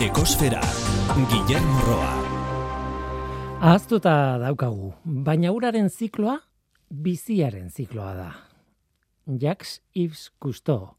Ekosfera, 0.00 0.62
Guillermo 1.28 1.80
Roa. 1.84 2.12
Ahaztuta 3.60 4.38
daukagu, 4.40 4.94
baina 5.04 5.50
uraren 5.52 5.90
zikloa 5.92 6.38
biziaren 6.88 7.68
zikloa 7.68 8.14
da. 8.16 8.30
Jacques 9.28 9.82
Yves 9.92 10.30
Cousteau, 10.40 10.94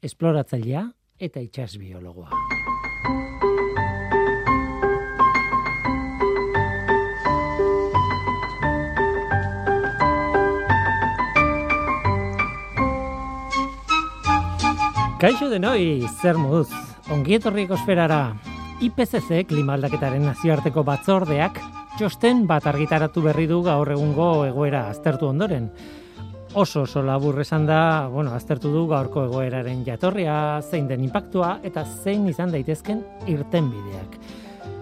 esploratzailea 0.00 0.86
eta 1.20 1.44
itsas 1.44 1.76
biologoa. 1.76 2.32
Kaixo 15.20 15.52
denoi, 15.52 16.08
zer 16.22 16.40
moduz, 16.40 16.72
ongietorri 17.12 17.66
ekosferara, 17.66 18.34
IPCC 18.82 19.44
klimaldaketaren 19.48 20.24
nazioarteko 20.26 20.82
batzordeak 20.84 21.60
txosten 21.96 22.44
bat 22.48 22.66
argitaratu 22.66 23.22
berri 23.24 23.46
du 23.48 23.62
gaur 23.64 23.88
egungo 23.94 24.44
egoera 24.44 24.86
aztertu 24.90 25.30
ondoren. 25.30 25.70
Oso 26.56 26.82
oso 26.82 27.02
labur 27.04 27.40
esan 27.40 27.66
da, 27.68 28.08
bueno, 28.12 28.32
aztertu 28.34 28.72
du 28.72 28.86
gaurko 28.88 29.26
egoeraren 29.28 29.84
jatorria, 29.86 30.60
zein 30.62 30.88
den 30.88 31.04
impactua 31.04 31.58
eta 31.64 31.84
zein 31.84 32.26
izan 32.28 32.52
daitezken 32.52 33.02
irtenbideak. 33.32 34.16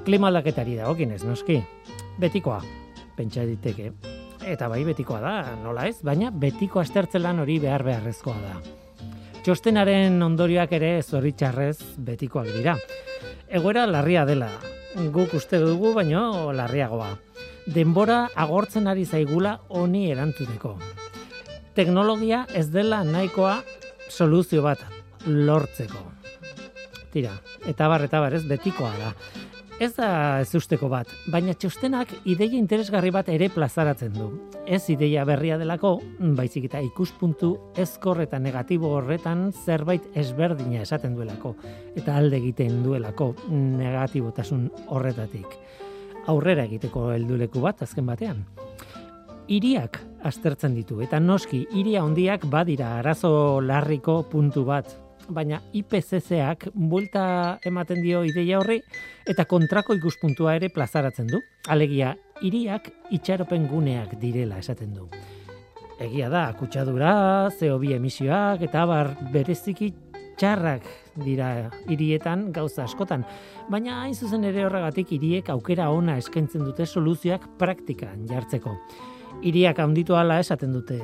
Klimaldaketari 0.06 0.78
da, 0.78 0.88
okin 0.90 1.12
ez, 1.16 1.22
noski. 1.24 1.58
Betikoa, 2.20 2.60
pentsa 3.16 3.44
diteke. 3.48 3.92
Eta 4.44 4.68
bai 4.68 4.84
betikoa 4.86 5.20
da, 5.20 5.34
nola 5.62 5.88
ez, 5.90 5.98
baina 6.04 6.30
betiko 6.30 6.80
aztertzelan 6.82 7.42
hori 7.42 7.58
behar 7.62 7.84
beharrezkoa 7.86 8.40
da. 8.42 8.83
Txostenaren 9.44 10.22
ondorioak 10.24 10.70
ere 10.72 11.02
zoritxarrez 11.04 11.76
betikoak 12.00 12.46
dira. 12.48 12.78
Egoera 13.52 13.82
larria 13.84 14.22
dela, 14.24 14.48
guk 15.12 15.34
uste 15.36 15.58
dugu 15.60 15.90
baino 15.92 16.48
larriagoa. 16.56 17.10
Denbora 17.74 18.22
agortzen 18.40 18.88
ari 18.88 19.04
zaigula 19.04 19.58
honi 19.68 20.06
erantzuteko. 20.14 20.72
Teknologia 21.76 22.46
ez 22.56 22.70
dela 22.72 23.02
nahikoa 23.04 23.58
soluzio 24.08 24.64
bat 24.64 24.80
lortzeko. 25.26 26.00
Tira, 27.12 27.36
eta 27.68 27.92
bar, 27.92 28.08
eta 28.08 28.24
bar, 28.24 28.40
ez 28.40 28.46
betikoa 28.48 28.94
da. 28.96 29.12
Ez 29.82 29.90
da 29.96 30.38
ez 30.38 30.52
usteko 30.54 30.86
bat, 30.86 31.08
baina 31.34 31.50
txostenak 31.58 32.12
ideia 32.30 32.54
interesgarri 32.54 33.10
bat 33.10 33.26
ere 33.32 33.48
plazaratzen 33.50 34.12
du. 34.14 34.28
Ez 34.70 34.84
ideia 34.92 35.24
berria 35.26 35.56
delako, 35.58 35.96
baizik 36.38 36.68
eta 36.68 36.78
ikuspuntu 36.84 37.50
ezkor 37.82 38.22
eta 38.22 38.38
negatibo 38.38 38.92
horretan 38.94 39.48
zerbait 39.50 40.06
ezberdina 40.14 40.84
esaten 40.86 41.18
duelako, 41.18 41.56
eta 41.98 42.14
alde 42.20 42.38
egiten 42.38 42.84
duelako 42.86 43.32
negatibotasun 43.50 44.68
horretatik. 44.94 45.58
Aurrera 46.30 46.68
egiteko 46.70 47.08
helduleku 47.16 47.60
bat 47.64 47.82
azken 47.82 48.06
batean. 48.06 48.44
Hiriak 49.50 49.98
aztertzen 50.22 50.78
ditu, 50.78 51.02
eta 51.02 51.18
noski, 51.18 51.66
hiria 51.74 52.06
hondiak 52.06 52.46
badira 52.46 53.00
arazo 53.00 53.60
larriko 53.60 54.22
puntu 54.30 54.62
bat 54.70 55.00
baina 55.28 55.60
IPCC-ak 55.72 56.68
bulta 56.74 57.58
ematen 57.64 58.02
dio 58.02 58.22
ideia 58.24 58.58
horri 58.60 58.80
eta 59.28 59.46
kontrako 59.48 59.96
ikuspuntua 59.98 60.56
ere 60.58 60.68
plazaratzen 60.68 61.28
du. 61.30 61.40
Alegia, 61.68 62.14
hiriak 62.42 62.90
itxaropen 63.14 63.68
guneak 63.70 64.18
direla 64.20 64.58
esaten 64.58 64.94
du. 64.94 65.08
Egia 66.02 66.28
da, 66.28 66.48
kutsadura, 66.58 67.50
CO2 67.54 67.94
emisioak 67.96 68.64
eta 68.66 68.82
bar 68.90 69.14
bereziki 69.32 69.92
txarrak 70.36 70.86
dira 71.22 71.70
hirietan 71.88 72.48
gauza 72.52 72.84
askotan, 72.84 73.22
baina 73.70 74.00
hain 74.02 74.14
zuzen 74.14 74.44
ere 74.48 74.64
horregatik 74.66 75.12
hiriek 75.14 75.50
aukera 75.54 75.90
ona 75.94 76.18
eskaintzen 76.18 76.64
dute 76.66 76.86
soluzioak 76.86 77.46
praktikan 77.60 78.26
jartzeko. 78.30 78.74
Hiriak 79.44 79.78
handitu 79.78 80.16
ala 80.18 80.40
esaten 80.42 80.74
dute, 80.74 80.98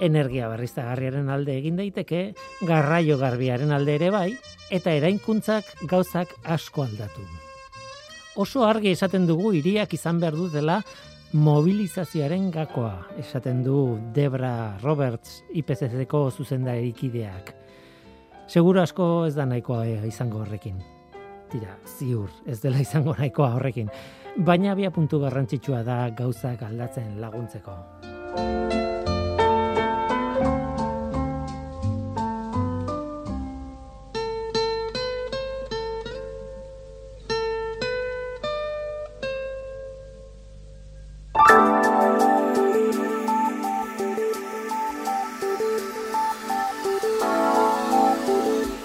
energia 0.00 0.48
berriztagarriaren 0.48 1.30
alde 1.30 1.56
egin 1.58 1.76
daiteke, 1.76 2.34
garraio 2.66 3.18
garbiaren 3.18 3.72
alde 3.72 3.96
ere 3.98 4.10
bai, 4.10 4.28
eta 4.70 4.92
erainkuntzak 4.92 5.86
gauzak 5.90 6.34
asko 6.44 6.84
aldatu. 6.84 7.24
Oso 8.36 8.64
argi 8.66 8.90
esaten 8.90 9.28
dugu 9.28 9.52
hiriak 9.54 9.92
izan 9.94 10.18
behar 10.20 10.34
du 10.34 10.48
dela 10.50 10.80
mobilizazioaren 11.34 12.50
gakoa, 12.54 13.08
esaten 13.18 13.62
du 13.62 13.98
Debra 14.14 14.78
Roberts 14.82 15.42
IPCC-ko 15.54 16.30
zuzenda 16.30 16.74
erikideak. 16.74 17.54
Seguro 18.46 18.82
asko 18.82 19.26
ez 19.26 19.34
da 19.34 19.46
nahikoa 19.46 19.86
izango 20.06 20.42
horrekin. 20.44 20.82
Tira, 21.50 21.78
ziur, 21.86 22.30
ez 22.46 22.60
dela 22.62 22.82
izango 22.82 23.14
nahikoa 23.18 23.54
horrekin. 23.56 23.90
Baina 24.36 24.74
bia 24.74 24.90
puntu 24.90 25.22
garrantzitsua 25.22 25.82
da 25.86 26.00
gauzak 26.10 26.62
aldatzen 26.66 27.20
laguntzeko. 27.22 28.93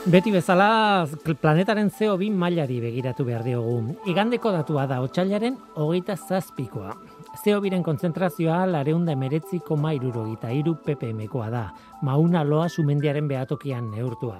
Beti 0.10 0.32
bezala 0.34 1.06
planetaren 1.38 1.92
CO2 1.94 2.32
mailari 2.34 2.80
begiratu 2.82 3.22
behar 3.28 3.44
diogu. 3.46 3.94
Igandeko 4.10 4.50
datua 4.56 4.88
da 4.90 4.98
otxailaren 5.06 5.54
hogeita 5.78 6.16
zazpikoa. 6.18 6.96
CO2ren 7.44 7.84
konzentrazioa 7.86 8.64
lareunda 8.72 9.14
emeretzi 9.14 9.60
koma 9.68 9.92
irurogita 9.94 10.50
iru 10.50 10.74
ppmkoa 10.82 11.52
da. 11.54 11.62
Mauna 12.02 12.42
loa 12.42 12.66
sumendiaren 12.74 13.30
behatokian 13.30 13.92
neurtua. 13.94 14.40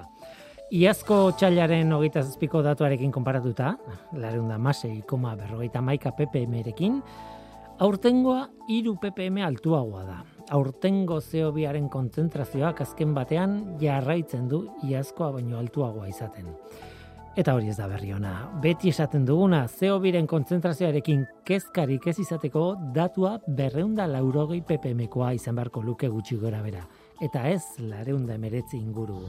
Iazko 0.74 1.20
otxailaren 1.28 1.94
hogeita 1.94 2.24
zazpiko 2.26 2.64
datuarekin 2.66 3.14
konparatuta, 3.14 3.76
lareunda 4.18 4.58
masei 4.58 5.04
koma 5.06 5.36
berrogeita 5.38 5.78
maika 5.78 6.10
ppm-erekin, 6.18 6.98
aurtengoa 7.78 8.48
iru 8.74 8.98
ppm 8.98 9.38
altuagoa 9.46 10.04
da 10.04 10.18
aurtengo 10.50 11.20
zeobiaren 11.20 11.88
kontzentrazioak 11.88 12.80
azken 12.84 13.14
batean 13.14 13.58
jarraitzen 13.80 14.48
du 14.50 14.64
iazkoa 14.86 15.30
baino 15.38 15.58
altuagoa 15.58 16.08
izaten. 16.10 16.50
Eta 17.38 17.54
hori 17.54 17.70
ez 17.70 17.76
da 17.78 17.86
berri 17.86 18.10
ona. 18.12 18.32
Beti 18.62 18.90
esaten 18.90 19.22
duguna, 19.24 19.62
zeobiren 19.68 20.26
kontzentrazioarekin 20.26 21.22
kezkarik 21.46 22.08
ez 22.10 22.18
izateko 22.18 22.74
datua 22.94 23.36
berreunda 23.46 24.08
laurogei 24.10 24.60
ppmkoa 24.66 25.32
izan 25.38 25.54
beharko 25.60 25.84
luke 25.86 26.10
gutxi 26.10 26.36
gora 26.42 26.62
bera. 26.66 26.82
Eta 27.22 27.46
ez 27.48 27.62
lareunda 27.78 28.34
emeretzi 28.34 28.80
inguru. 28.82 29.20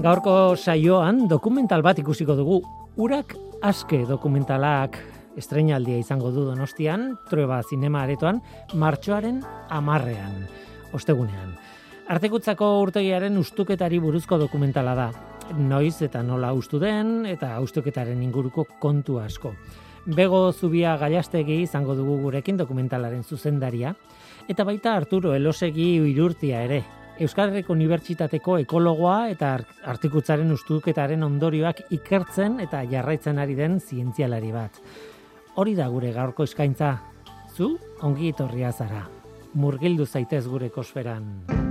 Gaurko 0.00 0.56
saioan 0.56 1.26
dokumental 1.28 1.82
bat 1.84 1.98
ikusiko 2.00 2.32
dugu 2.32 2.62
Urak 2.96 3.34
aske 3.60 3.98
dokumentalak 4.08 4.94
estreinaldia 5.36 5.98
izango 6.00 6.30
du 6.32 6.46
donostian, 6.46 7.18
trueba 7.28 7.58
zinema 7.60 8.06
aretoan, 8.06 8.38
martxoaren 8.80 9.42
amarrean, 9.68 10.46
ostegunean. 10.96 11.52
Artekutzako 12.08 12.70
urtegiaren 12.80 13.36
ustuketari 13.36 13.98
buruzko 14.00 14.38
dokumentala 14.40 14.94
da. 14.96 15.10
Noiz 15.58 16.00
eta 16.06 16.22
nola 16.24 16.54
ustu 16.56 16.80
den 16.80 17.26
eta 17.28 17.52
ustuketaren 17.60 18.22
inguruko 18.24 18.64
kontu 18.80 19.18
asko. 19.20 19.52
Bego 20.06 20.46
zubia 20.52 20.96
gailastegi 20.96 21.60
izango 21.66 21.94
dugu 21.98 22.16
gurekin 22.22 22.56
dokumentalaren 22.56 23.20
zuzendaria, 23.22 23.92
eta 24.48 24.64
baita 24.64 24.96
Arturo 24.96 25.34
Elosegi 25.36 25.92
irurtia 26.08 26.64
ere, 26.64 26.80
Euskal 27.20 27.50
Herriko 27.50 27.74
Unibertsitateko 27.74 28.54
ekologoa 28.62 29.26
eta 29.28 29.50
artikutzaren 29.92 30.54
ustuketaren 30.54 31.26
ondorioak 31.26 31.82
ikertzen 31.92 32.56
eta 32.64 32.80
jarraitzen 32.88 33.36
ari 33.42 33.58
den 33.58 33.76
zientzialari 33.80 34.48
bat. 34.56 34.80
Hori 35.60 35.76
da 35.76 35.90
gure 35.92 36.14
gaurko 36.16 36.48
eskaintza. 36.48 36.94
Zu 37.52 37.74
ongi 38.08 38.32
etorria 38.32 38.72
zara. 38.72 39.04
Murgildu 39.52 40.06
zaitez 40.06 40.46
gure 40.48 40.70
kosferan. 40.72 41.69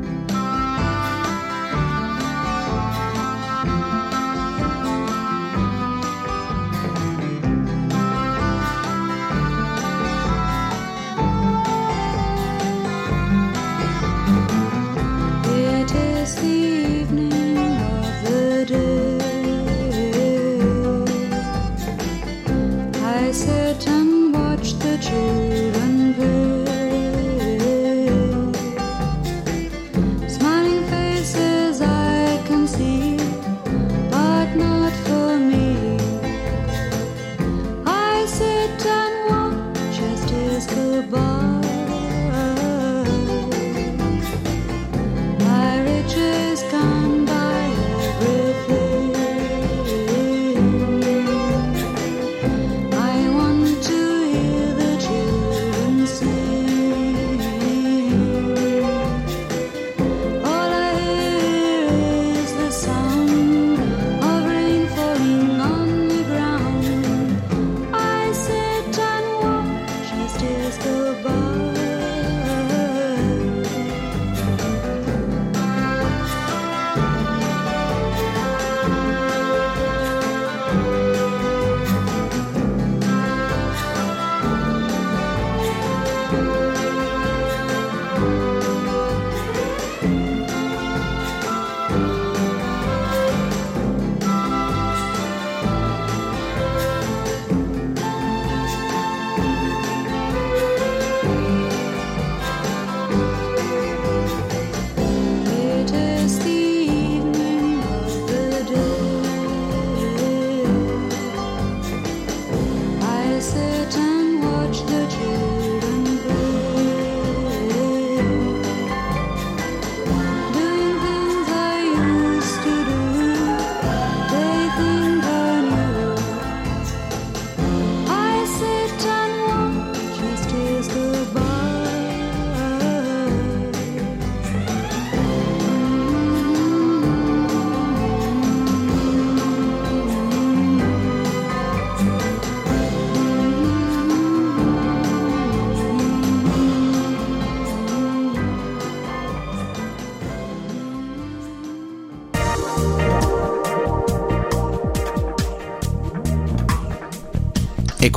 true. 25.09 25.38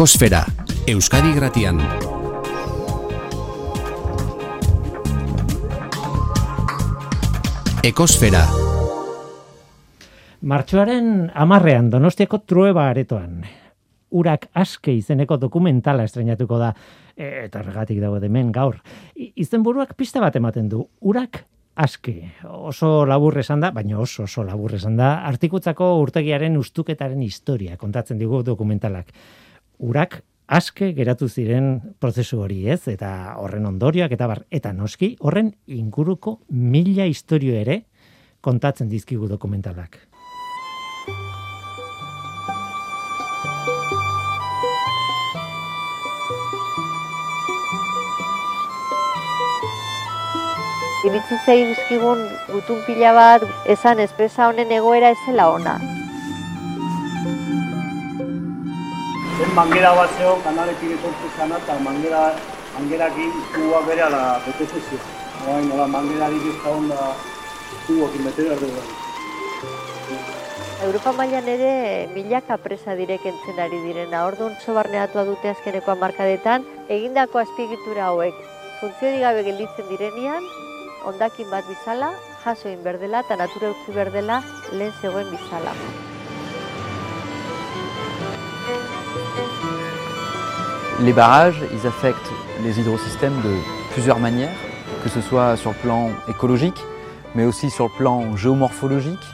Ekosfera, 0.03 0.41
Euskadi 0.91 1.29
Gratian. 1.31 1.77
Ekosfera. 7.87 8.41
Martxoaren 10.43 11.31
amarrean 11.39 11.93
Donostiako 11.93 12.41
trueba 12.43 12.89
aretoan. 12.91 13.45
Urak 14.11 14.49
aske 14.59 14.91
izeneko 14.91 15.39
dokumentala 15.39 16.09
estrenatuko 16.11 16.59
da. 16.59 16.73
E, 17.15 17.45
eta 17.45 17.63
regatik 17.63 18.01
dago 18.03 18.19
demen 18.19 18.51
gaur. 18.51 18.81
Izenburuak 19.15 19.95
pista 19.95 20.19
bat 20.19 20.35
ematen 20.35 20.67
du. 20.73 20.83
Urak 20.99 21.45
aske. 21.79 22.17
Oso 22.51 23.07
labur 23.07 23.39
esan 23.39 23.63
da, 23.63 23.71
baina 23.71 24.03
oso 24.03 24.27
oso 24.27 24.43
labur 24.43 24.75
esan 24.75 24.99
da. 24.99 25.21
Artikutzako 25.31 25.95
urtegiaren 26.03 26.59
ustuketaren 26.59 27.23
historia 27.23 27.79
kontatzen 27.79 28.19
digu 28.19 28.43
dokumentalak 28.43 29.15
urak 29.79 30.23
aske 30.47 30.93
geratu 30.93 31.29
ziren 31.29 31.95
prozesu 32.01 32.43
hori, 32.45 32.67
ez? 32.69 32.87
Eta 32.89 33.37
horren 33.41 33.67
ondorioak 33.67 34.13
eta 34.13 34.29
bar 34.29 34.45
eta 34.51 34.73
noski 34.73 35.17
horren 35.21 35.55
inguruko 35.67 36.41
mila 36.51 37.07
istorio 37.07 37.55
ere 37.57 37.85
kontatzen 38.41 38.89
dizkigu 38.89 39.29
dokumentalak. 39.31 39.99
Iritzitza 51.03 51.57
dizkigun 51.59 52.21
gutun 52.53 52.85
pila 52.87 53.11
bat, 53.17 53.49
esan 53.67 53.99
espesa 53.99 54.47
honen 54.53 54.71
egoera 54.71 55.11
ezela 55.17 55.49
ona. 55.51 56.02
Zen 59.43 59.55
mangera 59.59 59.91
bat 59.99 60.11
zeon, 60.19 60.41
kanaletik 60.45 60.93
etortu 60.97 61.29
zana, 61.37 61.59
eta 61.59 61.75
mangera, 61.83 62.23
mangerakin 62.77 63.31
kuba 63.55 63.81
bere 63.89 64.03
ala 64.07 64.21
bete 64.45 64.67
zezio. 64.71 64.99
Oain, 65.49 65.67
nola, 65.69 65.87
mangera 65.91 66.29
ez 66.31 66.59
da 66.63 66.71
onda 66.71 66.99
kubokin 67.87 68.29
bete 68.29 68.45
behar 68.47 68.61
dugu. 68.61 68.83
Europa 70.87 71.13
mailan 71.19 71.49
ere 71.49 71.73
milaka 72.15 72.59
presa 72.59 72.95
direk 72.99 73.27
entzen 73.33 73.59
ari 73.65 73.83
direna. 73.87 74.25
Orduan 74.27 74.55
sobarneatua 74.67 75.25
dute 75.27 75.51
azkeneko 75.51 75.97
markadetan, 75.97 76.67
egindako 76.89 77.43
azpiegitura 77.43 78.11
hauek 78.11 78.39
funtzio 78.81 79.11
digabe 79.11 79.43
gelditzen 79.49 79.91
direnean, 79.91 80.47
ondakin 81.07 81.51
bat 81.51 81.67
bizala, 81.71 82.15
jasoin 82.45 82.83
berdela 82.87 83.27
eta 83.27 83.39
natura 83.43 83.75
utzi 83.75 83.99
berdela 83.99 84.43
lehen 84.73 84.95
zegoen 85.03 85.31
bizala. 85.35 85.75
Les 91.03 91.13
barrages, 91.13 91.61
ils 91.73 91.85
affectent 91.85 92.31
les 92.63 92.79
hydrosystèmes 92.79 93.35
de 93.43 93.57
plusieurs 93.93 94.21
manières, 94.21 94.55
que 95.03 95.09
ce 95.09 95.21
soit 95.21 95.57
sur 95.57 95.71
le 95.71 95.77
plan 95.77 96.11
écologique, 96.29 96.81
mais 97.35 97.45
aussi 97.45 97.71
sur 97.71 97.87
le 97.87 97.91
plan 97.91 98.37
géomorphologique 98.37 99.27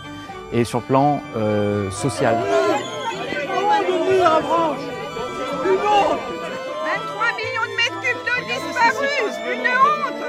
et 0.54 0.64
sur 0.64 0.78
le 0.78 0.84
plan 0.86 1.20
euh, 1.36 1.90
social. 1.90 2.38
23 2.38 2.46
millions 7.36 7.68
de 7.68 7.76
mètres 7.76 8.00
cubes 8.00 8.24
d'eau 8.24 8.40
disparus! 8.46 9.34
Une 9.52 9.66
honte! 9.68 10.24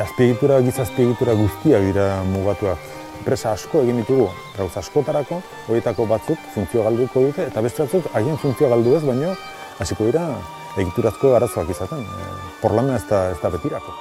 Azpiegitura 0.00 0.60
gizazpiegitura 0.60 1.34
guztiak 1.34 1.82
dira 1.92 2.24
mugatuak 2.24 3.01
enpresa 3.18 3.52
asko 3.52 3.82
egin 3.84 4.00
ditugu, 4.02 4.28
gauz 4.56 4.72
askotarako, 4.80 5.40
horietako 5.68 6.06
batzuk 6.10 6.50
funtzio 6.54 6.84
galduko 6.86 7.26
dute, 7.28 7.46
eta 7.52 7.62
beste 7.64 7.84
batzuk 7.84 8.08
agian 8.18 8.38
funtzio 8.42 8.70
galdu 8.72 8.96
ez, 8.96 9.02
baino 9.06 9.34
hasiko 9.82 10.08
dira 10.08 10.26
egiturazko 10.76 11.34
arazoak 11.36 11.70
izaten. 11.74 12.02
E, 12.02 12.30
porlana 12.62 12.96
ez 12.96 13.04
da, 13.10 13.24
ez 13.32 13.38
da 13.42 13.50
betirako. 13.52 13.94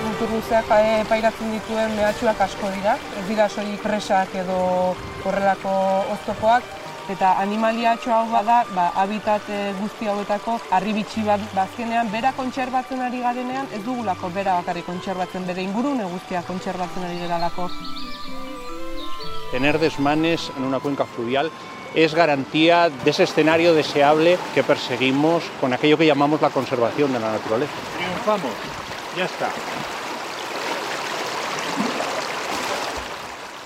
Kulturguzeak 0.00 0.74
e, 0.76 0.98
pairatzen 1.08 1.54
dituen 1.56 1.96
mehatxuak 1.96 2.44
asko 2.48 2.72
dira, 2.76 2.98
ez 3.20 3.24
dira 3.28 3.48
soilik 3.48 3.80
presak 3.84 4.36
edo 4.42 4.60
horrelako 5.24 5.72
oztopoak, 6.16 6.79
eta 7.08 7.32
animaliatxo 7.40 8.12
hau 8.12 8.26
bada, 8.30 8.64
ba, 8.74 8.90
habitat 9.02 9.48
eh, 9.48 9.72
guzti 9.80 10.06
hauetako 10.06 10.58
arribitsi 10.70 11.22
bat 11.26 11.40
bazkenean, 11.54 12.10
bera 12.12 12.32
kontserbatzen 12.36 13.00
ari 13.00 13.20
garenean, 13.24 13.68
ez 13.72 13.82
dugulako 13.84 14.30
bera 14.34 14.58
bakarrik 14.60 14.86
kontserbatzen, 14.86 15.46
bere 15.46 15.62
ingurune 15.62 16.04
guztia 16.04 16.42
kontserbatzen 16.46 17.08
ari 17.08 17.18
geralako. 17.18 17.70
Tener 19.50 19.78
desmanes 19.78 20.50
en 20.56 20.64
una 20.64 20.78
cuenca 20.78 21.04
fluvial 21.06 21.50
es 21.94 22.14
garantía 22.14 22.88
de 22.88 23.10
ese 23.10 23.24
escenario 23.24 23.74
deseable 23.74 24.38
que 24.54 24.62
perseguimos 24.62 25.42
con 25.60 25.72
aquello 25.72 25.98
que 25.98 26.06
llamamos 26.06 26.40
la 26.40 26.50
conservación 26.50 27.12
de 27.12 27.20
la 27.20 27.32
naturaleza. 27.32 27.72
Triunfamos, 27.96 28.52
ya 29.16 29.24
está. 29.24 29.48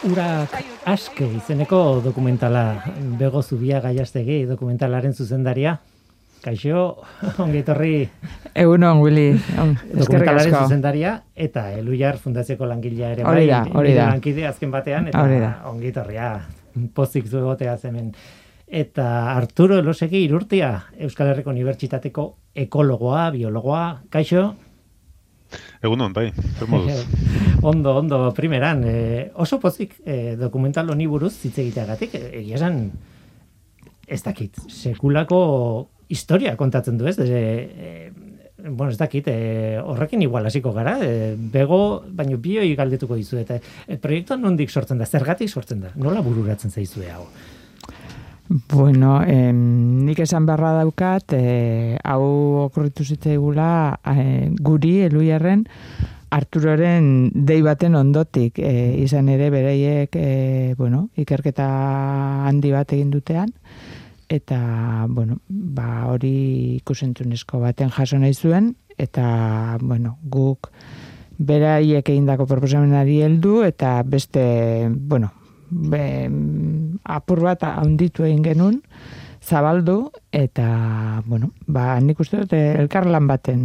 Urak 0.05 0.53
aske 0.85 1.25
izeneko 1.39 1.79
dokumentala 2.05 2.65
bego 3.17 3.41
zubia 3.43 3.79
gaiastegi 3.81 4.43
dokumentalaren 4.45 5.15
zuzendaria. 5.15 5.79
Kaixo, 6.45 6.83
ongi 7.41 7.63
etorri. 7.63 7.93
Egun 8.53 8.85
on, 8.85 9.01
Willy. 9.01 9.31
Dokumentalaren 9.97 10.59
zuzendaria 10.59 11.15
eta 11.47 11.71
Eluiar 11.79 12.19
Fundazioko 12.21 12.69
langilea 12.69 13.15
ere 13.15 13.25
bai. 13.25 13.47
Hori 13.73 13.95
da, 13.97 14.11
Lankide 14.11 14.45
azken 14.51 14.75
batean 14.75 15.09
eta 15.09 15.25
ongi 15.71 15.89
etorria. 15.89 16.35
Pozik 16.93 17.31
zu 17.31 17.41
egotea 17.41 17.79
hemen. 17.89 18.13
Eta 18.69 19.07
Arturo 19.33 19.79
Elosegi 19.81 20.21
irurtia 20.27 20.75
Euskal 20.99 21.33
Herriko 21.33 21.55
Unibertsitateko 21.55 22.29
ekologoa, 22.67 23.31
biologoa. 23.31 23.87
Kaixo. 24.13 24.51
Egun 25.81 26.13
bai, 26.13 26.29
ondo, 27.65 27.97
ondo, 27.97 28.19
primeran, 28.37 28.85
e, 28.85 29.31
oso 29.35 29.59
pozik 29.61 29.97
e, 30.05 30.37
dokumental 30.37 30.91
honi 30.93 31.09
buruz 31.09 31.33
hitz 31.47 31.57
egiteagatik, 31.59 32.15
eh, 32.19 32.29
egia 32.43 32.61
esan, 32.61 32.79
ez 34.07 34.21
dakit, 34.23 34.61
sekulako 34.69 35.41
historia 36.13 36.55
kontatzen 36.61 37.01
du 37.01 37.09
ez, 37.09 37.17
de, 37.17 37.27
e, 37.33 38.13
bueno, 38.69 38.91
ez 38.93 39.01
dakit, 39.01 39.29
e, 39.33 39.81
horrekin 39.81 40.23
igual 40.23 40.47
hasiko 40.47 40.75
gara, 40.77 40.99
e, 41.01 41.35
bego, 41.37 42.05
baino 42.07 42.39
bioi 42.39 42.75
galdetuko 42.77 43.17
dizu, 43.17 43.41
eta 43.41 43.59
e, 43.59 43.97
proiektuan 43.97 44.45
nondik 44.45 44.71
sortzen 44.71 45.01
da, 45.01 45.09
zergatik 45.09 45.49
sortzen 45.49 45.87
da, 45.87 45.93
nola 45.97 46.25
bururatzen 46.25 46.71
zaizue 46.71 47.11
hau? 47.11 47.25
Bueno, 48.69 49.23
eh, 49.25 49.53
nik 49.53 50.19
esan 50.21 50.45
beharra 50.45 50.75
daukat, 50.77 51.33
eh, 51.33 51.97
hau 52.05 52.67
okurritu 52.67 53.05
zitzaigula 53.05 53.97
eh, 54.05 54.51
guri, 54.61 54.99
eluiarren, 55.07 55.65
Arturoren 56.35 57.31
dei 57.47 57.61
baten 57.63 57.95
ondotik, 57.95 58.59
eh, 58.59 58.97
izan 58.99 59.29
ere 59.31 59.51
bereiek, 59.55 60.17
eh, 60.19 60.75
bueno, 60.77 61.09
ikerketa 61.15 61.67
handi 62.49 62.73
bat 62.75 62.93
egin 62.93 63.13
dutean, 63.13 63.53
eta, 64.29 65.07
bueno, 65.09 65.39
ba, 65.49 66.07
hori 66.11 66.81
ikusentunezko 66.81 67.61
baten 67.63 67.93
jaso 67.95 68.19
nahi 68.19 68.35
zuen, 68.35 68.75
eta, 68.99 69.79
bueno, 69.81 70.19
guk 70.23 70.73
beraiek 71.39 72.09
egindako 72.09 72.47
proposamenari 72.51 73.21
heldu 73.23 73.63
eta 73.67 74.01
beste, 74.03 74.89
bueno, 74.91 75.31
be, 75.71 76.05
apur 77.05 77.43
bat 77.47 77.63
handitu 77.69 78.27
egin 78.27 78.43
genuen, 78.43 78.81
zabaldu 79.45 80.11
eta 80.33 81.23
bueno, 81.27 81.51
ba 81.67 82.01
nik 82.01 82.21
uste 82.21 82.41
dut 82.43 82.55
eh, 82.57 82.75
elkarlan 82.81 83.27
baten 83.29 83.61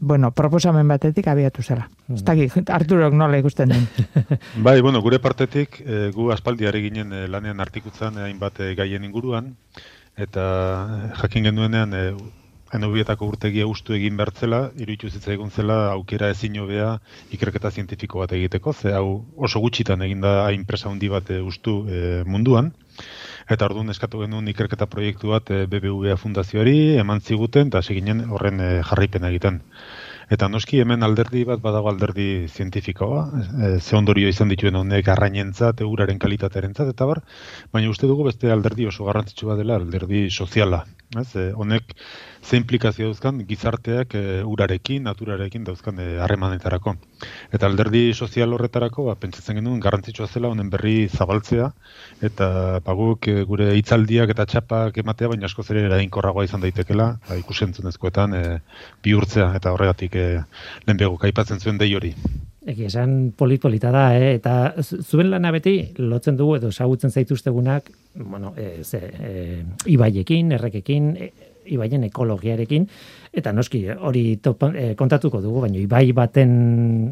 bueno, 0.00 0.30
proposamen 0.30 0.88
batetik 0.88 1.26
abiatu 1.26 1.62
zela. 1.62 1.88
Mm. 2.06 2.14
Ez 2.14 2.24
dakit, 2.24 2.70
Arturok 2.78 3.14
nola 3.14 3.38
ikusten 3.38 3.74
den. 3.74 3.86
bai, 4.66 4.80
bueno, 4.80 5.02
gure 5.02 5.20
partetik 5.22 5.80
e, 5.84 6.08
gu 6.14 6.30
aspaldiare 6.34 6.82
ginen 6.82 7.12
e, 7.12 7.26
lanean 7.28 7.60
artikutzan 7.60 8.18
hainbat 8.24 8.60
e, 8.60 8.74
gaien 8.78 9.06
inguruan 9.06 9.54
eta 10.18 10.44
jakin 11.22 11.50
genuenean 11.50 11.94
e, 11.94 12.10
Enobietako 12.68 13.24
urtegia 13.32 13.64
ustu 13.64 13.94
egin 13.96 14.18
bertzela, 14.18 14.58
iruditu 14.76 15.08
egun 15.32 15.48
zela 15.48 15.86
aukera 15.94 16.28
ezin 16.28 16.58
hobea 16.60 16.98
ikerketa 17.32 17.70
zientifiko 17.70 18.20
bat 18.20 18.34
egiteko, 18.36 18.74
ze 18.74 18.92
hau 18.92 19.24
oso 19.38 19.62
gutxitan 19.64 20.02
eginda 20.04 20.44
hain 20.44 20.66
handi 20.84 21.08
bat 21.08 21.30
ustu 21.40 21.78
munduan. 22.26 22.74
Eta 23.48 23.64
orduan 23.64 23.88
eskatu 23.88 24.20
genuen 24.20 24.48
ikerketa 24.52 24.86
proiektu 24.92 25.30
bat 25.32 25.48
e, 25.48 25.62
BBVA 25.72 26.18
fundazioari 26.20 26.76
eman 27.00 27.22
ziguten 27.24 27.70
eta 27.72 27.80
seginen 27.80 28.26
horren 28.28 28.60
e, 28.60 28.68
jarripen 28.84 29.24
egiten. 29.30 29.62
Eta 30.28 30.50
noski 30.52 30.82
hemen 30.82 31.06
alderdi 31.06 31.46
bat 31.48 31.62
badago 31.64 31.88
alderdi 31.88 32.26
zientifikoa, 32.52 33.22
e, 33.40 33.70
ze 33.80 33.96
ondorio 33.96 34.28
izan 34.28 34.52
dituen 34.52 34.76
honek 34.76 35.08
arrainentzat, 35.14 35.80
euraren 35.86 36.20
kalitatearentzat 36.20 36.92
eta 36.92 37.08
bar, 37.08 37.22
baina 37.72 37.88
uste 37.88 38.10
dugu 38.10 38.28
beste 38.28 38.52
alderdi 38.52 38.90
oso 38.90 39.08
garrantzitsua 39.08 39.56
dela 39.56 39.80
alderdi 39.80 40.26
soziala. 40.28 40.84
Ez, 41.16 41.30
e, 41.40 41.48
honek 41.56 41.96
ze 42.44 42.60
implikazio 42.60 43.08
dauzkan 43.08 43.40
gizarteak 43.48 44.12
e, 44.14 44.42
urarekin, 44.44 45.08
naturarekin 45.08 45.64
dauzkan 45.64 46.04
e, 46.04 46.10
harremanetarako. 46.20 46.98
Eta 47.54 47.66
alderdi 47.66 48.12
sozial 48.14 48.52
horretarako, 48.54 49.06
ba, 49.08 49.14
pentsatzen 49.20 49.58
genuen 49.58 49.80
garrantzitsua 49.82 50.28
zela 50.28 50.50
honen 50.52 50.70
berri 50.70 51.08
zabaltzea, 51.08 51.70
eta 52.28 52.48
baguk 52.86 53.28
e, 53.30 53.42
gure 53.48 53.70
hitzaldiak 53.78 54.34
eta 54.34 54.46
txapak 54.50 55.00
ematea, 55.02 55.32
baina 55.32 55.48
asko 55.48 55.64
zere 55.64 55.86
erainkorragoa 55.88 56.44
izan 56.48 56.62
daitekela, 56.64 57.08
ba, 57.28 57.38
ikusentzunezkoetan 57.42 58.36
e, 58.38 58.44
bihurtzea, 59.04 59.50
eta 59.58 59.74
horregatik 59.74 60.14
e, 60.14 60.28
lehenbego 60.86 61.18
kaipatzen 61.24 61.60
zuen 61.64 61.80
dei 61.80 61.90
hori. 61.96 62.14
Eki 62.68 62.84
esan 62.84 63.32
polit-polita 63.38 63.90
da, 63.94 64.08
eh? 64.18 64.34
eta 64.36 64.74
zuen 64.82 65.30
lana 65.32 65.52
beti 65.54 65.76
lotzen 66.02 66.36
dugu 66.36 66.58
edo 66.58 66.72
esagutzen 66.74 67.10
zaituztegunak, 67.14 67.88
bueno, 68.18 68.52
e, 68.56 68.84
ze, 68.84 69.00
e, 69.00 69.62
ibaiekin, 69.88 70.52
errekekin, 70.58 71.14
e, 71.16 71.32
ibaien 71.68 72.04
ekologiarekin, 72.08 72.86
eta 73.32 73.52
noski 73.52 73.84
hori 73.90 74.24
e, 74.38 74.94
kontatuko 74.98 75.40
dugu, 75.44 75.62
baina 75.66 75.78
ibai 75.80 76.12
baten 76.12 76.52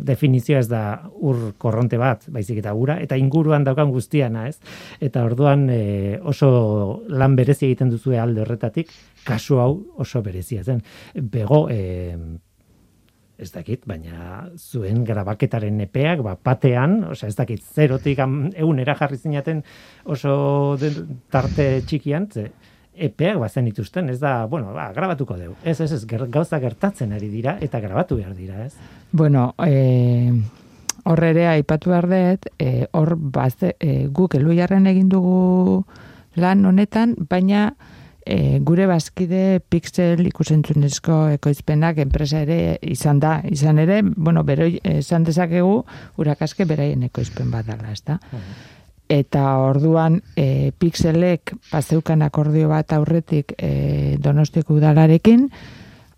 definizioa 0.07 0.63
ez 0.63 0.69
da 0.69 0.83
ur 1.21 1.53
korronte 1.59 1.99
bat, 2.01 2.27
baizik 2.33 2.63
eta 2.63 2.75
ura, 2.75 2.99
eta 3.03 3.19
inguruan 3.21 3.65
daukan 3.65 3.93
guztiana, 3.93 4.47
ez? 4.49 4.59
Eta 5.01 5.25
orduan 5.25 5.69
e, 5.71 6.19
oso 6.23 7.03
lan 7.09 7.37
berezi 7.37 7.71
egiten 7.71 7.93
duzu 7.93 8.17
alde 8.17 8.43
horretatik, 8.45 8.91
kasu 9.27 9.61
hau 9.61 9.71
oso 9.99 10.23
berezia 10.23 10.65
zen. 10.65 10.83
Bego, 11.15 11.67
e, 11.71 12.17
ez 13.37 13.51
dakit, 13.53 13.85
baina 13.89 14.47
zuen 14.57 15.03
grabaketaren 15.05 15.81
epeak, 15.85 16.23
ba, 16.25 16.37
patean, 16.41 17.03
osea, 17.13 17.29
ez 17.29 17.37
dakit, 17.37 17.61
zerotik 17.61 18.23
egunera 18.23 18.97
jarri 18.97 19.19
zinaten 19.21 19.61
oso 20.05 20.79
tarte 21.33 21.69
txikian, 21.87 22.31
ze, 22.33 22.49
epeak 22.97 23.39
bazen 23.41 23.67
ituzten, 23.69 24.11
ez 24.11 24.19
da, 24.21 24.47
bueno, 24.47 24.73
ba, 24.75 24.91
grabatuko 24.97 25.37
dugu. 25.39 25.57
Ez, 25.65 25.81
ez, 25.81 25.91
ez, 25.93 26.05
gauza 26.07 26.61
gertatzen 26.63 27.13
ari 27.13 27.29
dira, 27.33 27.57
eta 27.61 27.81
grabatu 27.81 28.17
behar 28.17 28.35
dira, 28.37 28.65
ez? 28.67 28.75
Bueno, 29.13 29.53
e, 29.65 30.33
horre 31.05 31.31
ere, 31.35 31.47
aipatu 31.55 31.93
behar 31.93 32.09
dut, 32.11 32.49
e, 32.59 32.87
hor, 32.93 33.17
bazte, 33.17 33.75
e, 33.81 34.07
guk 34.09 34.35
eluiarren 34.39 34.87
egin 34.87 35.09
dugu 35.13 35.85
lan 36.37 36.65
honetan, 36.67 37.15
baina, 37.31 37.71
e, 38.27 38.59
gure 38.67 38.89
bazkide 38.91 39.61
pixel 39.71 40.27
ikusentzunezko 40.27 41.19
ekoizpenak 41.37 42.01
enpresa 42.03 42.43
ere 42.43 42.79
izan 42.83 43.21
da. 43.23 43.39
Izan 43.49 43.79
ere, 43.79 44.01
bueno, 44.03 44.43
bero, 44.45 44.67
esan 44.83 45.25
dezakegu, 45.29 45.79
urakaske 46.21 46.67
beraien 46.69 47.07
ekoizpen 47.07 47.53
bat 47.55 47.69
dala, 47.71 47.93
ez 47.95 48.03
da? 48.05 48.19
Eta 49.09 49.43
orduan 49.63 50.19
e, 50.35 50.73
pixelek 50.75 51.53
bazeukan 51.71 52.25
akordio 52.27 52.69
bat 52.73 52.93
aurretik 52.97 53.55
e, 53.55 54.17
donostiko 54.19 54.75
udalarekin, 54.75 55.47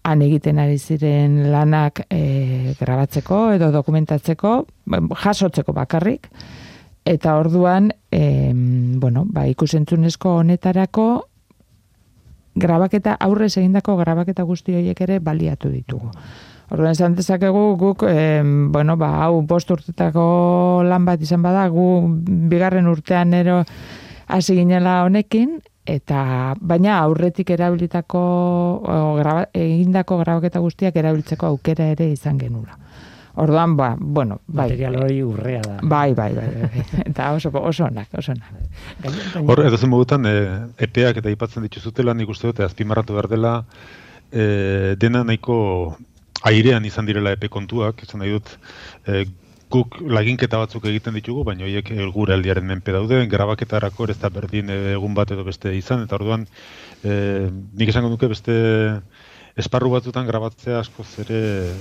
han 0.08 0.22
egiten 0.24 0.58
ari 0.62 0.78
ziren 0.78 1.50
lanak 1.52 2.06
e, 2.08 2.72
grabatzeko 2.80 3.42
edo 3.58 3.68
dokumentatzeko, 3.74 4.52
jasotzeko 5.20 5.74
bakarrik, 5.76 6.30
eta 7.04 7.36
orduan, 7.36 7.90
e, 8.10 8.52
bueno, 8.54 9.26
ba, 9.28 9.44
ikusentzunezko 9.52 10.38
honetarako 10.40 11.08
grabaketa 12.58 13.16
aurrez 13.20 13.56
egindako 13.56 13.96
grabaketa 14.00 14.44
guzti 14.48 14.74
horiek 14.76 15.00
ere 15.06 15.18
baliatu 15.20 15.70
ditugu. 15.72 16.10
Orduan 16.68 16.92
esan 16.92 17.14
dezakegu 17.16 17.76
guk 17.80 18.04
e, 18.04 18.42
bueno, 18.44 18.98
ba, 19.00 19.14
hau 19.24 19.40
bost 19.48 19.70
urtetako 19.72 20.24
lan 20.84 21.06
bat 21.08 21.22
izan 21.24 21.42
bada, 21.42 21.64
gu 21.72 21.86
bigarren 22.50 22.90
urtean 22.90 23.32
ero 23.34 23.62
hasi 24.28 24.58
ginela 24.58 25.02
honekin, 25.06 25.56
eta 25.88 26.54
baina 26.60 26.98
aurretik 27.00 27.54
erabilitako 27.56 28.20
graba, 29.16 29.46
egindako 29.56 30.18
grabaketa 30.20 30.60
guztiak 30.60 30.98
erabiltzeko 31.00 31.48
aukera 31.48 31.88
ere 31.94 32.10
izan 32.12 32.36
genula. 32.40 32.76
Orduan, 33.38 33.76
ba, 33.78 33.92
bueno, 33.98 34.40
bai. 34.46 34.66
Material 34.66 34.96
hori 34.98 35.22
urrea 35.22 35.60
da. 35.62 35.76
Bai, 35.82 36.12
bai, 36.12 36.32
bai. 36.34 36.48
bai. 36.58 36.84
eta 37.10 37.30
oso, 37.36 37.52
oso 37.54 37.86
onak, 37.86 38.10
oso 38.18 38.34
onak. 38.34 39.38
Hor, 39.44 39.62
edo 39.64 39.78
zen 39.78 39.92
modutan, 39.92 40.26
e, 40.26 40.34
epeak 40.88 41.22
eta 41.22 41.30
ipatzen 41.32 41.64
dituzutela, 41.68 42.16
nik 42.18 42.28
uste 42.34 42.50
dute, 42.50 42.66
azpimarratu 42.66 43.14
behar 43.14 43.30
dela, 43.30 43.54
e, 44.32 44.96
dena 44.98 45.22
nahiko 45.24 45.58
airean 46.46 46.84
izan 46.84 47.06
direla 47.06 47.32
epe 47.34 47.48
kontuak, 47.48 48.02
izan 48.02 48.22
nahi 48.22 48.34
dut, 48.36 48.54
e, 49.06 49.24
guk 49.72 49.98
laginketa 50.00 50.60
batzuk 50.62 50.86
egiten 50.88 51.16
ditugu, 51.18 51.44
baina 51.44 51.66
horiek 51.66 51.90
gure 52.14 52.34
aldiaren 52.34 52.66
menpe 52.66 52.92
daude, 52.94 53.20
grabaketarako 53.28 54.08
ez 54.08 54.18
da 54.22 54.30
berdin 54.32 54.70
egun 54.70 55.14
bat 55.14 55.30
edo 55.34 55.44
beste 55.44 55.74
izan, 55.76 56.06
eta 56.06 56.16
orduan, 56.16 56.46
e, 57.04 57.12
nik 57.50 57.92
esango 57.92 58.12
duke 58.14 58.30
beste 58.32 58.54
esparru 59.58 59.90
batzutan 59.92 60.26
grabatzea 60.26 60.78
asko 60.80 61.04
zere 61.04 61.40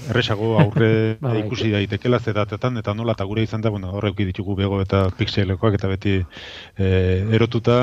erresago 0.09 0.55
aurre 0.63 1.17
ba, 1.21 1.35
ikusi 1.39 1.71
daitekela 1.73 2.19
zeratetan 2.19 2.81
eta 2.81 2.93
nola 2.97 3.15
eta 3.17 3.27
gure 3.29 3.45
izan 3.45 3.61
da 3.61 3.71
bueno 3.73 3.91
horrek 3.97 4.17
ditugu 4.31 4.55
bego 4.57 4.81
eta 4.81 5.07
pixelekoak 5.17 5.77
eta 5.77 5.91
beti 5.91 6.15
e, 6.17 6.87
erotuta 7.37 7.77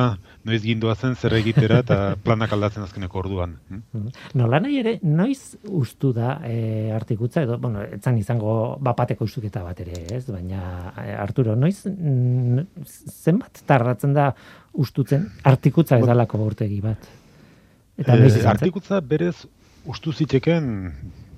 noiz 0.44 0.60
gindua 0.62 0.94
zen 0.94 1.14
zer 1.16 1.34
egitera 1.38 1.80
eta 1.84 1.98
planak 2.24 2.52
aldatzen 2.52 2.84
azkeneko 2.84 3.18
orduan. 3.22 3.56
Hm? 3.70 4.10
Nola 4.40 4.60
nahi 4.60 4.78
ere, 4.82 4.98
noiz 5.02 5.56
ustu 5.64 6.12
da 6.16 6.36
e, 6.44 6.90
artikutza, 6.94 7.44
edo, 7.46 7.58
bueno, 7.62 7.82
etzan 7.96 8.18
izango 8.20 8.76
bapateko 8.84 9.24
ustuketa 9.24 9.64
bat 9.64 9.80
ere, 9.86 10.04
ez? 10.18 10.24
Baina, 10.28 10.92
e, 11.00 11.08
Arturo, 11.16 11.56
noiz 11.56 11.78
zenbat 11.84 13.64
tardatzen 13.66 14.14
da 14.16 14.30
ustutzen 14.84 15.28
artikutza 15.48 15.98
edalako 16.02 16.42
urtegi 16.44 16.80
bat? 16.84 17.08
Eta 17.96 18.16
e, 18.18 18.30
artikutza 18.50 19.00
berez 19.00 19.36
ustu 19.84 20.12
ziteken 20.12 20.92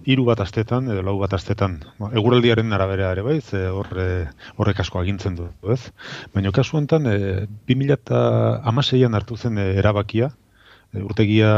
hiru 0.06 0.24
bat 0.28 0.40
astetan 0.40 0.86
edo 0.92 1.02
lau 1.02 1.16
bat 1.18 1.34
astetan. 1.34 1.80
Ba, 1.98 2.12
eguraldiaren 2.20 2.72
arabera 2.76 3.10
ere 3.14 3.24
bai, 3.26 3.40
ze 3.40 3.66
horre, 3.68 4.06
horrek 4.56 4.80
asko 4.84 5.00
agintzen 5.02 5.34
du, 5.38 5.48
ez? 5.74 5.80
Baina 6.34 6.52
kasu 6.54 6.78
honetan, 6.78 7.08
e, 7.10 7.46
2016an 7.70 9.18
hartu 9.18 9.36
zen 9.36 9.58
e, 9.58 9.66
erabakia, 9.82 10.30
urtegia 11.04 11.52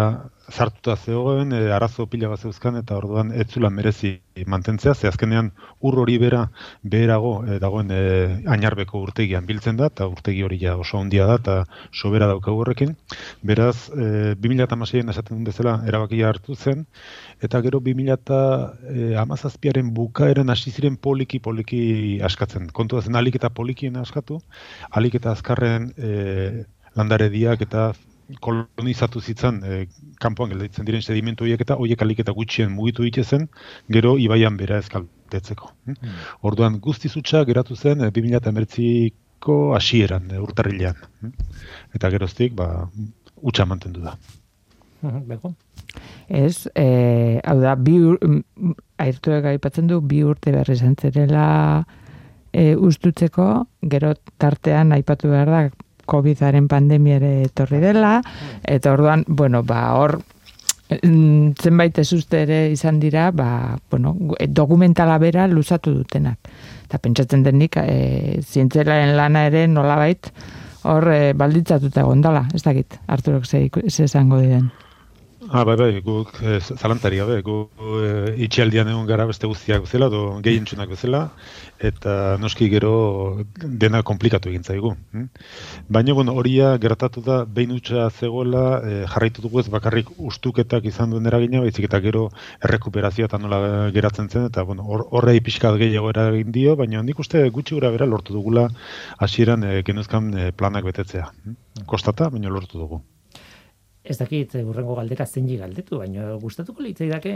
zartuta 0.49 0.97
zegoen, 0.97 1.53
e, 1.53 1.69
arazo 1.73 2.07
pila 2.09 2.29
bat 2.33 2.41
zeuzkan, 2.41 2.77
eta 2.81 2.97
orduan 2.97 3.33
ez 3.33 3.49
zula 3.53 3.69
merezi 3.71 4.21
mantentzea, 4.47 4.95
ze 4.95 5.09
azkenean 5.09 5.53
ur 5.85 5.99
hori 6.01 6.19
bera 6.19 6.51
beherago 6.83 7.45
e, 7.45 7.59
dagoen 7.61 7.91
e, 7.93 8.43
ainarbeko 8.49 8.99
urtegian 9.05 9.47
biltzen 9.47 9.77
da, 9.77 9.87
eta 9.93 10.07
urtegi 10.09 10.43
hori 10.47 10.59
ja 10.63 10.77
oso 10.77 10.99
handia 10.99 11.27
da, 11.29 11.35
eta 11.43 11.65
sobera 11.93 12.27
daukagu 12.31 12.61
horrekin. 12.63 12.97
Beraz, 13.43 13.91
e, 13.93 14.35
2016an 14.41 15.11
esaten 15.13 15.37
duen 15.37 15.45
bezala 15.51 15.83
erabakia 15.87 16.29
hartu 16.33 16.55
zen, 16.57 16.87
eta 17.45 17.61
gero 17.63 17.81
2017aren 17.85 19.95
bukaeran 19.95 20.51
hasi 20.51 20.71
ziren 20.73 20.97
poliki 20.97 21.39
poliki 21.39 22.21
askatzen. 22.25 22.71
Kontu 22.73 22.97
da 22.97 23.03
zen 23.03 23.17
alik 23.21 23.35
eta 23.37 23.51
polikien 23.51 23.97
askatu, 24.01 24.41
alik 24.91 25.15
eta 25.21 25.31
azkarren 25.37 25.93
e, 25.97 26.65
landare 26.97 27.27
eta 27.29 27.93
kolonizatu 28.45 29.21
zitzan 29.21 29.61
e, 29.65 29.79
kanpoan 30.21 30.53
gelditzen 30.53 30.87
diren 30.87 31.03
sedimentu 31.03 31.47
horiek 31.47 31.63
eta 31.65 31.77
horiek 31.81 32.03
alik 32.05 32.21
eta 32.25 32.35
gutxien 32.37 32.71
mugitu 32.73 33.07
zen, 33.25 33.49
gero 33.89 34.17
ibaian 34.19 34.57
bera 34.57 34.79
eskaltetzeko. 34.79 35.71
Hmm? 35.87 35.97
Orduan 36.43 36.79
guzti 36.81 37.09
zutsa 37.09 37.45
geratu 37.45 37.77
zen 37.77 38.01
e, 38.01 38.11
2019ko 38.11 39.75
hasieran 39.77 40.31
e, 40.31 40.39
urtarrilean. 40.39 40.97
Hmm? 41.21 41.33
Eta 41.95 42.11
geroztik, 42.11 42.55
ba, 42.55 42.89
utxa 43.41 43.65
mantendu 43.65 44.01
da. 44.01 44.17
Beko? 45.01 45.55
Ez, 46.29 46.69
e, 46.75 47.41
hau 47.45 47.61
da, 47.61 47.75
bi 47.77 47.99
ur, 48.03 48.19
airtuek 48.99 49.45
aipatzen 49.45 49.87
du, 49.87 50.01
bi 50.01 50.23
urte 50.27 50.53
berri 50.53 50.77
zentzerela 50.77 51.85
e, 52.53 52.75
ustutzeko, 52.75 53.65
gero 53.83 54.13
tartean 54.37 54.93
aipatu 54.93 55.31
behar 55.33 55.53
da, 55.55 55.63
COVID-aren 56.09 56.69
pandemiare 56.71 57.45
etorri 57.47 57.81
dela, 57.83 58.19
eta 58.65 58.93
orduan, 58.97 59.25
bueno, 59.29 59.63
ba, 59.67 59.83
hor, 60.01 60.19
mm, 61.03 61.55
zenbait 61.61 61.99
ez 62.01 62.09
uste 62.17 62.43
ere 62.47 62.61
izan 62.73 63.01
dira, 63.01 63.31
ba, 63.31 63.79
bueno, 63.91 64.17
dokumentala 64.49 65.19
bera 65.23 65.47
luzatu 65.47 65.95
dutenak. 66.01 66.51
Eta 66.89 66.99
pentsatzen 67.05 67.45
denik, 67.45 67.77
e, 67.85 68.41
zientzelaren 68.43 69.17
lana 69.17 69.47
ere 69.51 69.67
nolabait, 69.69 70.33
hor 70.89 71.11
e, 71.13 71.23
balditzatuta 71.37 72.05
gondala, 72.09 72.47
ez 72.55 72.65
dakit, 72.65 73.01
Arturok 73.07 73.45
ze, 73.47 73.69
ze 73.89 74.05
esango 74.09 74.41
diren. 74.41 74.71
Ah, 75.51 75.65
bai, 75.65 75.77
bai, 75.81 76.01
guk 76.05 76.29
e, 76.45 76.59
zalantari 76.61 77.17
gabe, 77.17 77.39
guk 77.41 77.81
e, 77.81 78.09
itxialdian 78.45 78.91
egon 78.93 79.07
gara 79.09 79.25
beste 79.25 79.49
guztiak 79.49 79.81
bezala, 79.87 80.11
do 80.13 80.21
gehientsunak 80.45 80.91
bezala, 80.93 81.23
eta 81.91 82.37
noski 82.43 82.69
gero 82.69 82.91
dena 83.57 84.03
komplikatu 84.11 84.53
egin 84.53 84.67
zaigu. 84.69 84.93
Hm? 85.17 85.25
Baina, 85.89 86.13
bueno, 86.21 86.37
horia 86.37 86.75
gertatu 86.85 87.25
da, 87.25 87.39
behin 87.47 87.73
utxa 87.79 88.11
zegoela, 88.11 88.67
e, 88.85 89.01
jarraitu 89.15 89.41
dugu 89.47 89.65
ez 89.65 89.69
bakarrik 89.73 90.13
ustuketak 90.19 90.85
izan 90.93 91.17
duen 91.17 91.33
eragina, 91.33 91.65
baizik 91.65 91.89
eta 91.89 92.05
gero 92.05 92.29
errekuperazioa 92.69 93.33
eta 93.33 93.41
nola 93.41 93.65
geratzen 93.97 94.29
zen, 94.29 94.51
eta 94.53 94.69
bueno, 94.69 94.85
horrei 95.09 95.41
pixkat 95.41 95.81
gehiago 95.81 96.13
eragin 96.13 96.53
dio, 96.53 96.77
baina 96.77 97.01
nik 97.03 97.25
uste 97.25 97.49
gutxi 97.49 97.79
gura 97.79 97.95
bera 97.97 98.05
lortu 98.05 98.37
dugula 98.37 98.69
hasieran 99.17 99.65
e, 99.65 99.79
genuzkan 99.83 100.35
e, 100.37 100.51
planak 100.53 100.85
betetzea. 100.93 101.31
Hm? 101.47 101.63
Kostata, 101.87 102.29
baina 102.37 102.53
lortu 102.53 102.85
dugu 102.85 103.07
ez 104.09 104.17
dakit 104.19 104.57
burrengo 104.65 104.97
galdera 104.99 105.27
zein 105.27 105.51
galdetu, 105.59 105.99
baina 106.01 106.33
gustatuko 106.43 106.83
litzaidake 106.83 107.35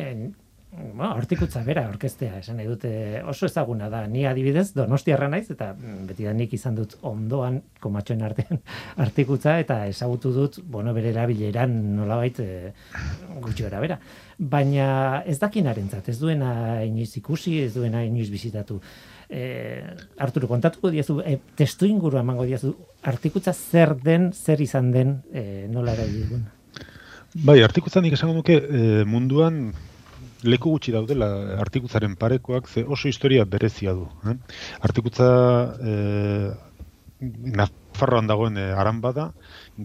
Ba, 0.73 1.11
artikutza 1.21 1.61
bera 1.67 1.83
orkestea, 1.85 2.39
esan 2.41 2.57
nahi 2.57 2.65
dute 2.71 2.91
oso 3.29 3.45
ezaguna 3.45 3.91
da. 3.93 4.07
Ni 4.09 4.23
adibidez 4.25 4.71
Donostiarra 4.73 5.27
naiz 5.29 5.45
eta 5.53 5.75
mm, 5.75 6.07
beti 6.09 6.25
da 6.25 6.33
nik 6.33 6.55
izan 6.57 6.79
dut 6.79 6.95
ondoan 7.05 7.59
komatxoen 7.83 8.25
artean 8.25 8.63
artikutza 9.05 9.59
eta 9.61 9.83
ezagutu 9.91 10.33
dut, 10.33 10.57
bueno, 10.65 10.95
bere 10.97 11.11
erabileran 11.13 11.75
nolabait 11.99 12.41
e, 12.41 12.47
gutxi 13.45 13.69
bera. 13.69 13.99
Baina 14.39 14.87
ez 15.29 15.37
dakinarentzat, 15.43 16.09
ez 16.09 16.17
duena 16.23 16.55
inoiz 16.87 17.11
ikusi, 17.21 17.59
ez 17.67 17.75
duena 17.77 18.01
inoiz 18.09 18.31
bizitatu. 18.33 18.81
E, 19.29 19.45
Arturo, 20.25 20.49
kontatuko 20.49 20.89
diazu, 20.97 21.21
e, 21.21 21.37
testu 21.55 21.85
inguru 21.85 22.17
emango 22.25 22.49
diazu, 22.49 22.73
artikutza 23.13 23.53
zer 23.53 23.93
den, 24.01 24.33
zer 24.33 24.65
izan 24.65 24.89
den, 24.97 25.19
e, 25.37 25.69
nola 25.69 26.01
erabilgun? 26.01 26.49
Bai, 27.33 27.63
artikutzan 27.65 28.05
nik 28.05 28.13
esango 28.13 28.35
nuke 28.37 28.59
e, 28.61 29.05
munduan 29.09 29.71
leku 30.45 30.75
gutxi 30.75 30.93
daudela 30.93 31.29
artikutzaren 31.63 32.17
parekoak 32.21 32.69
ze 32.69 32.85
oso 32.85 33.09
historia 33.09 33.47
berezia 33.47 33.95
du. 33.97 34.05
Eh? 34.29 34.37
Artikutza 34.85 35.29
e, 35.81 35.95
Nafarroan 37.23 38.27
dagoen 38.27 38.59
e, 38.59 38.67
aran 38.77 39.01
bada, 39.01 39.31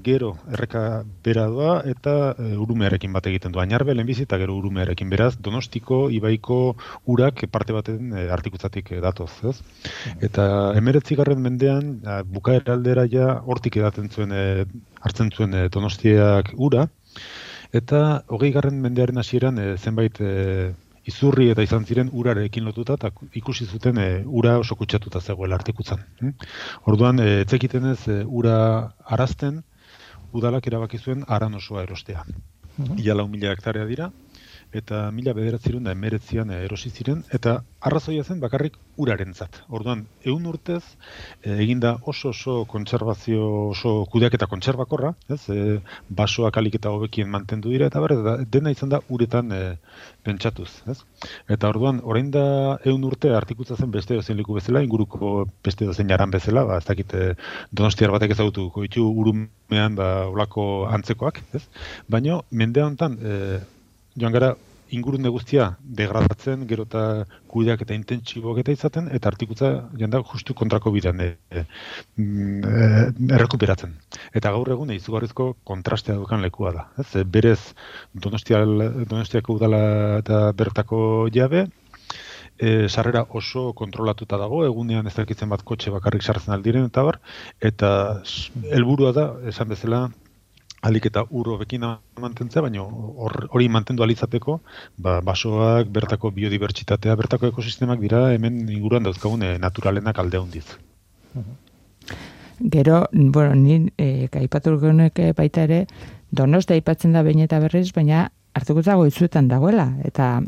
gero 0.03 0.33
erreka 0.51 1.05
bera 1.23 1.45
doa 1.47 1.77
eta 1.88 2.33
e, 2.33 2.49
urumearekin 2.57 3.15
bat 3.15 3.31
egiten 3.31 3.55
du. 3.55 3.62
Ainarbe 3.63 3.95
lehenbizi 3.95 4.25
eta 4.27 4.41
gero 4.41 4.57
urumearekin 4.57 5.10
beraz, 5.10 5.38
donostiko, 5.39 6.10
ibaiko 6.12 6.75
urak 7.05 7.45
parte 7.53 7.77
baten 7.77 8.12
e, 8.12 8.27
artikutzatik 8.27 8.91
datoz. 9.07 9.31
Ez? 9.53 9.55
Eta 10.19 10.73
emeretzi 10.75 11.15
garren 11.15 11.39
mendean, 11.47 12.01
bukaer 12.27 12.67
aldera 12.75 13.07
ja 13.07 13.38
hortik 13.45 13.79
edaten 13.79 14.12
zuen, 14.12 14.36
e, 14.36 14.65
hartzen 14.99 15.31
zuen 15.31 15.53
e, 15.53 15.67
donostiak 15.71 16.51
ura, 16.57 16.89
Eta 17.77 18.01
hogei 18.33 18.51
garren 18.55 18.81
mendearen 18.81 19.19
hasieran 19.21 19.57
e, 19.61 19.65
zenbait 19.77 20.19
e, 20.21 20.73
izurri 21.07 21.49
eta 21.53 21.63
izan 21.65 21.85
ziren 21.85 22.09
urarekin 22.21 22.65
lotuta 22.67 22.97
eta 22.99 23.11
ikusi 23.39 23.65
zuten 23.65 23.99
e, 24.01 24.07
ura 24.41 24.57
oso 24.61 24.75
kutsatuta 24.79 25.21
zegoela 25.21 25.59
artikutzan. 25.59 26.03
Hm? 26.21 26.35
Orduan, 26.91 27.21
e, 27.23 27.41
etzekiten 27.45 27.89
ez 27.93 28.01
e, 28.11 28.19
ura 28.41 28.57
arazten, 29.17 29.61
udalak 30.35 30.67
erabaki 30.67 30.99
zuen 30.99 31.23
aran 31.27 31.55
osoa 31.59 31.83
erostea. 31.87 32.23
Mhm. 32.77 32.97
Ia 33.01 33.15
lau 33.15 33.27
mila 33.27 33.53
hektarea 33.55 33.85
dira, 33.89 34.11
eta 34.75 35.08
mila 35.15 35.34
bederatzerun 35.34 35.86
da 35.88 35.93
emeretzian 35.95 36.51
erosi 36.51 36.89
ziren, 36.91 37.23
eta 37.34 37.62
arrazoia 37.88 38.23
zen 38.23 38.39
bakarrik 38.41 38.75
urarentzat. 38.97 39.62
Orduan, 39.69 40.03
egun 40.25 40.47
urtez, 40.49 40.82
e, 41.43 41.53
eginda 41.63 41.93
oso 42.12 42.30
oso 42.34 42.56
kontserbazio, 42.69 43.45
oso 43.71 43.93
kudeak 44.12 44.36
eta 44.36 44.49
kontserbakorra, 44.51 45.13
ez, 45.30 45.39
e, 45.53 45.77
basoak 46.10 46.58
alik 46.58 46.75
eta 46.80 46.91
hobekien 46.91 47.30
mantendu 47.32 47.71
dira, 47.71 47.88
eta 47.88 48.01
berre, 48.03 48.36
dena 48.51 48.73
izan 48.73 48.91
da 48.91 48.99
uretan 49.13 49.53
e, 49.56 49.62
pentsatuz. 50.27 50.69
Ez? 50.91 50.97
Eta 51.47 51.71
orduan, 51.71 52.01
orain 52.03 52.32
da 52.34 52.43
egun 52.84 53.06
urte 53.08 53.32
artikutza 53.38 53.77
zen 53.77 53.93
beste 53.93 54.19
dozen 54.19 54.38
liku 54.38 54.58
bezala, 54.58 54.84
inguruko 54.84 55.47
beste 55.63 55.88
dozen 55.88 56.12
jaran 56.12 56.34
bezala, 56.34 56.65
ba, 56.67 56.82
ez 56.82 56.89
dakit 56.89 57.15
e, 57.15 57.32
donostiar 57.71 58.12
batek 58.12 58.36
ezagutu, 58.36 58.67
koitu 58.75 59.08
urumean 59.23 59.95
ba, 59.95 60.12
olako 60.27 60.67
antzekoak, 60.91 61.41
ez? 61.56 61.63
Baina, 62.12 62.41
mende 62.51 62.84
honetan, 62.84 63.17
e, 63.21 63.63
joan 64.17 64.34
gara 64.34 64.56
ingurune 64.89 65.30
guztia 65.30 65.67
degradatzen, 65.99 66.63
gero 66.69 66.86
eta 66.88 67.01
kudeak 67.51 67.82
eta 67.84 67.95
intentsibok 67.97 68.62
eta 68.62 68.71
izaten, 68.75 69.10
eta 69.13 69.30
artikutza 69.32 69.71
janda 69.99 70.21
justu 70.32 70.56
kontrako 70.56 70.93
bidean 70.95 71.19
e, 71.23 71.63
errekuperatzen. 72.17 73.97
Eta 74.38 74.53
gaur 74.56 74.71
egun 74.75 74.93
izugarrizko 74.95 75.49
kontrastea 75.67 76.15
dukan 76.21 76.43
lekua 76.45 76.73
da. 76.75 76.86
Ez? 77.03 77.25
Berez 77.27 77.60
donostial, 78.13 78.77
donostiako 79.10 79.58
udala 79.60 79.82
eta 80.21 80.45
bertako 80.56 81.01
jabe, 81.36 81.67
e, 82.58 82.88
sarrera 82.89 83.25
oso 83.30 83.71
kontrolatuta 83.73 84.39
dago, 84.39 84.63
egunean 84.65 85.08
ez 85.08 85.15
dakitzen 85.17 85.49
bat 85.49 85.63
kotxe 85.67 85.91
bakarrik 85.93 86.23
sartzen 86.23 86.56
aldiren 86.56 86.88
eta 86.89 87.03
bar, 87.03 87.19
eta 87.60 87.91
helburua 88.71 89.13
da, 89.15 89.27
esan 89.51 89.69
bezala, 89.73 90.08
alik 90.85 91.07
eta 91.09 91.23
urro 91.29 91.57
bekin 91.57 91.83
mantentzea, 92.21 92.61
baina 92.61 92.83
hori 92.83 93.69
mantendu 93.69 94.03
alizateko, 94.03 94.59
ba, 94.97 95.19
basoak, 95.25 95.89
bertako 95.93 96.31
biodibertsitatea, 96.35 97.15
bertako 97.15 97.51
ekosistemak 97.51 97.99
dira 98.01 98.27
hemen 98.33 98.67
inguruan 98.69 99.03
dauzkagun 99.07 99.43
e, 99.43 99.57
naturalenak 99.57 100.19
alde 100.19 100.37
hondiz. 100.37 100.65
Gero, 102.59 103.05
bueno, 103.11 103.55
ni 103.55 103.91
e, 103.97 104.27
kaipatu 104.33 104.77
baita 105.35 105.63
ere, 105.63 105.85
donosti 106.31 106.73
aipatzen 106.73 107.13
da 107.13 107.23
bain 107.23 107.39
eta 107.39 107.59
berriz, 107.59 107.91
baina 107.93 108.29
hartukutza 108.53 108.95
goizuetan 108.95 109.47
dagoela. 109.47 109.91
Eta, 110.03 110.41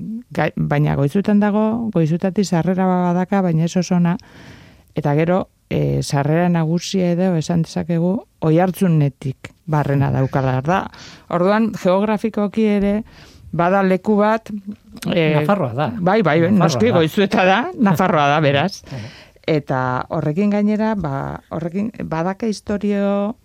baina 0.56 0.96
goizuetan 0.96 1.40
dago, 1.40 1.90
goizutati 1.94 2.44
sarrera 2.44 2.86
badaka, 2.86 3.42
baina 3.42 3.66
ez 3.66 3.76
osona, 3.78 4.18
eta 4.96 5.14
gero, 5.16 5.48
e, 5.70 6.02
sarrera 6.04 6.50
nagusia 6.50 7.14
edo 7.14 7.36
esan 7.38 7.64
dezakegu 7.64 8.16
oi 8.42 8.60
hartzunetik 8.60 9.54
barrena 9.70 10.10
daukala 10.12 10.60
da. 10.66 10.84
Orduan 11.36 11.72
geografikoki 11.78 12.66
ere 12.80 12.96
bada 13.52 13.82
leku 13.86 14.18
bat 14.20 14.50
e, 15.14 15.36
Nafarroa 15.40 15.74
da. 15.78 15.90
Bai, 16.00 16.22
bai, 16.26 16.40
noski 16.52 16.92
goizueta 16.94 17.46
da, 17.46 17.60
Nafarroa 17.78 18.28
da 18.36 18.40
beraz. 18.44 18.82
Eta 19.50 20.06
horrekin 20.14 20.52
gainera, 20.54 20.94
ba, 20.94 21.40
horrekin 21.56 21.90
badaka 22.06 22.50
historio 22.50 23.36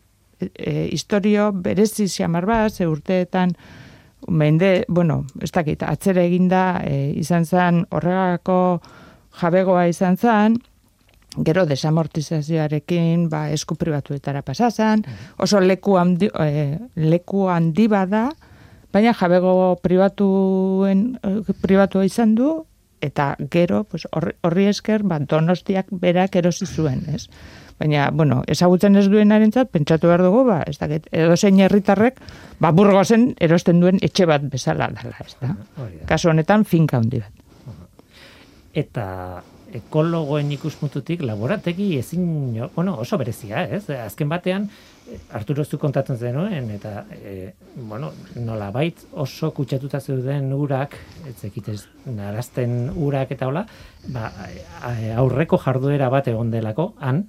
e, 0.40 0.90
historio 0.92 1.52
berezi 1.52 2.08
xamar 2.08 2.46
bat, 2.46 2.72
ze 2.72 2.88
urteetan 2.88 3.54
mende, 4.28 4.84
bueno, 4.88 5.24
ez 5.40 5.50
dakit, 5.52 5.82
atzere 5.84 6.24
eginda 6.26 6.80
e, 6.84 7.10
izan 7.20 7.44
zen 7.44 7.84
horregako 7.92 8.80
jabegoa 9.40 9.86
izan 9.88 10.16
zen, 10.16 10.58
gero 11.42 11.64
desamortizazioarekin 11.66 13.28
ba, 13.30 13.48
esku 13.50 13.76
pribatuetara 13.80 14.42
pasazan, 14.46 15.04
oso 15.38 15.60
leku 15.60 15.98
handi, 15.98 16.28
e, 16.28 16.78
leku 16.96 17.48
handi 17.50 17.88
bada, 17.90 18.28
baina 18.94 19.14
jabego 19.14 19.74
pribatuen, 19.82 21.18
e, 21.22 21.56
pribatua 21.62 22.04
izan 22.06 22.36
du, 22.38 22.54
eta 23.04 23.34
gero 23.50 23.82
pues, 23.84 24.06
horri 24.14 24.68
esker 24.70 25.02
ba, 25.02 25.18
donostiak 25.18 25.90
berak 25.90 26.36
erosi 26.40 26.66
zuen, 26.66 27.04
ez? 27.12 27.26
Baina, 27.74 28.06
bueno, 28.14 28.44
ezagutzen 28.46 28.94
ez 28.96 29.08
duen 29.10 29.34
arentzat, 29.34 29.72
pentsatu 29.74 30.06
behar 30.06 30.22
dugu, 30.22 30.44
ba, 30.46 30.60
ez 30.70 30.78
dakit, 30.78 31.08
edo 31.10 31.34
zein 31.36 31.58
herritarrek, 31.58 32.20
ba, 32.62 32.70
burgozen 32.70 33.32
erosten 33.42 33.82
duen 33.82 33.98
etxe 34.06 34.28
bat 34.30 34.46
bezala 34.46 34.92
dela, 34.94 35.18
ez 35.24 35.34
da? 35.40 35.56
Kasu 36.06 36.30
honetan, 36.30 36.62
finka 36.64 37.02
handi 37.02 37.18
bat. 37.24 37.34
Eta 38.74 39.08
ekologoen 39.74 40.52
ikuspuntutik 40.54 41.22
laborategi 41.26 41.96
ezin, 41.98 42.26
bueno, 42.76 42.94
oso 43.02 43.18
berezia, 43.18 43.64
ez? 43.66 43.88
Azken 43.90 44.30
batean, 44.30 44.68
Arturo 45.36 45.64
zu 45.64 45.78
kontatzen 45.82 46.16
zenuen, 46.16 46.70
eta, 46.72 47.04
e, 47.12 47.52
bueno, 47.76 48.12
nola 48.38 48.70
bait 48.72 49.02
oso 49.12 49.50
kutsatuta 49.56 50.00
zeuden 50.00 50.52
urak, 50.54 50.96
ez 51.28 51.36
ekitez, 51.50 51.80
narazten 52.06 52.88
urak 52.94 53.34
eta 53.34 53.50
hola, 53.50 53.66
ba, 54.14 54.30
aurreko 55.18 55.58
jarduera 55.60 56.08
bat 56.12 56.30
egon 56.30 56.54
delako, 56.54 56.92
han, 57.00 57.26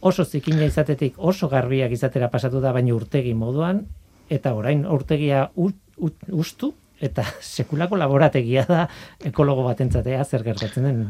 oso 0.00 0.24
zikina 0.24 0.64
izatetik, 0.64 1.18
oso 1.18 1.48
garbiak 1.52 1.92
izatera 1.92 2.32
pasatu 2.32 2.64
da, 2.64 2.72
baina 2.72 2.96
urtegi 2.96 3.36
moduan, 3.36 3.84
eta 4.32 4.54
orain 4.56 4.86
urtegia 4.88 5.50
ustu, 5.60 6.74
eta 7.00 7.24
sekulako 7.54 8.00
laborategia 8.00 8.64
da 8.68 8.86
ekologo 9.24 9.68
batentzatea 9.68 10.24
zer 10.24 10.46
gertatzen 10.46 10.88
den 10.88 11.04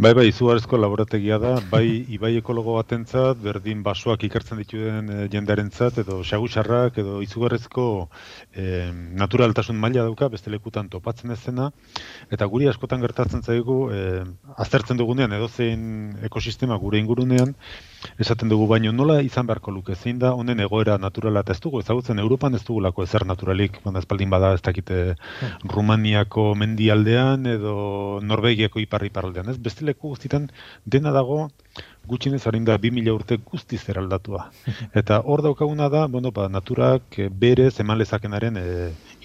Bai, 0.00 0.14
bai, 0.16 0.22
izugarrizko 0.30 0.78
laborategia 0.80 1.36
da, 1.36 1.50
bai, 1.68 1.84
ibai 2.16 2.30
ekologo 2.38 2.72
batentzat, 2.78 3.36
berdin 3.44 3.82
basoak 3.84 4.22
ikertzen 4.24 4.56
dituen 4.62 5.10
e, 5.12 5.16
jendearentzat, 5.34 5.98
edo 6.00 6.22
xagutxarrak, 6.24 6.96
edo 7.02 7.18
izugarrizko 7.20 7.84
e, 8.56 8.64
naturaltasun 9.20 9.76
maila 9.82 10.06
dauka, 10.06 10.30
beste 10.32 10.48
lekutan 10.54 10.88
topatzen 10.88 11.34
ez 11.34 11.38
zena, 11.50 11.68
eta 12.32 12.48
guri 12.48 12.70
askotan 12.72 13.04
gertatzen 13.04 13.44
zaigu, 13.44 13.76
e, 13.92 14.24
aztertzen 14.64 14.96
dugunean, 14.96 15.36
edo 15.36 15.50
zein 15.52 15.84
ekosistema 16.30 16.80
gure 16.80 17.02
ingurunean, 17.04 17.52
esaten 18.18 18.48
dugu 18.48 18.66
baino 18.70 18.92
nola 18.92 19.20
izan 19.22 19.46
beharko 19.48 19.72
luke, 19.74 19.94
zein 19.94 20.18
da 20.18 20.32
honen 20.32 20.60
egoera 20.60 20.96
naturala, 20.98 21.44
eta 21.44 21.52
ez 21.56 21.60
dugu 21.60 21.80
ezagutzen 21.80 22.18
Europan 22.18 22.54
ez 22.54 22.62
dugulako 22.64 23.04
ezer 23.04 23.26
naturalik, 23.26 23.80
banda 23.84 24.02
espaldin 24.04 24.30
bada 24.30 24.52
ez 24.54 24.62
dakite 24.62 25.00
hmm. 25.14 25.70
Rumaniako 25.74 26.54
mendialdean, 26.54 27.46
edo 27.46 27.74
Norvegiako 28.22 28.80
ipar-iparaldean, 28.86 29.50
ez? 29.52 29.58
Beste 29.58 29.84
leku 29.84 30.14
guztitan 30.14 30.50
dena 30.84 31.12
dago 31.16 31.48
gutxinez 32.10 32.42
harin 32.46 32.64
da 32.64 32.76
2000 32.78 33.12
urte 33.14 33.36
guztiz 33.36 33.82
eraldatua. 33.92 34.48
Eta 35.00 35.20
hor 35.20 35.42
daukaguna 35.46 35.88
da, 35.92 36.06
bueno, 36.06 36.32
ba, 36.34 36.48
naturak 36.48 37.18
e, 37.18 37.28
berez 37.28 37.74
eman 37.84 38.00
lezakenaren 38.00 38.58
e, 38.58 38.66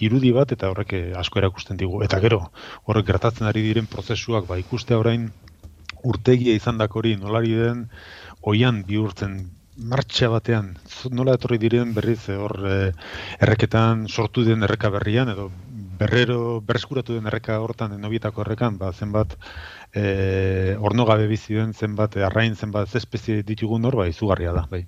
irudi 0.06 0.32
bat 0.36 0.52
eta 0.52 0.70
horrek 0.70 0.92
e, 0.92 1.02
asko 1.18 1.40
erakusten 1.42 1.80
digu. 1.80 2.02
Eta 2.06 2.20
gero, 2.22 2.42
horrek 2.84 3.08
gertatzen 3.10 3.48
ari 3.48 3.64
diren 3.66 3.90
prozesuak, 3.90 4.46
ba, 4.50 4.60
ikuste 4.62 4.94
orain 4.94 5.30
urtegia 6.06 6.54
izan 6.54 6.78
dakori 6.78 7.16
nolari 7.18 7.56
den 7.58 7.86
oian 8.46 8.82
bihurtzen 8.86 9.38
martxa 9.76 10.30
batean, 10.32 10.70
nola 11.12 11.34
etorri 11.36 11.58
diren 11.60 11.92
berriz 11.96 12.22
hor 12.32 12.54
erreketan 12.64 14.06
sortu 14.08 14.44
den 14.46 14.64
erreka 14.64 14.88
berrian, 14.94 15.28
edo 15.28 15.50
berrero 16.00 16.60
berreskuratu 16.64 17.16
den 17.18 17.28
erreka 17.28 17.58
hortan, 17.60 17.96
nobietako 18.00 18.44
errekan, 18.46 18.78
ba, 18.80 18.92
zenbat 18.92 19.36
e, 19.92 20.76
orno 20.80 21.04
gabe 21.08 21.26
bizi 21.28 21.56
den 21.60 21.74
zenbat 21.74 22.16
arrain 22.30 22.56
zenbat 22.56 22.94
espezie 22.96 23.42
ditugun 23.42 23.84
hor 23.84 23.96
bai 24.02 24.10
izugarria 24.12 24.52
da 24.56 24.66
bai 24.70 24.86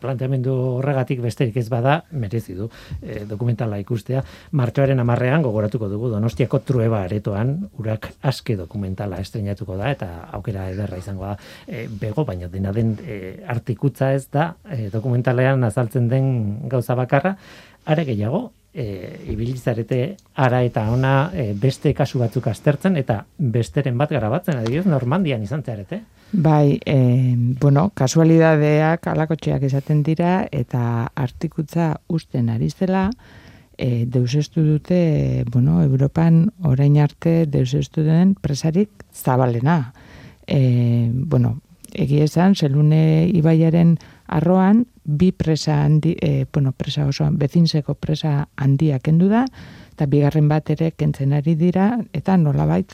planteamendu 0.00 0.54
horregatik 0.78 1.20
besterik 1.24 1.56
ez 1.56 1.68
bada 1.72 2.02
merezi 2.10 2.54
du 2.54 2.68
e, 3.02 3.24
dokumentala 3.28 3.78
ikustea. 3.82 4.22
Martxoaren 4.58 5.00
amarrean 5.00 5.42
gogoratuko 5.42 5.88
dugu 5.88 6.10
Donostiako 6.12 6.60
trueba 6.66 7.02
aretoan 7.06 7.54
urak 7.78 8.10
aske 8.22 8.56
dokumentala 8.56 9.20
estrenatuko 9.22 9.76
da 9.76 9.90
eta 9.94 10.10
aukera 10.38 10.68
ederra 10.72 10.98
izango 10.98 11.26
da. 11.26 11.36
E, 11.66 11.86
bego 12.00 12.24
baina 12.28 12.48
dena 12.52 12.72
den 12.72 12.96
e, 13.04 13.18
artikutza 13.46 14.12
ez 14.14 14.28
da 14.32 14.54
e, 14.68 14.88
dokumentalean 14.92 15.64
azaltzen 15.64 16.08
den 16.08 16.68
gauza 16.68 16.94
bakarra. 16.98 17.36
Are 17.88 18.04
gehiago 18.04 18.50
e, 18.72 19.18
ibilizarete 19.32 20.16
ara 20.34 20.62
eta 20.66 20.88
ona 20.92 21.30
e, 21.32 21.52
beste 21.58 21.94
kasu 21.94 22.20
batzuk 22.22 22.46
aztertzen 22.50 22.96
eta 23.00 23.22
besteren 23.38 23.98
bat 23.98 24.12
garabatzen 24.14 24.60
adibidez 24.60 24.86
Normandian 24.86 25.42
izan 25.42 25.64
zarete. 25.64 26.02
Bai, 26.30 26.78
e, 26.84 27.34
bueno, 27.60 27.88
kasualidadeak 27.96 29.06
alakotxeak 29.08 29.62
izaten 29.64 30.02
dira 30.04 30.42
eta 30.52 31.08
artikutza 31.16 31.94
usten 32.12 32.50
ari 32.52 32.68
zela 32.68 33.08
e, 33.78 34.04
deusestu 34.04 34.60
dute, 34.60 35.44
bueno, 35.48 35.80
Europan 35.82 36.50
orain 36.68 36.98
arte 37.00 37.46
deusestu 37.46 38.04
den 38.04 38.34
presarik 38.34 38.90
zabalena. 39.14 39.94
E, 40.46 41.08
bueno, 41.12 41.62
egia 41.94 42.26
esan, 42.28 42.54
zelune 42.54 43.30
ibaiaren 43.32 43.96
arroan, 44.26 44.84
bi 45.04 45.30
presa 45.32 45.78
handi, 45.86 46.12
e, 46.20 46.44
bueno, 46.52 46.74
presa 46.76 47.06
oso, 47.06 47.24
bezinseko 47.32 47.94
presa 47.94 48.50
handia 48.56 48.98
kendu 48.98 49.30
da, 49.32 49.46
eta 49.94 50.04
bigarren 50.04 50.48
bat 50.52 50.68
ere 50.76 50.90
kentzen 50.92 51.32
ari 51.32 51.56
dira, 51.56 51.94
eta 52.12 52.36
nolabait, 52.36 52.92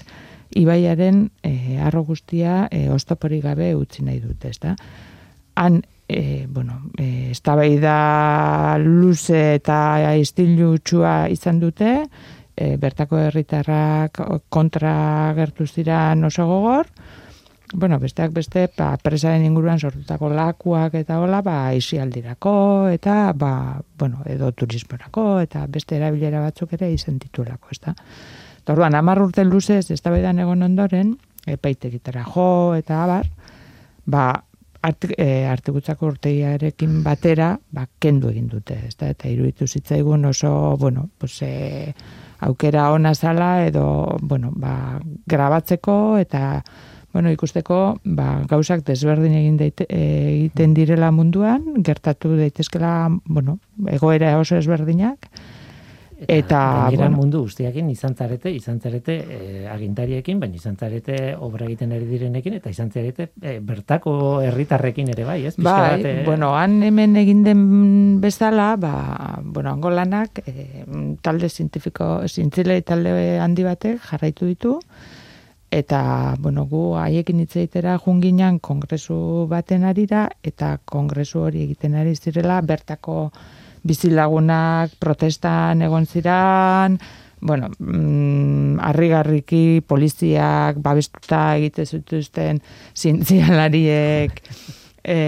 ibaiaren 0.54 1.28
e, 1.42 1.78
arro 1.82 2.04
guztia 2.04 2.68
e, 2.70 2.88
oztopori 2.90 3.40
gabe 3.40 3.74
utzi 3.74 4.04
nahi 4.04 4.20
dute, 4.22 4.50
ezta? 4.54 4.76
Han, 5.56 5.82
e, 6.08 6.46
bueno, 6.48 6.80
e, 6.98 7.32
da 7.80 8.76
luze 8.78 9.54
eta 9.54 10.14
istilu 10.16 10.78
txua 10.78 11.28
izan 11.30 11.60
dute, 11.60 12.06
e, 12.56 12.76
bertako 12.76 13.18
herritarrak 13.18 14.20
kontra 14.48 15.32
gertu 15.36 15.66
ziran 15.66 16.24
oso 16.24 16.46
gogor, 16.46 16.86
bueno, 17.74 17.98
besteak 17.98 18.30
beste, 18.32 18.68
ba, 18.76 18.94
presaren 19.02 19.44
inguruan 19.44 19.80
sortutako 19.80 20.28
lakuak 20.30 20.94
eta 20.94 21.18
hola, 21.18 21.40
ba, 21.42 21.72
isialdirako, 21.74 22.54
eta, 22.94 23.32
ba, 23.34 23.80
bueno, 23.98 24.22
edo 24.30 24.52
turismorako, 24.52 25.40
eta 25.42 25.66
beste 25.66 25.96
erabilera 25.96 26.42
batzuk 26.44 26.74
ere 26.78 26.92
izan 26.92 27.18
titulako, 27.18 27.72
ez 27.72 27.80
da. 27.82 27.94
Orduan, 28.66 28.94
amar 28.94 29.20
urte 29.20 29.44
luzez, 29.44 29.90
ez 29.90 30.00
egon 30.00 30.62
ondoren, 30.62 31.16
epaitekitara 31.46 32.24
jo, 32.24 32.74
eta 32.74 33.02
abar, 33.04 33.26
ba, 34.06 34.44
artik, 34.80 35.12
e, 35.18 35.48
urteiarekin 36.00 37.02
batera, 37.04 37.58
ba, 37.70 37.86
kendu 37.98 38.30
egin 38.30 38.48
dute, 38.48 38.78
ez 38.86 38.96
da, 38.96 39.08
eta 39.08 39.28
iruditu 39.28 39.66
zitzaigun 39.66 40.24
oso, 40.24 40.76
bueno, 40.78 41.08
pues, 41.18 41.42
e, 41.42 41.94
aukera 42.40 42.90
ona 42.92 43.14
zala, 43.14 43.66
edo, 43.66 44.16
bueno, 44.22 44.50
ba, 44.54 45.00
grabatzeko, 45.26 46.18
eta, 46.18 46.62
bueno, 47.12 47.30
ikusteko 47.30 48.00
ba, 48.04 48.42
gauzak 48.50 48.82
desberdin 48.84 49.36
egin 49.38 49.56
daite, 49.56 49.86
egiten 49.88 50.74
direla 50.74 51.12
munduan, 51.14 51.82
gertatu 51.84 52.34
daitezkela, 52.36 53.10
bueno, 53.24 53.58
egoera 53.86 54.38
oso 54.40 54.56
ezberdinak, 54.56 55.28
eta, 56.26 56.60
eta 56.92 57.08
mundu 57.10 57.42
guztiakin 57.44 57.88
izan 57.90 58.14
zarete, 58.14 58.50
izan 58.54 58.78
zarete 58.80 59.16
e, 59.18 59.38
agintariekin, 59.70 60.38
baina 60.40 60.58
izan 60.60 60.76
zarete 60.76 61.34
obra 61.36 61.66
egiten 61.66 61.92
eri 61.96 62.06
direnekin, 62.10 62.58
eta 62.60 62.70
izan 62.70 62.92
zarete 62.92 63.30
e, 63.42 63.58
bertako 63.64 64.14
herritarrekin 64.44 65.10
ere 65.14 65.26
bai, 65.28 65.40
ez? 65.50 65.54
Bai, 65.58 66.02
e... 66.02 66.14
bueno, 66.26 66.52
han 66.58 66.80
hemen 66.82 67.16
egin 67.20 67.42
den 67.46 67.64
bezala, 68.22 68.74
ba, 68.80 68.94
bueno, 69.42 69.72
angolanak, 69.72 70.44
e, 70.46 70.84
talde 71.22 71.50
zientifiko, 71.50 72.14
zintzile 72.28 72.80
talde 72.82 73.38
handi 73.42 73.66
batek 73.66 74.00
jarraitu 74.10 74.48
ditu, 74.52 74.78
eta 75.74 76.36
bueno, 76.38 76.68
gu 76.70 76.94
haiekin 77.00 77.40
hitz 77.42 77.56
egitera 77.56 77.96
junginan 77.98 78.60
kongresu 78.62 79.16
baten 79.50 79.84
arira 79.88 80.28
eta 80.46 80.76
kongresu 80.86 81.40
hori 81.48 81.64
egiten 81.64 81.96
ari 81.98 82.14
zirela 82.14 82.60
bertako 82.62 83.16
bizilagunak 83.84 84.96
protestan 85.00 85.82
egon 85.84 86.06
ziran, 86.06 86.98
bueno, 87.44 87.68
mm, 87.78 88.80
arrigarriki 88.80 89.82
poliziak 89.86 90.80
babestuta 90.82 91.56
egite 91.58 91.84
zituzten 91.84 92.62
zintzialariek 92.96 94.40
e, 95.04 95.18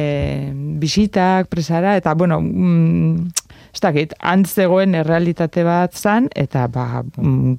bisitak 0.80 1.50
presara, 1.52 1.96
eta 2.00 2.14
bueno, 2.16 2.40
mm, 2.40 3.28
ez 3.76 3.82
dakit, 3.84 4.16
antzegoen 4.24 4.96
errealitate 4.96 5.66
bat 5.66 5.92
zan, 5.92 6.30
eta 6.32 6.64
ba, 6.72 7.04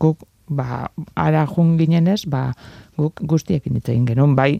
guk 0.01 0.25
ba, 0.49 0.87
ara 1.13 1.45
jun 1.45 1.75
ginenez, 1.77 2.23
ba, 2.25 2.49
guk 2.97 3.21
guztiekin 3.21 3.77
hitz 3.77 3.91
egin 3.91 4.07
genuen, 4.09 4.33
bai, 4.35 4.57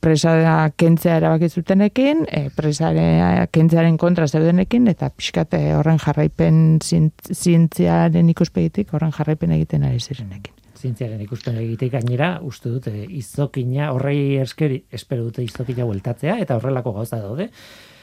presa 0.00 0.32
kentzea 0.78 1.16
erabaki 1.18 1.48
zutenekin, 1.48 2.24
e, 2.30 2.48
presarea 2.54 3.46
kentzearen 3.52 3.98
kontra 3.98 4.28
zeudenekin, 4.28 4.86
eta 4.92 5.10
pixkate 5.10 5.60
horren 5.76 5.98
jarraipen 6.02 6.78
zientziaren 6.82 8.30
ikuspegitik 8.34 8.94
horren 8.94 9.12
jarraipen 9.16 9.54
egiten 9.58 9.86
ari 9.88 10.00
zirenekin. 10.00 10.54
Zientziaren 10.78 11.20
ikusten 11.24 11.58
egitek 11.58 11.96
gainera, 11.96 12.36
uste 12.46 12.70
dute 12.70 12.92
izokina, 12.94 13.90
horrei 13.94 14.38
eskeri, 14.38 14.84
espero 14.94 15.26
dute 15.26 15.42
izokina 15.42 15.88
bueltatzea, 15.88 16.38
eta 16.44 16.58
horrelako 16.60 16.94
gauza 17.00 17.18
daude, 17.18 17.48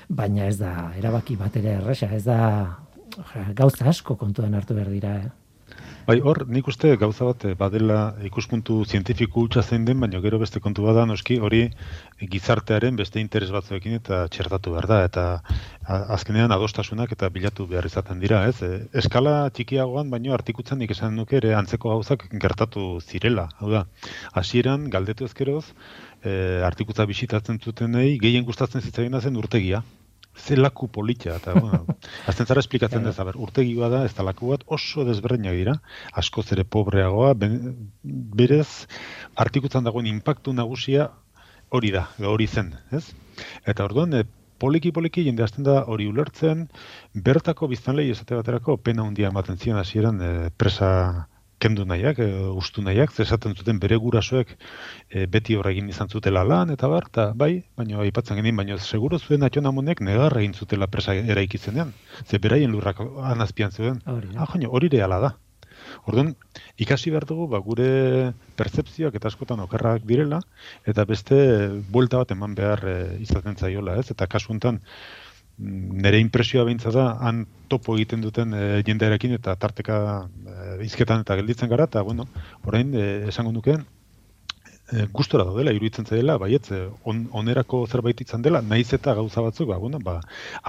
baina 0.10 0.50
ez 0.50 0.58
da, 0.60 0.92
erabaki 1.00 1.40
bat 1.40 1.56
ere 1.56 1.78
erresa, 1.80 2.12
ez 2.12 2.26
da 2.28 2.42
gauza 3.56 3.88
asko 3.90 4.18
kontuan 4.20 4.54
hartu 4.54 4.76
behar 4.76 4.92
dira, 4.92 5.16
eh? 5.24 5.45
Bai, 6.06 6.20
hor, 6.22 6.44
nik 6.54 6.68
uste 6.70 6.92
gauza 7.02 7.26
bat 7.26 7.44
eh, 7.50 7.56
badela 7.58 7.96
ikuspuntu 8.28 8.76
zientifiku 8.86 9.42
hutsa 9.48 9.64
zein 9.64 9.88
den, 9.88 9.98
baina 10.04 10.20
gero 10.22 10.38
beste 10.38 10.60
kontu 10.62 10.84
bada 10.86 11.06
noski 11.10 11.40
hori 11.48 11.62
gizartearen 12.36 13.00
beste 13.00 13.24
interes 13.24 13.50
batzuekin 13.56 13.96
eta 13.98 14.20
txertatu 14.36 14.76
behar 14.76 14.88
da, 14.92 15.00
eta 15.10 15.24
azkenean 16.18 16.54
adostasunak 16.54 17.16
eta 17.18 17.32
bilatu 17.34 17.66
behar 17.74 17.90
izaten 17.90 18.22
dira, 18.22 18.44
ez? 18.52 18.62
E, 18.62 18.84
eskala 19.02 19.50
txikiagoan, 19.58 20.14
baino 20.14 20.38
artikutzen 20.38 20.78
nik 20.84 20.94
esan 20.94 21.18
nuke 21.18 21.40
ere 21.42 21.56
antzeko 21.58 21.96
gauzak 21.96 22.30
gertatu 22.46 22.86
zirela, 23.02 23.50
hau 23.58 23.74
da, 23.74 23.88
hasieran 24.38 24.92
galdetu 24.94 25.26
ezkeroz, 25.26 25.66
e, 26.22 26.62
artikutza 26.70 27.10
bisitatzen 27.10 27.58
zutenei 27.58 28.20
gehien 28.22 28.46
gustatzen 28.46 28.86
zitzaien 28.86 29.22
zen 29.26 29.42
urtegia, 29.42 29.82
zelaku 30.36 30.88
politxa, 30.92 31.38
eta, 31.40 31.54
bueno, 31.60 31.98
azten 32.30 32.48
zara 32.48 32.64
esplikatzen 32.64 33.06
dez, 33.08 33.18
aber, 33.20 33.38
urtegi 33.42 33.76
bada, 33.80 34.04
ez 34.06 34.14
talaku 34.18 34.54
bat 34.54 34.66
oso 34.78 35.06
desberdinak 35.08 35.56
dira, 35.58 35.76
asko 36.14 36.44
zere 36.44 36.66
pobreagoa, 36.68 37.34
berez, 38.42 38.88
artikutzan 39.36 39.88
dagoen 39.88 40.10
impactu 40.12 40.54
nagusia 40.54 41.10
hori 41.70 41.92
da, 41.96 42.08
hori 42.20 42.48
zen, 42.48 42.74
ez? 42.92 43.08
Eta 43.66 43.86
orduan, 43.88 44.14
e, 44.14 44.26
poliki 44.62 44.92
poliki 44.96 45.26
jende 45.26 45.44
hasten 45.44 45.66
da 45.68 45.82
hori 45.92 46.08
ulertzen, 46.08 46.68
bertako 47.28 47.68
biztanlei 47.72 48.10
esate 48.12 48.38
baterako 48.38 48.78
pena 48.78 49.04
handia 49.04 49.32
ematen 49.34 49.58
ziren 49.58 49.82
hasieran 49.82 50.22
e, 50.22 50.34
presa 50.56 50.92
kendu 51.60 51.86
nahiak, 51.88 52.20
e, 52.20 52.28
ustu 52.62 52.84
nahiak, 52.86 53.14
zesaten 53.14 53.56
zuten 53.56 53.80
bere 53.80 53.98
gurasoek 54.02 54.52
e, 54.56 55.26
beti 55.32 55.56
horregin 55.56 55.90
izan 55.90 56.10
zutela 56.10 56.44
lan, 56.44 56.74
eta 56.76 56.90
bar, 56.92 57.08
eta 57.12 57.30
bai, 57.36 57.64
baina 57.78 58.02
aipatzen 58.04 58.40
genien, 58.42 58.58
baina 58.60 58.78
seguro 58.78 59.20
zuen 59.20 59.48
atxon 59.48 59.72
amonek 59.72 60.02
negarra 60.02 60.44
egin 60.44 60.54
zutela 60.54 60.88
presa 60.92 61.16
eraikitzenean, 61.16 61.94
ze 62.26 62.40
beraien 62.40 62.72
lurrak 62.72 63.02
anazpian 63.32 63.72
zuen. 63.72 64.02
Ah, 64.06 64.20
joan, 64.22 64.70
hori 64.70 64.92
reala 64.92 65.20
da. 65.24 65.36
Orduan, 66.10 66.34
ikasi 66.82 67.12
behar 67.14 67.26
dugu, 67.30 67.48
ba, 67.52 67.60
gure 67.64 67.88
percepzioak 68.60 69.16
eta 69.20 69.30
askotan 69.32 69.62
okerrak 69.64 70.06
direla, 70.10 70.42
eta 70.88 71.06
beste 71.10 71.38
buelta 71.92 72.22
bat 72.22 72.34
eman 72.36 72.56
behar 72.58 72.84
e, 72.90 72.98
izaten 73.26 73.58
zaiola, 73.58 73.98
ez? 74.02 74.10
Eta 74.14 74.28
kasu 74.32 74.54
honetan, 74.54 74.82
mm, 74.82 75.25
nire 75.58 76.20
impresioa 76.20 76.66
behintza 76.68 76.92
da, 76.92 77.06
han 77.22 77.46
topo 77.72 77.96
egiten 77.96 78.22
duten 78.22 78.54
e, 78.54 78.64
jendearekin 78.88 79.36
eta 79.38 79.56
tarteka 79.60 79.98
e, 80.26 80.56
izketan 80.86 81.24
eta 81.24 81.38
gelditzen 81.40 81.72
gara, 81.72 81.88
eta, 81.88 82.04
bueno, 82.04 82.28
orain, 82.66 82.92
e, 82.94 83.06
esango 83.32 83.54
nukeen, 83.56 83.86
e, 84.92 85.06
gustora 85.12 85.46
daudela, 85.48 85.74
iruditzen 85.74 86.06
zaidela, 86.06 86.38
baietz, 86.42 86.70
eh, 86.72 86.88
on, 87.04 87.26
onerako 87.32 87.86
zerbait 87.88 88.22
izan 88.22 88.44
dela, 88.46 88.62
naiz 88.62 88.88
eta 88.94 89.16
gauza 89.18 89.42
batzuk, 89.46 89.70
ba, 89.70 89.78
bueno, 89.82 90.00
ba, 90.04 90.20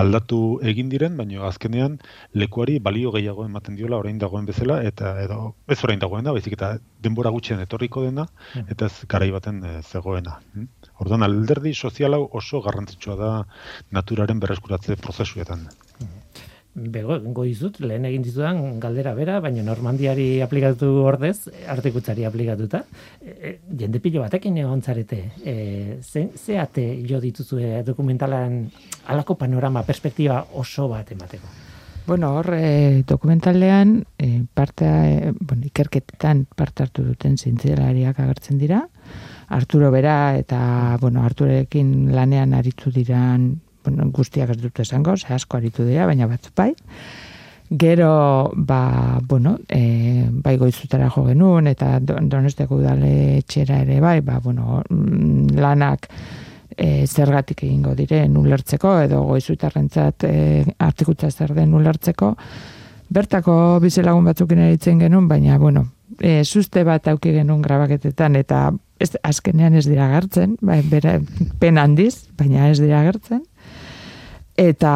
aldatu 0.03 0.41
egin 0.73 0.91
diren, 0.93 1.17
baina 1.21 1.47
azkenean 1.49 1.99
lekuari 2.35 2.79
balio 2.81 3.13
gehiago 3.17 3.45
ematen 3.45 3.77
diola 3.77 4.01
orain 4.03 4.19
dagoen 4.19 4.49
bezala, 4.49 4.81
eta 4.91 5.17
edo 5.25 5.41
ez 5.69 5.79
orain 5.85 6.03
dagoena, 6.03 6.35
baizik 6.37 6.57
eta 6.59 6.77
denbora 7.03 7.33
gutxien 7.35 7.61
etorriko 7.61 8.05
dena, 8.07 8.27
mm. 8.55 8.69
eta 8.75 8.91
ez 8.91 9.09
garai 9.09 9.31
baten 9.35 9.63
e, 9.65 9.75
zegoena. 9.83 10.41
Hm? 10.55 10.71
Orduan, 11.05 11.27
alderdi 11.27 11.75
sozial 11.75 12.17
hau 12.17 12.25
oso 12.41 12.63
garrantzitsua 12.65 13.19
da 13.21 13.33
naturaren 13.93 14.41
berreskuratze 14.41 14.97
prozesuetan. 14.97 15.69
Bego, 16.77 17.17
goizut, 17.33 17.79
lehen 17.81 18.05
egin 18.05 18.21
dizudan 18.21 18.59
galdera 18.81 19.15
bera, 19.17 19.39
baina 19.41 19.63
Normandiari 19.65 20.43
aplikatu 20.45 20.91
ordez, 21.09 21.49
artikutzari 21.73 22.27
aplikatuta, 22.29 22.83
e, 23.23 23.31
e, 23.33 23.53
jende 23.81 24.03
pilo 24.05 24.21
batekin 24.21 24.59
egon 24.61 24.83
zarete, 24.83 25.23
e, 25.41 25.55
ze, 26.03 26.27
ze 26.37 26.59
ate 26.61 26.85
jo 27.09 27.21
dituzue 27.21 27.81
dokumentalan 27.87 28.59
alako 29.09 29.39
panorama, 29.41 29.87
perspektiba 29.89 30.43
oso 30.53 30.89
bat 30.93 31.17
emateko? 31.17 31.49
Bueno, 32.07 32.35
hor, 32.37 32.53
e, 32.55 33.03
dokumentalean, 33.09 33.97
e, 34.19 34.45
parte, 34.53 34.85
e, 34.85 35.33
bueno, 35.41 35.65
ikerketetan 35.73 36.45
parte 36.55 36.85
hartu 36.85 37.09
duten 37.09 37.39
zintzelariak 37.41 38.21
agertzen 38.21 38.61
dira, 38.61 38.85
Arturo 39.49 39.93
bera 39.95 40.37
eta, 40.37 40.99
bueno, 41.01 41.23
Arturekin 41.23 42.13
lanean 42.13 42.53
aritu 42.53 42.91
diran 42.91 43.55
bueno, 43.87 44.11
guztiak 44.11 44.51
ez 44.51 44.59
dut 44.61 44.83
esango, 44.83 45.17
ze 45.17 45.33
asko 45.35 45.57
aritu 45.57 45.87
dira, 45.87 46.07
baina 46.07 46.27
bat 46.27 46.51
bai. 46.57 46.73
Gero, 47.69 48.53
ba, 48.55 49.19
bueno, 49.27 49.57
e, 49.69 50.27
bai 50.31 50.57
goizutara 50.57 51.09
jo 51.11 51.25
genuen, 51.27 51.67
eta 51.67 51.97
donosteko 52.01 52.79
udale 52.79 53.43
txera 53.43 53.81
ere 53.83 53.99
bai, 54.01 54.21
ba, 54.23 54.39
bueno, 54.43 54.83
mm, 54.89 55.59
lanak 55.59 56.07
e, 56.77 57.07
zergatik 57.07 57.65
egingo 57.67 57.97
dire 57.99 58.23
ulertzeko, 58.29 59.01
edo 59.09 59.25
goizutarrentzat 59.27 60.29
e, 60.29 60.65
artikutza 60.79 61.31
zer 61.31 61.55
den 61.55 61.75
ulertzeko. 61.75 62.37
Bertako 63.11 63.81
bizelagun 63.83 64.31
batzukin 64.31 64.63
eritzen 64.63 65.03
genuen, 65.03 65.27
baina, 65.27 65.59
bueno, 65.59 65.89
e, 66.21 66.45
suste 66.45 66.85
bat 66.87 67.09
auki 67.09 67.35
genuen 67.35 67.67
grabaketetan, 67.67 68.39
eta 68.39 68.71
ez, 69.01 69.11
azkenean 69.27 69.75
ez 69.75 69.89
dira 69.91 70.07
gertzen, 70.15 70.55
bai, 70.63 70.85
bera, 70.87 71.19
pen 71.59 71.83
handiz, 71.83 72.29
baina 72.39 72.71
ez 72.71 72.79
dira 72.79 73.03
gertzen 73.11 73.43
eta 74.57 74.93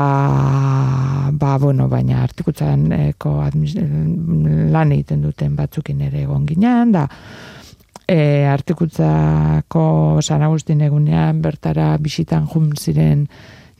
ba, 1.32 1.58
bueno, 1.58 1.88
baina 1.88 2.22
artikutzan 2.24 2.90
eko 2.96 3.36
lan 3.44 4.92
egiten 4.92 5.22
duten 5.22 5.56
batzukin 5.56 6.00
ere 6.08 6.24
egon 6.24 6.46
ginean, 6.48 6.92
da 6.92 7.06
e, 8.10 8.46
artikutzako 8.48 9.84
San 10.22 10.42
Agustin 10.42 10.80
egunean 10.82 11.42
bertara 11.42 11.92
bisitan 12.02 12.48
jun 12.50 12.72
ziren 12.76 13.26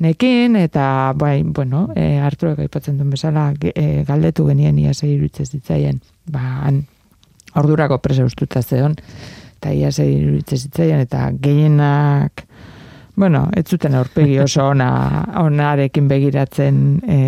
nekin, 0.01 0.57
eta 0.57 1.12
bai, 1.16 1.43
bueno, 1.43 1.88
e, 1.97 2.19
Arturak 2.23 2.62
aipatzen 2.62 3.01
duen 3.01 3.11
bezala 3.11 3.51
e, 3.75 4.05
galdetu 4.09 4.47
genien 4.49 4.79
ia 4.79 4.93
irutzez 4.93 5.51
ditzaien, 5.53 6.01
ba, 6.31 6.45
han, 6.66 6.85
ordurako 7.57 7.99
presa 7.99 8.25
ustuta 8.25 8.62
zeon, 8.62 8.95
eta 9.59 9.75
ia 9.75 9.90
irutzez 9.90 10.62
ditzaien, 10.69 11.01
eta 11.01 11.31
gehienak 11.33 12.47
bueno, 13.21 13.51
ez 13.53 13.67
zuten 13.69 13.95
aurpegi 13.99 14.39
oso 14.41 14.71
ona 14.73 14.91
onarekin 15.43 16.07
begiratzen 16.09 16.79
e, 17.05 17.19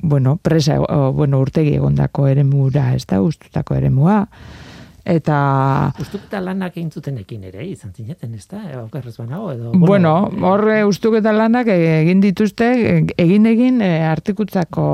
bueno, 0.00 0.38
presa 0.40 0.78
o, 0.80 1.12
bueno, 1.12 1.40
urtegi 1.44 1.74
egondako 1.76 2.30
eremura, 2.32 2.94
ez 2.96 3.04
da, 3.04 3.20
ustutako 3.20 3.76
eremua. 3.76 4.22
Eta... 5.06 5.36
Ustuketa 6.02 6.40
lanak 6.42 6.78
egin 6.80 6.88
zutenekin 6.90 7.44
ere, 7.46 7.62
izan 7.68 7.92
zineten, 7.92 8.32
ez 8.34 8.48
da? 8.50 8.62
Okerrez 8.80 9.14
banago, 9.20 9.52
edo... 9.52 9.74
Bueno, 9.78 10.14
horre 10.48 10.80
ustuketa 10.88 11.34
lanak 11.36 11.68
egin 11.70 12.24
dituzte, 12.24 12.72
egin 13.20 13.46
egin 13.52 13.84
e, 13.84 13.92
artikutzako 14.08 14.88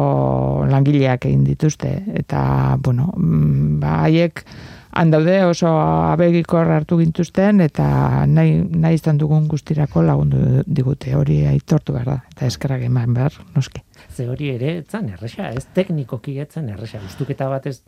langileak 0.68 1.30
egin 1.30 1.46
dituzte. 1.46 1.94
Eta, 2.24 2.42
bueno, 2.82 3.12
mm, 3.16 3.78
ba, 3.80 4.00
haiek 4.02 4.44
handaude 4.92 5.44
oso 5.44 5.68
abegikor 6.12 6.68
hartu 6.70 6.98
gintuzten 7.00 7.62
eta 7.64 7.86
nahi, 8.28 8.58
nahi 8.60 8.98
izan 8.98 9.18
dugun 9.18 9.46
guztirako 9.48 10.02
lagundu 10.04 10.62
digute. 10.66 11.14
Hori 11.16 11.42
aitortu 11.48 11.96
behar 11.96 12.10
da 12.10 12.18
eta 12.34 12.48
eskerrak 12.50 12.84
eman 12.88 13.14
behar 13.16 13.38
noski. 13.56 13.82
Ze 14.12 14.26
hori 14.28 14.50
ere 14.52 14.76
etzan 14.82 15.08
erresa, 15.08 15.48
ez 15.50 15.64
teknikoki 15.74 16.36
etzan 16.42 16.68
erresa, 16.72 17.00
ustuketa 17.06 17.48
bat 17.48 17.66
ez... 17.70 17.78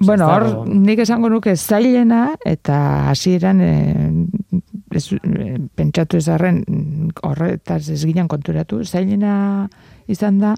Bueno, 0.00 0.28
hor, 0.30 0.66
nik 0.66 1.02
esango 1.02 1.30
nuke 1.30 1.54
zailena 1.56 2.34
eta 2.46 2.78
hasieran 3.10 3.60
e, 3.62 3.72
ez, 4.94 5.04
e, 5.14 5.54
pentsatu 5.78 6.18
ezarren 6.18 6.62
horretaz 7.26 7.84
ez 7.94 8.00
ginen 8.04 8.30
konturatu, 8.30 8.82
zailena 8.84 9.68
izan 10.10 10.38
da, 10.42 10.54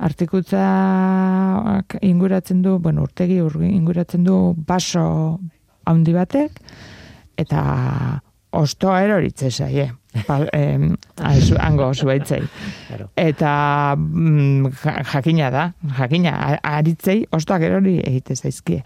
artikutza 0.00 0.64
inguratzen 2.00 2.62
du, 2.64 2.78
bueno, 2.78 3.04
urtegi 3.04 3.38
inguratzen 3.70 4.24
du 4.24 4.36
baso 4.66 5.38
handi 5.88 6.14
batek, 6.16 6.60
eta 7.40 7.62
ostoa 8.56 9.02
eroritze 9.04 9.50
zaie. 9.50 9.90
Pa, 10.26 10.40
eh, 10.52 10.90
ango 11.62 11.92
zuaitzei. 11.94 12.40
Eta 13.14 13.52
mm, 13.96 14.72
jakina 15.12 15.50
da, 15.54 15.68
jakina, 15.98 16.34
aritzei, 16.66 17.20
ostoak 17.30 17.62
erori 17.68 18.00
egite 18.02 18.34
zaizkie. 18.34 18.80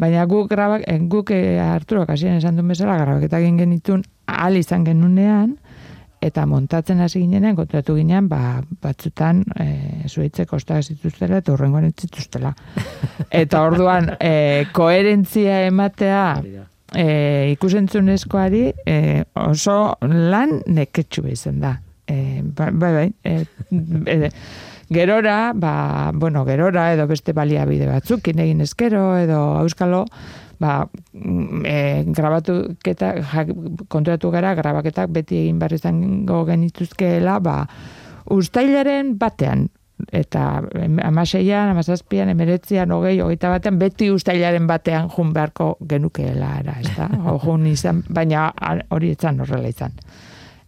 Baina 0.00 0.24
guk 0.26 0.48
grabak, 0.50 0.86
eh, 0.88 0.98
guk 0.98 1.30
eh, 1.36 1.60
Arturoak 1.60 2.14
hasien 2.16 2.40
esan 2.40 2.56
duen 2.56 2.72
bezala, 2.72 2.96
grabaketak 3.02 3.44
egin 3.44 3.60
genitun, 3.60 4.06
ahal 4.26 4.56
izan 4.56 4.86
genunean, 4.88 5.58
eta 6.24 6.46
montatzen 6.48 7.00
hasi 7.04 7.20
ginenean 7.20 7.56
kontratu 7.58 7.96
ginean 7.98 8.28
ba, 8.30 8.60
batzutan 8.82 9.42
e, 9.60 9.68
zuaitzek 10.08 10.52
ostak 10.56 10.84
zituztela 10.84 11.42
eta 11.42 11.52
horrengoan 11.52 11.90
zituztela. 11.92 12.54
Eta 13.44 13.64
orduan 13.66 14.12
e, 14.22 14.66
koherentzia 14.72 15.64
ematea 15.66 16.24
e, 16.94 17.06
ikusentzunezkoari 17.54 18.62
e, 18.86 18.98
oso 19.42 19.78
lan 20.00 20.60
neketxu 20.66 21.26
izan 21.30 21.58
da. 21.64 21.74
E, 22.06 22.42
bai, 22.44 22.70
bai, 22.78 23.08
e, 23.24 23.34
e, 24.06 24.30
gerora, 24.94 25.52
ba, 25.54 26.12
bueno, 26.14 26.44
gerora 26.44 26.92
edo 26.94 27.08
beste 27.10 27.32
baliabide 27.32 27.88
batzuk, 27.88 28.28
egin 28.28 28.60
ezkero 28.64 29.06
edo 29.18 29.40
auskalo, 29.58 30.04
ba, 30.64 30.88
e, 31.68 31.76
grabatu 32.16 32.56
keta, 32.84 33.12
konturatu 33.92 34.32
gara, 34.32 34.54
grabaketak 34.56 35.12
beti 35.12 35.44
egin 35.44 35.60
behar 35.60 35.76
izango 35.76 36.44
genituzkeela, 36.48 37.38
ba, 37.44 37.56
ustailaren 38.32 39.14
batean, 39.20 39.68
eta 40.14 40.44
amaseian, 41.04 41.70
amazazpian, 41.74 42.32
emeretzian, 42.32 42.92
hogei, 42.96 43.18
hogeita 43.22 43.52
batean, 43.52 43.78
beti 43.78 44.10
ustailaren 44.14 44.66
batean 44.70 45.10
jun 45.12 45.32
beharko 45.36 45.74
genukeela, 45.90 46.54
era, 46.62 46.78
ez 46.80 46.94
da? 46.96 47.10
jun 47.44 47.68
izan, 47.70 48.02
baina 48.08 48.48
hori 48.94 49.12
etzan 49.14 49.44
horrela 49.44 49.70
izan. 49.70 49.94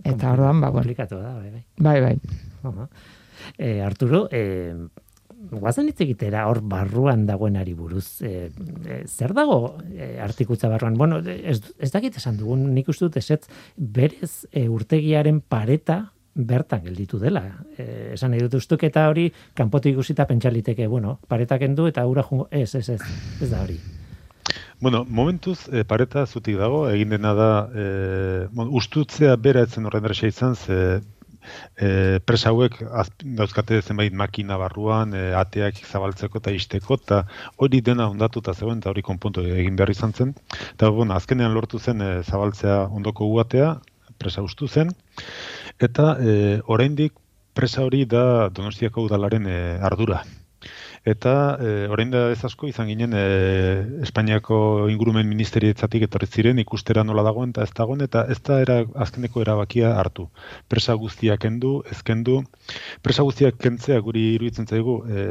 Eta 0.07 0.37
orduan, 0.37 0.61
ba, 0.63 0.71
bueno. 0.71 0.95
da, 1.09 1.35
bai, 1.41 1.51
bai. 1.51 1.65
Bai, 1.81 2.01
bai. 2.01 2.17
Uh 2.63 2.71
-huh. 2.71 2.89
eh, 3.59 3.83
Arturo, 3.83 4.29
eh, 4.31 4.75
guazen 5.51 5.89
hitz 5.91 6.01
egitera 6.05 6.47
hor 6.51 6.61
barruan 6.63 7.27
dagoenari 7.27 7.75
buruz. 7.75 8.23
E, 8.23 8.51
e, 8.85 8.99
zer 9.07 9.35
dago 9.37 9.77
e, 9.93 10.17
artikutza 10.23 10.71
barruan? 10.73 10.97
Bueno, 10.99 11.21
ez, 11.21 11.61
ez 11.79 11.91
dakit 11.93 12.19
esan 12.21 12.37
dugun, 12.41 12.69
nik 12.75 12.89
uste 12.93 13.07
dut 13.07 13.17
esetz, 13.21 13.47
berez 13.77 14.47
e, 14.53 14.69
urtegiaren 14.69 15.41
pareta 15.41 16.03
bertan 16.37 16.85
gelditu 16.85 17.19
dela. 17.19 17.45
E, 17.79 18.13
esan 18.15 18.35
nahi 18.35 18.45
dut 18.45 18.59
ustuketa 18.61 19.09
hori, 19.11 19.31
kanpotik 19.57 19.97
ikusita 19.97 20.27
pentsaliteke, 20.29 20.87
bueno, 20.87 21.19
paretak 21.29 21.65
endu 21.69 21.89
eta 21.89 22.07
ura 22.07 22.27
jungo, 22.27 22.49
ez, 22.51 22.75
ez, 22.75 22.89
ez, 22.97 23.01
ez 23.41 23.51
da 23.51 23.63
hori. 23.65 23.79
Bueno, 24.81 25.07
momentuz, 25.09 25.71
e, 25.73 25.85
pareta 25.89 26.27
zutik 26.27 26.59
dago, 26.61 26.85
egin 26.93 27.15
dena 27.15 27.33
da, 27.35 27.51
e, 27.73 27.85
bueno, 28.53 28.71
ustutzea 28.77 29.37
bera 29.41 29.65
etzen 29.65 29.89
horren 29.89 30.05
izan, 30.29 30.55
ze 30.55 31.01
e, 31.77 32.19
presa 32.27 32.53
hauek 32.53 32.79
dauzkate 33.41 33.81
zenbait 33.83 34.15
makina 34.15 34.59
barruan, 34.61 35.15
e, 35.15 35.33
ateak 35.39 35.83
zabaltzeko 35.87 36.43
eta 36.43 36.55
isteko, 36.55 37.01
eta 37.03 37.23
hori 37.57 37.81
dena 37.81 38.09
ondatuta 38.13 38.55
zegoen, 38.55 38.81
eta 38.83 38.93
hori 38.93 39.05
konpontu 39.07 39.45
egin 39.47 39.77
behar 39.77 39.93
izan 39.95 40.13
zen. 40.13 40.35
Eta 40.73 40.91
bueno, 40.91 41.15
azkenean 41.15 41.55
lortu 41.55 41.79
zen 41.79 42.03
e, 42.03 42.11
zabaltzea 42.23 42.87
ondoko 42.89 43.29
uatea, 43.37 43.77
presa 44.19 44.43
ustu 44.43 44.69
zen, 44.69 44.91
eta 45.81 46.17
e, 46.21 46.61
oraindik 46.73 47.13
presa 47.57 47.85
hori 47.85 48.05
da 48.05 48.49
Donostiako 48.53 49.07
udalaren 49.09 49.47
e, 49.49 49.61
ardura. 49.91 50.23
Eta 51.07 51.33
e, 51.63 51.73
orain 51.95 52.11
da 52.11 52.25
ez 52.35 52.41
asko 52.49 52.67
izan 52.67 52.89
ginen 52.91 53.13
e, 53.15 53.23
Espainiako 54.03 54.59
ingurumen 54.91 55.29
ministerietzatik 55.31 56.09
etorri 56.09 56.27
ziren 56.27 56.59
ikustera 56.59 57.05
nola 57.07 57.23
dagoen 57.29 57.55
eta 57.55 57.63
ez 57.63 57.71
dagoen 57.79 58.03
eta 58.09 58.25
ez 58.35 58.41
da 58.49 58.59
era, 58.65 58.81
azkeneko 59.07 59.45
erabakia 59.45 59.95
hartu. 60.01 60.27
Presa 60.69 60.99
guztiak 60.99 61.45
kendu, 61.47 61.77
ez 61.93 62.01
kendu. 62.03 62.41
Presa 63.07 63.23
guztiak 63.29 63.61
kentzea 63.63 64.03
guri 64.03 64.33
iruditzen 64.35 64.67
zaigu 64.67 64.99
e, 65.07 65.27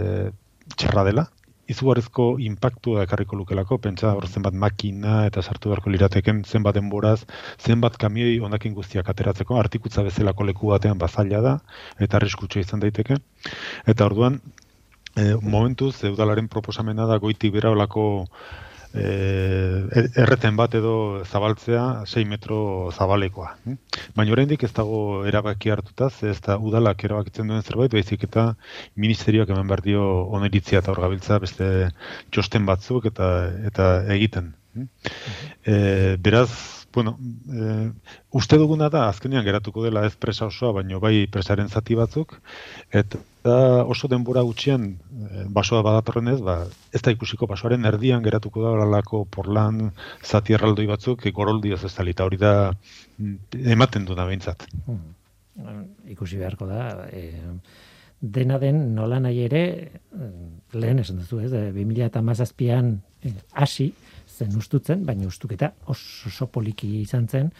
txarra 0.79 1.03
dela, 1.11 1.27
izugarrizko 1.71 2.25
impactua 2.45 3.03
ekarriko 3.05 3.35
lukelako, 3.35 3.77
pentsa 3.83 4.13
hor 4.15 4.27
zenbat 4.27 4.55
makina 4.65 5.23
eta 5.27 5.41
sartu 5.41 5.71
beharko 5.71 5.91
lirateken 5.93 6.43
zenbat 6.45 6.77
denboraz, 6.77 7.19
zenbat 7.59 7.97
kamioi 8.01 8.37
ondakin 8.47 8.75
guztiak 8.77 9.09
ateratzeko, 9.11 9.57
artikutza 9.59 10.05
bezalako 10.05 10.47
leku 10.51 10.71
batean 10.73 11.01
bazaila 11.01 11.41
da, 11.41 11.55
eta 11.99 12.21
arriskutxo 12.21 12.61
izan 12.61 12.83
daiteke. 12.85 13.17
Eta 13.91 14.05
orduan, 14.05 14.39
e, 15.15 15.35
momentuz, 15.41 16.03
eudalaren 16.03 16.47
proposamena 16.51 17.07
da 17.09 17.17
goitik 17.23 17.53
bera 17.55 17.71
olako 17.71 18.05
e, 18.95 19.05
erreten 20.23 20.55
bat 20.59 20.75
edo 20.79 21.23
zabaltzea 21.25 22.05
6 22.07 22.25
metro 22.29 22.57
zabalekoa. 22.91 23.53
Baina 24.15 24.35
oraindik 24.35 24.63
ez 24.67 24.71
dago 24.75 24.99
erabaki 25.27 25.73
hartuta, 25.73 26.09
ez 26.29 26.39
da 26.45 26.57
udalak 26.57 27.03
erabakitzen 27.07 27.51
duen 27.51 27.63
zerbait, 27.63 27.91
baizik 27.91 28.27
eta 28.29 28.53
ministerioak 28.95 29.51
hemen 29.51 29.67
behar 29.71 29.83
dio 29.85 30.05
oneritzia 30.39 30.83
eta 30.83 30.95
gabiltza 30.99 31.39
beste 31.43 31.91
txosten 32.31 32.65
batzuk 32.67 33.11
eta 33.11 33.31
eta 33.71 33.91
egiten. 34.15 34.53
E, 34.75 36.17
beraz, 36.19 36.49
bueno, 36.95 37.15
e, 37.47 37.91
uste 38.35 38.59
duguna 38.59 38.89
da, 38.91 39.07
azkenean 39.11 39.45
geratuko 39.47 39.83
dela 39.85 40.03
ez 40.07 40.15
presa 40.19 40.49
osoa, 40.51 40.73
baino 40.81 40.99
bai 41.03 41.27
presaren 41.31 41.71
zati 41.71 41.95
batzuk, 41.95 42.35
eta 42.91 43.21
oso 43.45 44.07
denbora 44.07 44.41
gutxian 44.41 44.85
e, 44.95 45.45
basoa 45.49 45.81
badatorren 45.85 46.27
ez, 46.33 46.39
ba, 46.41 46.57
ez 46.93 47.01
da 47.01 47.13
ikusiko 47.13 47.47
basoaren 47.47 47.85
erdian 47.85 48.23
geratuko 48.23 48.63
da 48.63 48.71
horrelako 48.73 49.25
porlan 49.25 49.91
zati 50.23 50.53
erraldoi 50.57 50.87
batzuk, 50.89 51.25
goroldi 51.33 51.73
ez 51.73 51.83
ez 51.83 51.93
hori 51.99 52.37
da 52.37 52.73
mm, 53.17 53.35
ematen 53.75 54.05
duna 54.05 54.25
behintzat. 54.25 54.67
Hmm. 54.85 55.13
Ikusi 56.11 56.37
beharko 56.37 56.67
da, 56.67 57.07
e, 57.11 57.31
dena 58.19 58.57
den 58.59 58.95
nola 58.95 59.19
nahi 59.19 59.45
ere, 59.45 59.63
lehen 60.73 60.99
esan 60.99 61.21
duzu 61.21 61.39
ez, 61.39 61.51
2000 61.51 62.05
eta 62.05 62.21
mazazpian 62.21 62.99
hasi, 63.53 63.93
zen 64.27 64.55
ustutzen, 64.57 65.05
baina 65.05 65.27
ustuketa 65.27 65.71
oso, 65.87 66.27
oso 66.27 66.47
poliki 66.51 66.89
izan 67.01 67.27
zen, 67.27 67.51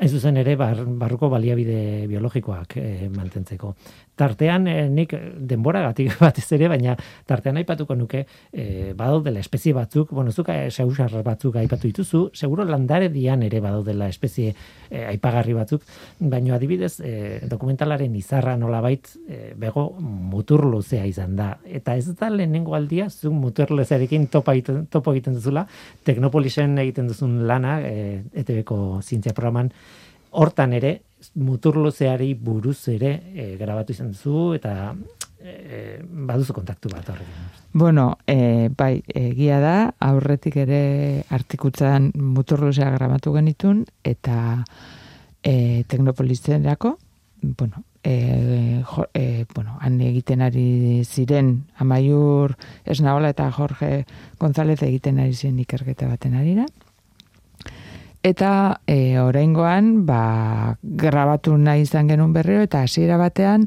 ez 0.00 0.10
zuzen 0.12 0.38
ere 0.40 0.54
bar, 0.56 0.84
barruko 1.00 1.28
baliabide 1.32 2.06
biologikoak 2.08 2.76
e, 2.80 3.08
mantentzeko 3.12 3.74
tartean 4.20 4.68
e, 4.68 4.76
nik 4.92 5.14
denbora 5.50 5.82
gatik 5.88 6.12
batez 6.24 6.46
ere, 6.56 6.68
baina 6.72 6.96
tartean 7.28 7.60
aipatuko 7.60 7.96
nuke 7.96 8.24
e, 8.52 8.92
badaudela 8.96 9.40
espezie 9.40 9.72
batzuk, 9.76 10.12
bueno, 10.16 10.32
zuka 10.32 10.56
seusar 10.70 11.14
batzuk 11.26 11.56
aipatu 11.60 11.88
dituzu, 11.88 12.22
seguro 12.36 12.66
landare 12.68 13.08
dian 13.12 13.42
ere 13.46 13.62
badaudela 13.64 14.10
espezie 14.12 14.52
e, 14.52 15.04
aipagarri 15.14 15.56
batzuk, 15.56 15.86
baina 16.20 16.56
adibidez 16.58 16.92
e, 17.00 17.14
dokumentalaren 17.50 18.14
izarra 18.18 18.56
nolabait 18.60 19.08
e, 19.26 19.40
bego 19.60 19.88
mutur 20.00 20.66
luzea 20.68 21.06
izan 21.08 21.36
da. 21.38 21.52
Eta 21.64 21.96
ez 21.96 22.12
da 22.18 22.30
lehenengo 22.32 22.76
aldia, 22.76 23.08
zu 23.10 23.32
mutur 23.32 23.72
luzearekin 23.74 24.28
topo 24.32 24.52
egiten, 24.52 24.84
topo 24.90 25.14
egiten 25.14 25.38
duzula, 25.38 25.66
Teknopolisen 26.04 26.78
egiten 26.82 27.08
duzun 27.10 27.40
lana, 27.48 27.78
e, 27.86 28.20
ETV-ko 28.42 29.00
zientzia 29.02 29.34
programan, 29.36 29.70
hortan 30.30 30.72
ere 30.72 31.00
muturluzeari 31.34 32.34
buruz 32.34 32.88
ere 32.88 33.12
e, 33.34 33.56
grabatu 33.60 33.92
izan 33.92 34.14
zu 34.14 34.52
eta 34.56 34.94
e, 35.40 36.00
baduzu 36.02 36.54
kontaktu 36.56 36.92
bat 36.92 37.08
horrekin. 37.12 37.50
Bueno, 37.72 38.06
e, 38.26 38.70
bai, 38.76 39.02
egia 39.14 39.60
da, 39.62 39.74
aurretik 40.00 40.56
ere 40.64 40.80
artikutzan 41.30 42.10
muturluzea 42.14 42.90
grabatu 42.96 43.34
genitun 43.36 43.84
eta 44.04 44.64
e, 45.42 45.84
teknopolizerako, 45.88 46.96
bueno, 47.42 47.84
e, 48.02 48.82
jo, 48.84 49.06
e, 49.14 49.46
bueno, 49.54 49.78
han 49.80 50.00
egiten 50.00 50.42
ari 50.42 51.04
ziren 51.04 51.66
amaiur 51.76 52.56
esnaola 52.84 53.30
eta 53.32 53.50
Jorge 53.52 54.04
González 54.40 54.80
egiten 54.82 55.20
ari 55.20 55.34
ziren 55.34 55.58
ikerketa 55.60 56.08
baten 56.08 56.34
arira. 56.34 56.66
Eta 58.22 58.80
e, 58.86 59.16
oraingoan 59.16 60.04
ba, 60.04 60.76
grabatu 60.82 61.56
nahi 61.56 61.86
izan 61.86 62.10
genuen 62.10 62.34
berriro 62.36 62.66
eta 62.66 62.82
hasiera 62.84 63.16
batean 63.16 63.64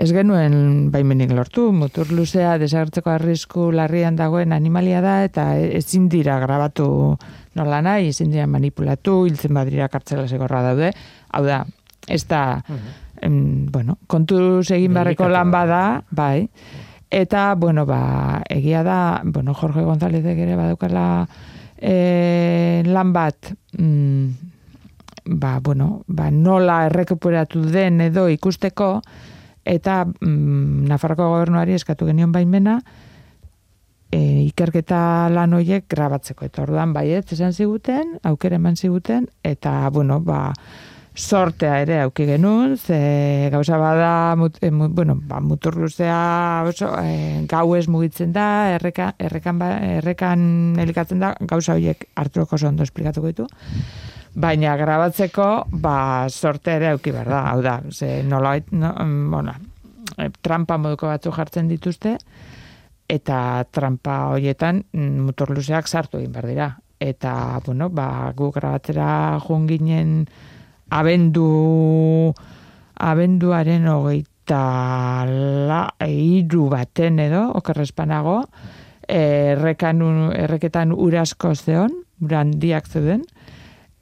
ez 0.00 0.08
genuen 0.16 0.90
baimenik 0.92 1.34
lortu. 1.36 1.68
Mutur 1.76 2.12
luzea 2.16 2.56
desagertzeko 2.60 3.12
arrisku 3.12 3.68
larrian 3.74 4.16
dagoen 4.16 4.54
animalia 4.56 5.02
da 5.04 5.18
eta 5.26 5.46
ezin 5.60 6.08
dira 6.08 6.38
grabatu 6.40 7.18
nola 7.58 7.82
nahi, 7.84 8.08
ezin 8.14 8.32
dira 8.32 8.46
manipulatu, 8.48 9.26
hiltzen 9.28 9.52
badira 9.54 9.90
kartzela 9.92 10.24
segorra 10.28 10.62
daude. 10.70 10.92
Hau 11.32 11.44
da, 11.44 11.62
ez 12.08 12.24
da, 12.28 12.62
em, 13.20 13.66
bueno, 13.70 13.98
kontu 14.06 14.62
egin 14.64 14.96
barreko 14.96 15.28
lan 15.28 15.52
bada, 15.52 16.02
bai. 16.10 16.48
Eta, 17.12 17.52
bueno, 17.60 17.84
ba, 17.84 18.40
egia 18.48 18.80
da, 18.82 19.20
bueno, 19.22 19.52
Jorge 19.52 19.82
González 19.84 20.24
ere 20.24 20.56
badukala 20.56 21.28
e, 21.82 22.82
lan 22.86 23.12
bat 23.12 23.50
mm, 23.78 24.26
ba, 25.24 25.58
bueno, 25.60 26.02
ba, 26.06 26.30
nola 26.30 26.86
errekuperatu 26.86 27.66
den 27.74 28.00
edo 28.06 28.28
ikusteko 28.30 28.94
eta 29.66 30.04
mm, 30.06 30.86
Nafarroko 30.90 31.28
gobernuari 31.34 31.74
eskatu 31.74 32.06
genion 32.06 32.32
baimena 32.34 32.78
e, 34.12 34.20
ikerketa 34.46 35.28
lan 35.32 35.54
horiek 35.58 35.88
grabatzeko. 35.90 36.46
Eta 36.46 36.66
orduan 36.66 36.94
baiet 36.94 37.32
esan 37.34 37.54
ziguten, 37.54 38.16
aukera 38.28 38.58
eman 38.60 38.76
ziguten 38.76 39.28
eta 39.42 39.88
bueno, 39.90 40.20
ba, 40.20 40.52
sortea 41.14 41.80
ere 41.82 41.98
auki 42.02 42.24
genuen, 42.26 42.76
ze 42.78 43.48
gauza 43.52 43.76
bada, 43.78 44.34
mut, 44.36 44.56
e, 44.64 44.70
bueno, 44.70 45.16
ba, 45.28 45.40
mutur 45.40 45.76
luzea 45.76 46.64
oso, 46.66 46.88
e, 47.02 47.44
gau 47.48 47.74
ez 47.76 47.86
mugitzen 47.88 48.32
da, 48.32 48.72
erreka, 48.72 49.12
errekan, 49.18 49.58
ba, 49.60 49.74
errekan 49.98 50.78
elikatzen 50.80 51.20
da, 51.20 51.34
gauza 51.40 51.76
horiek 51.76 52.08
hartuko 52.16 52.56
oso 52.56 52.68
ondo 52.68 52.82
esplikatuko 52.82 53.28
ditu. 53.28 53.48
Baina 54.32 54.76
grabatzeko, 54.80 55.66
ba, 55.84 56.28
sorte 56.30 56.78
ere 56.78 56.88
auki 56.94 57.12
behar 57.12 57.28
da, 57.28 57.42
hau 57.50 57.60
da, 57.60 57.80
ze 57.92 58.22
nola, 58.24 58.56
no, 58.70 58.94
mm, 59.04 59.30
bueno, 59.30 59.54
e, 60.16 60.30
trampa 60.40 60.78
moduko 60.80 61.12
batzu 61.12 61.32
jartzen 61.36 61.68
dituzte, 61.68 62.16
eta 63.12 63.66
trampa 63.70 64.32
horietan 64.32 64.80
mm, 64.94 65.28
mutur 65.28 65.52
luzeak 65.52 65.88
sartu 65.88 66.22
egin 66.22 66.32
behar 66.32 66.48
dira. 66.48 66.70
Eta, 67.02 67.60
bueno, 67.66 67.90
ba, 67.90 68.32
gu 68.32 68.48
grabatzera 68.54 69.38
joan 69.42 69.66
ginen, 69.68 70.24
abendu 70.92 72.32
abenduaren 73.02 73.88
hogeita 73.88 74.62
la, 75.26 75.82
eiru 76.04 76.68
baten 76.70 77.18
edo, 77.24 77.46
okerrespanago, 77.58 78.38
errekan, 79.08 80.02
erreketan 80.36 80.92
urasko 80.94 81.54
zeon, 81.56 81.94
urandiak 82.22 82.88
zeuden, 82.88 83.24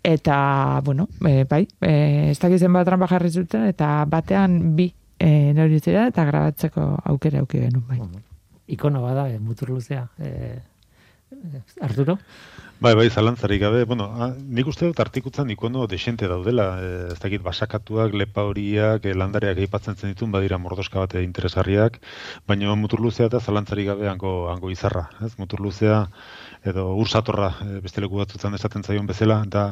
eta, 0.05 0.81
bueno, 0.85 1.09
e, 1.27 1.45
bai, 1.49 1.67
e, 1.81 1.93
ez 2.33 2.39
dakizen 2.41 2.73
bat 2.73 2.89
rampa 2.89 3.09
jarri 3.11 3.31
zuten, 3.31 3.67
eta 3.71 4.05
batean 4.11 4.75
bi 4.77 4.91
e, 5.19 5.53
nori 5.57 5.81
eta 5.81 6.25
grabatzeko 6.25 6.89
aukera 7.13 7.41
auki 7.45 7.61
genuen, 7.61 7.87
bai. 7.89 8.25
Ikono 8.71 9.03
bada, 9.03 9.29
e, 9.29 9.39
mutur 9.39 9.71
luzea. 9.71 10.07
E, 10.19 10.59
Arturo? 11.81 12.19
Bai, 12.81 12.95
bai, 12.97 13.11
zalantzarik 13.11 13.61
gabe, 13.61 13.85
bueno, 13.85 14.07
a, 14.25 14.31
nik 14.57 14.69
uste 14.71 14.87
dut 14.89 15.01
artikutzan 15.03 15.51
ikono 15.53 15.83
desente 15.87 16.25
daudela, 16.31 16.65
e, 16.81 16.87
ez 17.13 17.19
dakit 17.21 17.43
basakatuak, 17.45 18.15
lepa 18.17 18.47
horiak, 18.49 19.05
e, 19.05 19.13
landareak 19.13 19.61
eipatzen 19.61 19.99
zen 19.99 20.15
ditun, 20.15 20.31
badira 20.33 20.57
mordoska 20.57 21.03
bat 21.03 21.19
interesgarriak, 21.21 21.99
baina 22.49 22.73
mutur 22.81 23.03
luzea 23.05 23.29
eta 23.29 23.43
zalantzarik 23.45 23.91
gabe 23.91 24.09
hango, 24.09 24.33
hango 24.49 24.73
izarra, 24.73 25.11
ez, 25.21 25.35
mutur 25.37 25.61
luzea, 25.61 25.99
edo 26.73 26.87
ursatorra 27.03 27.51
e, 27.67 27.83
beste 27.85 28.01
leku 28.01 28.17
batzutan 28.23 28.57
esaten 28.57 28.89
zaion 28.89 29.13
bezala, 29.13 29.43
da 29.45 29.67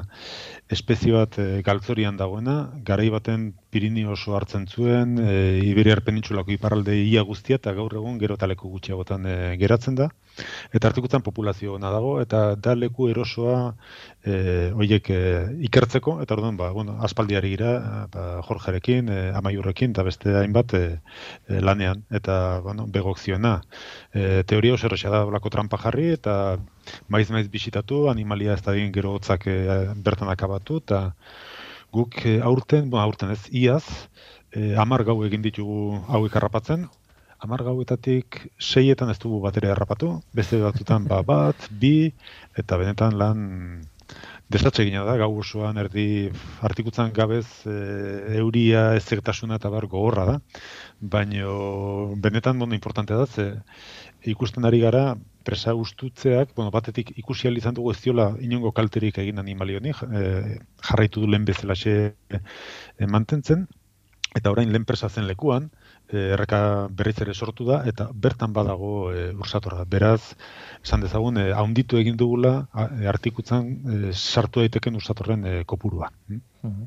espezie 0.68 1.16
bat 1.16 1.40
e, 1.40 1.62
galtzorian 1.64 2.20
dagoena, 2.20 2.58
garai 2.84 3.08
baten 3.16 3.54
pirini 3.72 4.04
oso 4.04 4.36
hartzen 4.36 4.68
zuen, 4.68 5.16
e, 5.16 5.38
Iberiar 5.70 6.04
penintxulako 6.04 6.52
iparralde 6.58 7.00
ia 7.00 7.24
guztia, 7.24 7.56
eta 7.56 7.72
gaur 7.72 7.96
egun 8.02 8.20
gero 8.20 8.36
taleko 8.36 8.68
gutxiagotan 8.76 9.24
e, 9.24 9.38
geratzen 9.64 9.96
da, 9.96 10.12
Eta 10.74 10.90
artikutzan 10.90 11.22
populazio 11.26 11.74
ona 11.74 11.90
dago, 11.92 12.18
eta 12.22 12.54
da 12.56 12.74
leku 12.78 13.08
erosoa 13.10 13.74
e, 14.22 14.70
oiek 14.76 15.10
e, 15.14 15.20
ikertzeko, 15.68 16.18
eta 16.22 16.36
orduan, 16.36 16.58
ba, 16.60 16.70
bueno, 16.76 16.96
aspaldiari 17.04 17.52
gira, 17.54 17.72
ba, 18.12 18.26
Jorgerekin, 18.46 19.08
e, 19.08 19.18
Amaiurrekin, 19.38 19.94
eta 19.96 20.04
beste 20.06 20.36
hainbat 20.40 20.74
e, 20.78 20.82
e, 21.48 21.60
lanean, 21.64 22.04
eta 22.20 22.38
bueno, 22.64 22.86
begok 22.94 23.18
zioena. 23.18 23.58
E, 24.12 24.44
teoria 24.48 24.74
oso 24.74 24.88
da 24.88 25.24
olako 25.26 25.50
trampa 25.50 25.78
jarri, 25.78 26.10
eta 26.18 26.58
maiz 27.08 27.28
maiz 27.30 27.48
bisitatu, 27.48 28.08
animalia 28.10 28.54
ez 28.54 28.62
da 28.62 28.74
egin 28.76 28.92
gero 28.92 29.16
hotzak 29.18 29.46
e, 29.46 29.58
bertan 29.96 30.28
akabatu, 30.28 30.78
eta 30.84 31.12
guk 31.92 32.20
aurten, 32.44 32.90
bueno, 32.90 33.04
aurten 33.04 33.30
ez, 33.32 33.42
iaz, 33.50 33.84
e, 34.52 34.74
amar 34.76 35.04
gau 35.04 35.22
egin 35.24 35.42
ditugu 35.42 35.98
hauek 36.08 36.36
harrapatzen, 36.36 36.88
amar 37.44 37.62
gauetatik 37.62 38.40
seietan 38.58 39.10
ez 39.12 39.18
dugu 39.22 39.40
bateria 39.44 39.74
harrapatu, 39.74 40.18
beste 40.34 40.58
batutan 40.62 41.06
ba, 41.10 41.22
bat, 41.22 41.68
bi, 41.82 42.10
eta 42.58 42.78
benetan 42.80 43.18
lan 43.18 43.46
desatxe 44.48 44.86
gina 44.88 45.02
da, 45.04 45.18
gau 45.20 45.30
osoan 45.42 45.76
erdi 45.76 46.30
artikutzan 46.64 47.12
gabez 47.12 47.46
e, 47.68 47.74
euria 48.40 48.94
ezertasuna 48.96 49.58
eta 49.60 49.68
bar 49.70 49.86
gogorra 49.92 50.24
da, 50.24 50.36
baino 51.00 52.14
benetan 52.16 52.58
bono 52.58 52.74
importante 52.74 53.14
da, 53.14 53.26
ze 53.26 53.50
ikusten 54.24 54.64
ari 54.64 54.80
gara 54.80 55.16
presa 55.44 55.74
ustutzeak, 55.76 56.54
bueno, 56.56 56.72
batetik 56.72 57.12
ikusi 57.20 57.52
izan 57.56 57.76
dugu 57.76 57.92
ez 57.92 58.00
diola 58.02 58.34
inongo 58.40 58.72
kalterik 58.72 59.18
egin 59.18 59.38
animalioni, 59.38 59.92
e, 59.92 60.58
jarraitu 60.88 61.20
du 61.20 61.28
lehen 61.28 61.44
bezala 61.44 61.76
e, 61.84 62.10
mantentzen, 63.06 63.68
eta 64.34 64.50
orain 64.50 64.72
lehen 64.72 64.84
presa 64.84 65.08
zen 65.08 65.28
lekuan, 65.28 65.70
erreka 66.12 66.88
berriz 66.90 67.16
ere 67.20 67.34
sortu 67.34 67.66
da 67.68 67.82
eta 67.86 68.08
bertan 68.14 68.52
badago 68.52 69.12
e, 69.12 69.28
ursatorra. 69.34 69.84
Beraz, 69.84 70.34
esan 70.82 71.04
dezagun, 71.04 71.38
e, 71.38 71.52
haunditu 71.52 71.98
egin 72.00 72.16
dugula 72.16 72.54
artikutzan 73.14 73.72
e, 74.08 74.12
sartu 74.12 74.64
daiteken 74.64 74.96
ursatorren 75.00 75.44
e, 75.44 75.56
kopurua. 75.64 76.12
Mm 76.32 76.86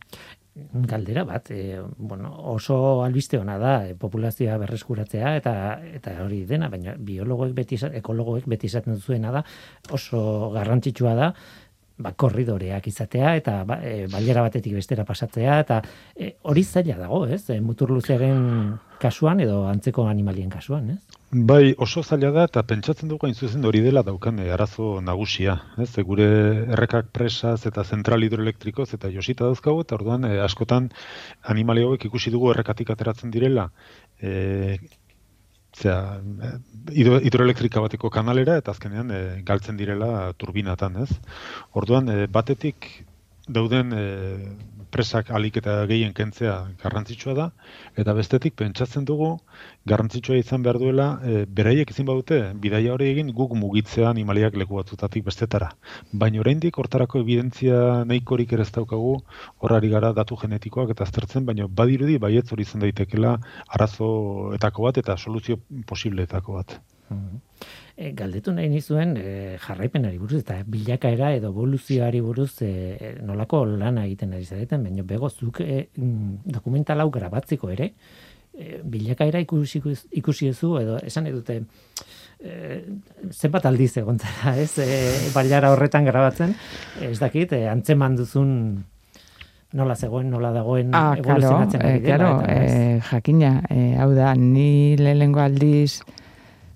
Galdera 0.54 1.24
bat, 1.24 1.48
e, 1.50 1.80
bueno, 1.98 2.30
oso 2.52 3.04
albiste 3.06 3.38
ona 3.40 3.54
da 3.58 3.86
e, 3.88 3.94
populazioa 3.96 4.58
berreskuratzea 4.60 5.30
eta 5.40 5.54
eta 5.96 6.16
hori 6.26 6.42
dena, 6.50 6.68
baina 6.68 6.98
biologoek 7.00 7.54
beti 7.56 7.80
ekologoek 8.02 8.50
beti 8.52 8.68
izaten 8.68 9.00
zuena 9.00 9.32
da 9.32 9.46
oso 9.96 10.52
garrantzitsua 10.52 11.14
da 11.16 11.30
ba, 12.02 12.14
korridoreak 12.18 12.88
izatea 12.92 13.36
eta 13.40 13.62
ba, 13.68 13.80
e, 13.84 14.08
bailera 14.12 14.44
batetik 14.48 14.76
bestera 14.78 15.06
pasatzea 15.08 15.60
eta 15.64 15.82
e, 16.16 16.36
hori 16.50 16.64
zaila 16.64 16.98
dago, 17.00 17.26
ez? 17.28 17.44
E, 17.50 17.60
mutur 17.62 17.92
luzearen 17.94 18.78
kasuan 19.02 19.42
edo 19.42 19.64
antzeko 19.70 20.06
animalien 20.08 20.50
kasuan, 20.50 20.92
ez? 20.96 21.20
Bai, 21.32 21.74
oso 21.80 22.04
zaila 22.04 22.30
da 22.36 22.44
eta 22.50 22.62
pentsatzen 22.68 23.08
dugu 23.08 23.26
hain 23.26 23.36
zuzen 23.36 23.64
hori 23.66 23.80
dela 23.80 24.04
daukan 24.04 24.42
e, 24.44 24.50
arazo 24.52 25.00
nagusia, 25.02 25.56
ez? 25.80 25.90
E, 25.98 26.04
gure 26.08 26.28
errekak 26.76 27.12
presaz 27.16 27.62
eta 27.70 27.86
zentral 27.86 28.28
hidroelektrikoz 28.28 28.90
eta 28.98 29.12
josita 29.14 29.48
dauzkagu 29.48 29.86
eta 29.86 29.96
orduan 29.96 30.28
e, 30.28 30.34
askotan 30.44 30.92
animalioek 31.54 32.10
ikusi 32.12 32.34
dugu 32.36 32.52
errekatik 32.52 32.92
ateratzen 32.92 33.32
direla 33.32 33.70
e, 34.20 34.78
zera, 35.76 36.20
hidroelektrika 36.92 37.82
bateko 37.84 38.12
kanalera 38.14 38.58
eta 38.60 38.74
azkenean 38.76 39.12
e, 39.12 39.22
galtzen 39.48 39.78
direla 39.80 40.34
turbinatan, 40.38 40.98
ez? 41.06 41.10
Orduan, 41.78 42.10
e, 42.12 42.28
batetik 42.28 42.90
dauden 43.48 43.94
e, 43.96 44.06
presak 44.92 45.32
alik 45.38 45.58
eta 45.62 45.76
gehien 45.90 46.14
kentzea 46.14 46.56
garrantzitsua 46.84 47.34
da, 47.38 47.48
eta 48.04 48.16
bestetik 48.18 48.56
pentsatzen 48.60 49.06
dugu 49.10 49.30
garrantzitsua 49.92 50.38
izan 50.42 50.66
behar 50.66 50.80
duela 50.82 51.08
e, 51.24 51.46
beraiek 51.60 51.94
izin 51.96 52.10
badute, 52.10 52.40
bidaia 52.66 52.94
hori 52.94 53.10
egin 53.14 53.32
guk 53.40 53.56
mugitzea 53.64 54.10
animaliak 54.10 54.60
leku 54.62 54.80
batzutatik 54.82 55.26
bestetara. 55.26 55.72
Baina 56.24 56.44
oraindik 56.44 56.78
hortarako 56.84 57.24
evidentzia 57.26 57.82
nahikorik 58.12 58.54
ere 58.58 58.68
ez 58.68 58.72
daukagu 58.78 59.18
horari 59.60 59.92
gara 59.96 60.14
datu 60.22 60.38
genetikoak 60.44 60.96
eta 60.96 61.08
aztertzen, 61.08 61.46
baina 61.50 61.68
badirudi 61.82 62.18
baietz 62.28 62.50
hori 62.52 62.68
izan 62.68 62.86
daitekela 62.86 63.38
arazoetako 63.78 64.90
bat 64.90 65.04
eta 65.06 65.18
soluzio 65.18 65.62
posibleetako 65.88 66.60
bat. 66.62 66.82
E, 68.02 68.12
galdetu 68.18 68.54
nahi 68.56 68.70
nizuen 68.72 69.16
e, 69.20 69.58
jarraipenari 69.62 70.18
buruz 70.18 70.40
eta 70.42 70.62
bilakaera 70.66 71.34
edo 71.36 71.52
evoluzioari 71.52 72.22
buruz 72.24 72.62
e, 72.66 73.18
nolako 73.22 73.66
lana 73.66 74.06
egiten 74.08 74.34
ari 74.34 74.46
zareten, 74.46 74.84
baina 74.88 75.04
begozuk 75.06 75.62
e, 75.62 75.88
dokumental 75.96 77.04
hau 77.04 77.10
grabatziko 77.14 77.70
ere, 77.70 77.92
e, 78.58 78.80
bilakaera 78.84 79.42
ikusi, 79.44 79.84
ikusi 80.22 80.50
ezu 80.54 80.78
edo 80.80 80.98
esan 81.06 81.28
edute 81.30 81.60
e, 82.40 82.82
zenbat 83.30 83.68
aldiz 83.70 83.92
egon 84.02 84.18
zara, 84.20 84.56
ez? 84.58 84.72
E, 84.80 85.04
bailara 85.36 85.74
horretan 85.76 86.08
grabatzen, 86.08 86.56
ez 87.02 87.20
dakit, 87.20 87.54
e, 87.60 87.68
antzeman 87.70 88.18
duzun 88.18 88.56
nola 89.74 89.96
zegoen, 89.96 90.30
nola 90.32 90.52
dagoen 90.52 90.92
ah, 90.96 91.14
evoluzionatzen 91.18 91.84
ari 91.86 92.02
dela. 92.04 92.32
Eh, 92.48 93.00
jakina, 93.08 93.54
eh, 93.72 93.96
hau 94.00 94.12
da, 94.16 94.34
ni 94.36 94.98
lehengo 95.00 95.40
aldiz 95.44 96.02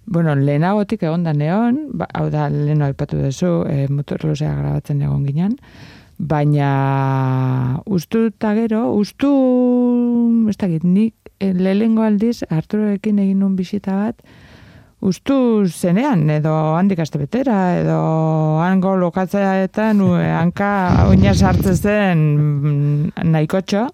Bueno, 0.06 0.36
lehenagotik 0.36 1.04
egon 1.04 1.24
da 1.26 1.34
neon, 1.34 1.80
ba, 1.98 2.06
hau 2.14 2.30
da 2.30 2.46
leheno 2.54 2.86
aipatu 2.86 3.18
duzu, 3.18 3.52
e, 3.66 3.88
motorlosea 3.90 4.54
grabatzen 4.54 5.02
egon 5.02 5.24
ginen, 5.26 5.56
baina 6.18 7.82
ustu 7.90 8.28
eta 8.30 8.54
gero, 8.56 8.86
ustu, 8.94 9.32
ez 10.50 10.58
dakit, 10.62 10.86
nik 10.86 11.32
e, 11.40 11.52
lehengo 11.58 12.06
aldiz, 12.06 12.44
Arturoekin 12.50 13.24
egin 13.24 13.42
nun 13.42 13.56
bisita 13.58 13.98
bat, 14.04 14.22
ustu 15.06 15.66
zenean, 15.68 16.30
edo 16.30 16.54
handik 16.78 17.02
aste 17.02 17.20
betera, 17.22 17.58
edo 17.82 17.98
hango 18.62 18.96
lokatzea 19.02 19.58
eta 19.66 19.90
nu, 19.98 20.14
hanka 20.14 20.70
oina 21.10 21.34
sartzen 21.34 21.82
zen 21.82 22.24
mm, 22.38 23.26
nahikotxo, 23.34 23.88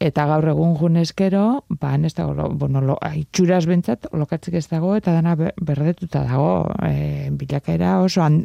eta 0.00 0.24
gaur 0.30 0.48
egun 0.54 0.72
junezkero, 0.80 1.64
ba, 1.80 1.92
ez 1.94 2.14
dago, 2.16 2.48
bueno, 2.56 2.80
lo, 2.80 2.96
itxuraz 3.20 3.66
bentsat, 3.68 4.06
lokatzik 4.16 4.56
ez 4.56 4.64
dago, 4.70 4.94
eta 4.96 5.12
dana 5.12 5.34
berdetuta 5.36 6.22
dago, 6.24 6.64
e, 6.86 7.28
bilakaera 7.36 7.98
oso 8.00 8.22
an, 8.24 8.40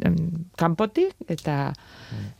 kanpotik, 0.60 1.14
eta 1.32 1.72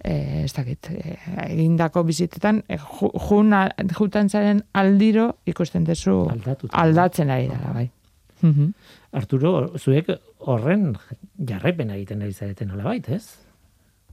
e, 0.05 0.45
ez 0.45 0.53
dakit, 0.53 0.91
e, 0.93 1.17
egindako 1.47 2.05
bizitetan, 2.05 2.61
e, 2.69 2.77
jun, 2.77 3.57
jutan 3.97 4.29
zaren 4.29 4.61
aldiro 4.77 5.31
ikusten 5.49 5.89
dezu 5.89 6.27
aldatzen 6.73 7.33
ari 7.33 7.49
dara, 7.49 7.73
bai. 7.73 7.89
Arturo, 9.17 9.73
zuek 9.81 10.13
horren 10.45 10.91
jarraipen 11.41 11.91
egiten 11.97 12.21
ari 12.23 12.37
zareten 12.37 12.71
hola 12.71 12.85
bait, 12.85 13.09
ez? 13.09 13.46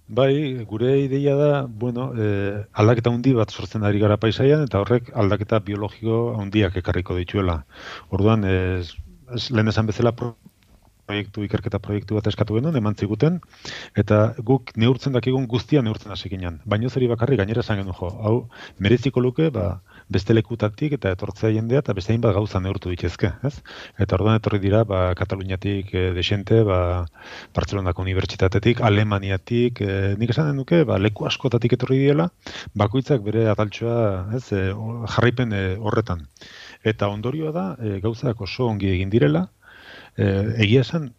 Bai, 0.07 0.65
gure 0.67 0.99
ideia 0.99 1.35
da, 1.35 1.65
bueno, 1.65 2.11
e, 2.13 2.65
aldaketa 2.73 3.09
handi 3.09 3.33
bat 3.33 3.51
sortzen 3.51 3.83
ari 3.87 3.99
gara 4.03 4.17
paisaian, 4.19 4.65
eta 4.67 4.81
horrek 4.83 5.09
aldaketa 5.15 5.59
biologiko 5.63 6.35
handiak 6.41 6.75
ekarriko 6.77 7.15
dituela. 7.15 7.61
Orduan, 8.11 8.43
ez, 8.43 8.93
ez 9.33 9.49
lehen 9.49 9.71
esan 9.71 9.87
bezala 9.87 10.11
proiektu, 11.07 11.43
ikerketa 11.47 11.79
proiektu 11.83 12.17
bat 12.17 12.27
eskatu 12.31 12.57
genuen, 12.57 12.75
eman 12.79 12.95
ziguten, 12.95 13.39
eta 13.99 14.19
guk 14.49 14.71
neurtzen 14.79 15.15
dakigun 15.15 15.47
guztia 15.51 15.83
neurtzen 15.85 16.13
hasi 16.15 16.31
ginen. 16.31 16.59
Baina 16.65 16.89
zeri 16.89 17.09
bakarri 17.11 17.37
gainera 17.39 17.63
esan 17.65 17.81
genuen 17.81 17.97
jo, 17.97 18.09
hau, 18.23 18.35
mereziko 18.79 19.23
luke, 19.23 19.49
ba, 19.53 19.81
beste 20.13 20.35
lekutatik 20.35 20.95
eta 20.97 21.13
etortzea 21.15 21.51
jendea 21.55 21.81
eta 21.83 21.95
beste 21.97 22.15
bat 22.23 22.35
gauza 22.35 22.59
neurtu 22.63 22.91
ditezke, 22.93 23.33
ez? 23.43 23.55
Eta 23.99 24.17
orduan 24.17 24.39
etorri 24.39 24.59
dira, 24.63 24.83
ba, 24.87 25.13
Kataluniatik 25.19 25.93
e, 25.93 26.03
desente, 26.15 26.61
ba, 26.67 26.79
Barcelonako 27.55 28.03
Unibertsitatetik, 28.05 28.81
Alemaniatik, 28.81 29.81
e, 29.81 30.15
nik 30.19 30.33
esan 30.35 30.51
den 30.51 30.87
ba, 30.87 30.99
leku 30.99 31.27
askotatik 31.29 31.73
etorri 31.77 31.99
diela, 32.03 32.29
bakoitzak 32.75 33.23
bere 33.23 33.47
ataltxoa, 33.51 34.35
ez, 34.35 34.45
e, 34.51 34.69
jarraipen 35.15 35.53
horretan. 35.79 36.27
Eta 36.83 37.07
ondorioa 37.07 37.51
da, 37.55 37.65
e, 37.79 37.99
gauzak 38.03 38.41
oso 38.41 38.67
ongi 38.67 38.91
egin 38.91 39.11
direla, 39.13 39.47
e, 39.47 39.62
egia 40.17 40.81
esan, 40.81 41.11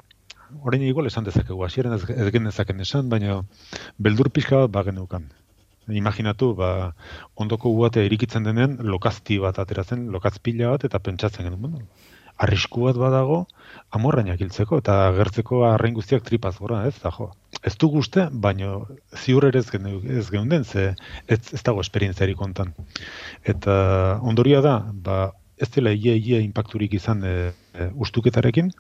orain 0.62 0.82
igual 0.82 1.07
esan 1.07 1.24
dezakegu, 1.24 1.64
hasieran 1.64 1.97
ez, 1.97 2.05
ez 2.11 2.30
genezaken 2.32 2.80
esan, 2.84 3.09
baina 3.11 3.40
beldur 3.99 4.30
pixka 4.30 4.64
bat 4.64 4.74
bagenukan. 4.78 5.28
Imaginatu, 6.01 6.55
ba, 6.57 6.95
ondoko 7.36 7.74
guatea 7.76 8.07
irikitzen 8.09 8.47
denen, 8.47 8.78
lokazti 8.80 9.38
bat 9.42 9.59
ateratzen, 9.61 10.09
lokazpila 10.14 10.72
bat, 10.74 10.86
eta 10.88 11.01
pentsatzen 11.03 11.45
genuen, 11.45 11.61
bueno, 11.76 12.12
arrisku 12.40 12.86
bat 12.86 12.97
badago, 12.99 13.45
amorrainak 13.95 14.40
hiltzeko, 14.40 14.80
eta 14.82 14.97
gertzeko 15.18 15.64
arrain 15.68 15.95
guztiak 15.95 16.24
tripaz 16.26 16.57
gora, 16.59 16.82
ez, 16.88 16.97
da, 17.03 17.12
jo. 17.14 17.30
Ez 17.64 17.76
du 17.80 17.88
guzte, 17.92 18.26
baino 18.32 18.86
ziur 19.16 19.47
ere 19.49 19.61
ez, 19.61 19.68
ez 20.18 20.26
geunden, 20.30 20.64
ze 20.64 20.95
ez, 21.28 21.40
ez 21.53 21.62
dago 21.62 21.80
esperientziari 21.84 22.34
kontan. 22.34 22.74
Eta 23.45 24.18
ondoria 24.22 24.61
da, 24.64 24.78
ba, 24.92 25.18
ez 25.57 25.68
dela 25.70 25.92
ia 25.92 26.14
ia 26.16 26.40
impacturik 26.40 26.94
izan 26.94 27.22
e, 27.24 27.34
e, 27.74 27.88
ustuketarekin 28.07 28.70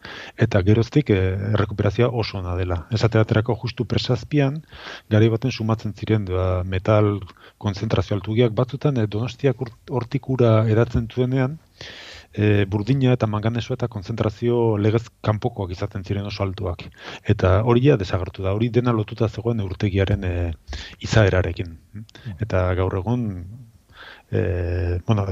eta 0.46 0.62
geroztik 0.62 1.10
e, 1.10 1.18
errekuperazioa 1.54 2.10
oso 2.10 2.38
ona 2.38 2.56
dela. 2.56 2.86
Esateaterako 2.90 3.56
justu 3.62 3.84
presazpian 3.84 4.62
gari 5.10 5.28
baten 5.28 5.52
sumatzen 5.52 5.94
ziren 5.94 6.24
da, 6.30 6.62
metal 6.64 7.20
konzentrazio 7.58 8.16
altugiak 8.16 8.52
batzutan 8.52 8.98
e, 8.98 9.06
donostiak 9.06 9.62
hortikura 9.90 10.56
edatzen 10.70 11.08
zuenean 11.10 11.58
e, 12.34 12.64
burdina 12.66 13.14
eta 13.14 13.26
manganeso 13.30 13.74
eta 13.74 13.88
konzentrazio 13.88 14.76
legez 14.76 15.04
kanpokoak 15.24 15.72
izaten 15.76 16.04
ziren 16.04 16.26
oso 16.30 16.42
altuak. 16.44 16.86
Eta 17.34 17.56
hori 17.62 17.86
ja 17.88 17.96
desagertu 18.00 18.42
da, 18.42 18.54
hori 18.58 18.70
dena 18.74 18.92
lotuta 18.92 19.28
zegoen 19.28 19.62
urtegiaren 19.64 20.26
e, 20.26 20.34
izaerarekin. 21.06 21.76
Eta 22.40 22.66
gaur 22.80 22.98
egun, 23.00 23.26
e, 24.30 24.42
bueno, 25.06 25.26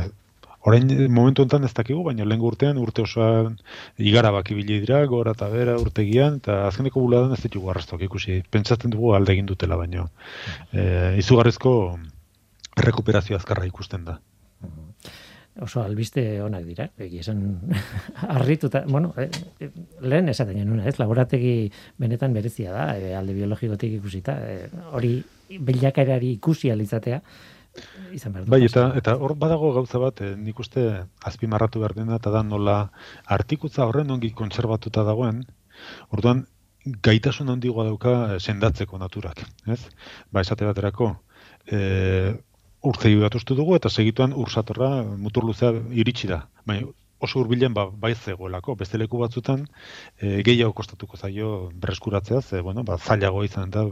Orain 0.63 0.87
momentu 1.11 1.43
honetan 1.43 1.67
ez 1.67 1.73
dakigu, 1.75 2.05
baina 2.07 2.25
lehen 2.29 2.43
urtean 2.47 2.79
urte 2.79 3.03
osoan 3.03 3.57
igara 3.99 4.31
baki 4.31 4.55
dira, 4.63 5.01
gora 5.11 5.35
eta 5.35 5.49
bera 5.51 5.75
urtegian, 5.81 6.37
eta 6.39 6.69
azkeneko 6.69 7.03
buladan 7.03 7.35
ez 7.35 7.41
ditugu 7.43 7.71
arrastoak 7.71 8.03
ikusi. 8.07 8.43
Pentsatzen 8.51 8.95
dugu 8.95 9.15
alde 9.17 9.35
egin 9.35 9.47
dutela 9.47 9.77
baino. 9.77 10.09
E, 10.71 11.19
izugarrizko 11.19 11.73
rekuperazio 12.79 13.37
azkarra 13.37 13.67
ikusten 13.67 14.05
da. 14.07 14.21
Oso 15.61 15.83
albiste 15.83 16.23
onak 16.41 16.63
dira, 16.65 16.87
egi 16.97 17.19
esan 17.21 17.43
arrituta, 18.39 18.85
bueno, 18.87 19.13
e, 19.19 19.27
e, 19.59 19.69
lehen 20.01 20.31
esaten 20.31 20.63
genuen, 20.63 20.87
ez, 20.87 20.95
laborategi 21.03 21.73
benetan 21.99 22.33
berezia 22.33 22.71
da, 22.73 22.87
e, 22.97 23.17
alde 23.19 23.35
biologikotik 23.35 23.99
ikusita, 23.99 24.39
hori 24.95 25.17
bilakaerari 25.59 26.31
ikusi 26.39 26.71
alizatea, 26.71 27.19
izan 28.13 28.35
behar 28.35 28.49
Bai, 28.53 28.63
eta, 28.67 28.87
eta 28.99 29.15
hor 29.17 29.35
badago 29.41 29.73
gauza 29.77 30.01
bat, 30.03 30.21
eh, 30.21 30.35
nik 30.37 30.59
uste 30.61 30.85
azpimarratu 31.31 31.83
behar 31.83 31.95
dena, 31.97 32.19
eta 32.21 32.33
da 32.35 32.43
nola 32.47 32.77
artikutza 33.37 33.87
horren 33.89 34.11
ongi 34.15 34.33
kontserbatuta 34.37 35.05
dagoen, 35.09 35.43
orduan 36.11 36.45
gaitasun 37.09 37.53
handigoa 37.55 37.87
dauka 37.89 38.15
eh, 38.35 38.39
sendatzeko 38.41 38.99
naturak, 39.01 39.45
ez? 39.67 39.81
Ba, 40.31 40.43
esate 40.43 40.69
baterako, 40.69 41.15
e, 41.71 42.35
urtzei 42.83 43.15
bat 43.21 43.37
dugu, 43.47 43.77
eta 43.77 43.89
segituan 43.89 44.33
ursatorra 44.33 44.91
mutur 45.05 45.47
luzea 45.47 45.73
iritsi 45.91 46.29
da. 46.29 46.43
Baina, 46.67 46.89
oso 47.27 47.41
hurbilen 47.41 47.75
ba 47.75 47.85
bai 48.05 48.15
zegoelako 48.15 48.75
beste 48.81 48.99
leku 48.99 49.21
batzutan 49.23 49.67
e, 50.19 50.43
gehiago 50.47 50.73
kostatuko 50.81 51.17
zaio 51.17 51.51
berreskuratzea 51.85 52.41
ze 52.43 52.61
bueno 52.61 52.83
ba 52.89 52.99
zailago 52.99 53.45
izan 53.45 53.71
da 53.71 53.85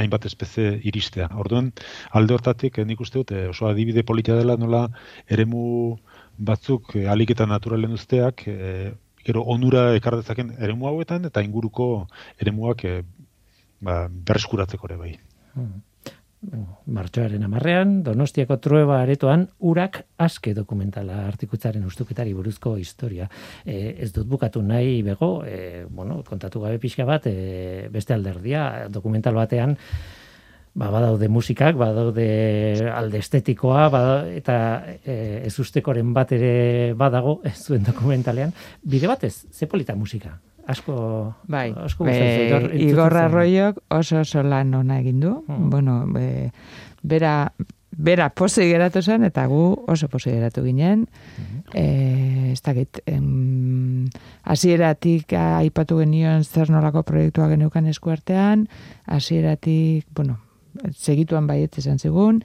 hainbat 0.00 0.26
espezie 0.30 0.80
iristea. 0.90 1.28
Orduan 1.44 1.72
alde 2.20 2.34
hortatik 2.34 2.78
eh, 2.78 2.84
nik 2.84 3.00
uste 3.00 3.18
dut 3.18 3.32
eh, 3.32 3.48
oso 3.52 3.68
adibide 3.68 4.02
polita 4.02 4.36
dela 4.38 4.56
nola 4.56 4.86
eremu 5.28 5.64
batzuk 6.38 6.96
e, 6.96 7.06
alik 7.14 7.34
eta 7.36 7.46
naturalen 7.46 7.92
usteak 7.92 8.46
gero 9.26 9.42
onura 9.54 9.82
ekar 9.96 10.16
dezaken 10.16 10.54
eremu 10.58 10.88
hauetan 10.88 11.28
eta 11.28 11.44
inguruko 11.44 11.90
eremuak 12.40 12.84
e, 12.84 12.96
ba, 13.80 14.06
berreskuratzeko 14.08 14.88
ere 14.90 15.00
bai. 15.04 15.14
Hmm 15.54 15.89
martxoaren 16.90 17.42
amarrean, 17.44 17.98
Donostiako 18.04 18.56
trueba 18.64 19.00
aretoan, 19.02 19.46
urak 19.60 20.00
aske 20.24 20.54
dokumentala 20.56 21.26
artikutzaren 21.28 21.84
ustuketari 21.86 22.32
buruzko 22.34 22.76
historia. 22.80 23.28
E, 23.64 23.96
ez 24.00 24.10
dut 24.16 24.28
bukatu 24.28 24.62
nahi 24.64 25.02
bego, 25.06 25.44
e, 25.44 25.84
bueno, 25.88 26.22
kontatu 26.26 26.62
gabe 26.64 26.80
pixka 26.80 27.04
bat, 27.04 27.28
e, 27.28 27.88
beste 27.92 28.16
alderdia, 28.16 28.88
dokumental 28.88 29.36
batean, 29.36 29.76
ba, 30.74 30.88
badaude 30.90 31.28
musikak, 31.28 31.76
badaude 31.76 32.88
alde 32.88 33.20
estetikoa, 33.20 33.88
eta 34.32 34.56
e, 35.04 35.44
ez 35.44 35.54
ustekoren 35.60 36.14
bat 36.16 36.32
ere 36.32 36.94
badago, 36.96 37.40
ez 37.44 37.58
zuen 37.66 37.84
dokumentalean. 37.84 38.54
Bide 38.82 39.10
batez, 39.12 39.44
ze 39.52 39.68
polita 39.68 39.94
musika? 39.94 40.38
Asko 40.70 41.34
bai. 41.48 41.70
asko 41.76 42.06
be, 42.06 42.16
Igor 42.80 43.16
Arroyok 43.16 43.82
oso 43.90 44.22
oso 44.22 44.42
lan 44.42 44.74
ona 44.74 45.00
egin 45.00 45.20
du. 45.20 45.34
Hmm. 45.46 45.70
bueno 45.70 46.04
be, 46.06 46.50
bera 47.02 47.52
bera 47.90 48.30
pose 48.30 48.64
geratu 48.68 49.02
zen 49.02 49.24
eta 49.26 49.46
gu 49.50 49.62
oso 49.88 50.08
pose 50.08 50.30
geratu 50.30 50.64
ginen. 50.64 51.06
Hmm. 51.36 51.62
eh 51.74 52.52
ez 52.52 52.62
dakit 52.66 52.98
hasieratik 54.42 55.32
aipatu 55.32 55.98
genion 56.00 56.44
zer 56.44 56.70
nolako 56.70 57.02
proiektua 57.02 57.48
geneukan 57.48 57.86
eskuartean. 57.86 58.68
Hasieratik 59.06 60.06
bueno 60.14 60.38
segituan 60.94 61.46
baiet 61.46 61.78
izan 61.78 61.98
zigun 61.98 62.42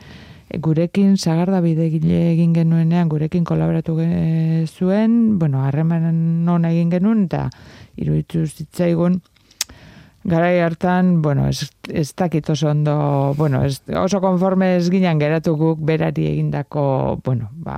gurekin 0.61 1.17
sagarda 1.17 1.61
bide 1.61 1.87
egin 1.87 2.53
genuenean 2.53 3.09
gurekin 3.09 3.43
kolaboratu 3.43 3.97
zuen 4.67 5.39
bueno 5.39 5.63
harreman 5.65 6.45
non 6.45 6.65
egin 6.65 6.91
genuen 6.91 7.25
eta 7.25 7.49
iruditu 7.97 8.45
zitzaigun 8.45 9.21
garai 10.25 10.59
hartan, 10.59 11.21
bueno, 11.21 11.47
ez, 11.47 11.69
ez 11.87 12.09
dakit 12.17 12.49
oso 12.49 12.69
ondo, 12.69 13.33
bueno, 13.37 13.63
ez, 13.63 13.83
oso 13.93 14.19
konforme 14.21 14.75
ez 14.79 14.89
ginen 14.89 15.21
geratu 15.21 15.53
guk 15.55 15.83
berari 15.85 16.25
egindako, 16.31 17.21
bueno, 17.23 17.51
ba, 17.53 17.77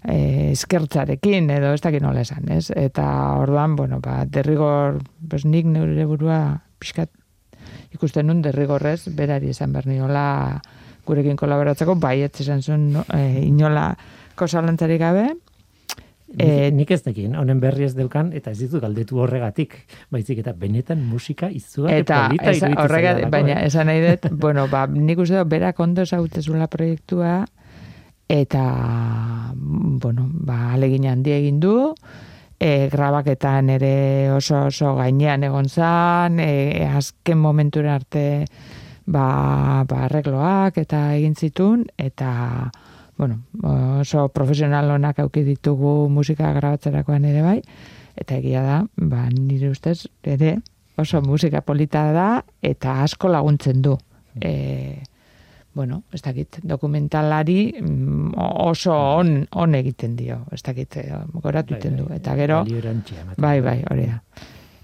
e, 0.00 0.50
eskertzarekin 0.54 1.50
edo 1.52 1.74
ez 1.76 1.82
dakit 1.84 2.02
nola 2.02 2.24
esan, 2.24 2.48
ez? 2.48 2.70
Eta 2.74 3.04
orduan, 3.36 3.76
bueno, 3.76 4.00
ba, 4.00 4.22
derrigor, 4.24 5.02
pues, 5.28 5.44
nik 5.44 5.68
neure 5.68 6.08
burua 6.08 6.40
pixkat 6.80 7.12
ikusten 7.92 8.32
nun 8.32 8.40
derrigorrez, 8.40 9.12
berari 9.12 9.52
esan 9.52 9.76
berniola 9.76 10.24
gurekin 11.06 11.36
kolaboratzeko, 11.36 11.96
bai, 12.00 12.20
ez 12.26 12.34
esan 12.44 12.62
zuen 12.62 12.92
no, 12.96 13.06
e, 13.14 13.42
inola 13.46 13.90
kosalantzarik 14.38 15.00
gabe, 15.02 15.30
E, 16.32 16.70
nik 16.72 16.88
ez 16.94 17.02
dekin, 17.04 17.34
honen 17.36 17.58
berri 17.60 17.84
ez 17.84 17.92
delkan, 17.92 18.30
eta 18.32 18.54
ez 18.54 18.62
ditu 18.62 18.80
galdetu 18.80 19.18
horregatik, 19.20 19.74
baizik 20.12 20.38
eta 20.40 20.54
benetan 20.56 21.02
musika 21.04 21.50
izua 21.52 21.92
eta 21.92 22.22
polita 22.30 22.70
horregatik, 22.80 23.28
baina 23.32 23.58
eh? 23.58 23.66
esan 23.68 23.90
nahi 23.90 24.00
dut, 24.00 24.30
bueno, 24.44 24.64
ba, 24.72 24.86
nik 24.88 25.20
uste 25.20 25.36
dut, 25.36 25.50
berak 25.52 25.80
ondo 25.84 26.06
zautezula 26.06 26.70
proiektua, 26.72 27.42
eta, 28.32 28.64
bueno, 29.52 30.24
ba, 30.32 30.72
alegin 30.72 31.10
handi 31.10 31.36
egin 31.36 31.60
du, 31.60 31.74
e, 32.56 32.88
grabaketan 32.88 33.68
ere 33.76 33.94
oso 34.32 34.70
oso 34.70 34.94
gainean 34.96 35.44
egon 35.44 35.68
zan, 35.68 36.40
e, 36.40 36.86
azken 36.88 37.44
momentura 37.44 37.98
arte, 38.00 38.24
ba, 39.06 39.84
ba, 39.88 40.04
arregloak 40.06 40.78
eta 40.82 41.04
egin 41.16 41.34
zitun, 41.34 41.86
eta, 41.98 42.70
bueno, 43.18 43.42
oso 44.00 44.28
profesional 44.34 44.90
honak 44.90 45.20
auki 45.22 45.44
ditugu 45.46 46.08
musika 46.10 46.52
grabatzerakoan 46.56 47.24
ere 47.28 47.42
bai, 47.42 47.58
eta 48.16 48.36
egia 48.38 48.62
da, 48.62 48.82
ba, 48.96 49.28
nire 49.32 49.70
ustez, 49.72 50.06
ere, 50.22 50.56
oso 50.96 51.22
musika 51.22 51.62
polita 51.64 52.10
da, 52.12 52.28
eta 52.62 53.00
asko 53.02 53.30
laguntzen 53.32 53.82
du. 53.82 53.96
E, 54.40 55.02
bueno, 55.74 56.02
ez 56.12 56.20
dakit, 56.22 56.58
dokumentalari 56.68 57.74
mm, 57.80 58.32
oso 58.66 58.92
on, 58.92 59.46
on 59.56 59.74
egiten 59.74 60.16
dio, 60.16 60.42
ez 60.52 60.62
dakit, 60.62 60.96
e, 61.00 61.22
goratu 61.40 61.78
bai, 61.78 61.94
du. 61.96 62.08
Bai, 62.10 62.18
eta 62.20 62.36
gero, 62.36 62.64
bai, 63.38 63.60
bai, 63.64 63.78
hori 63.90 64.10
da. 64.10 64.20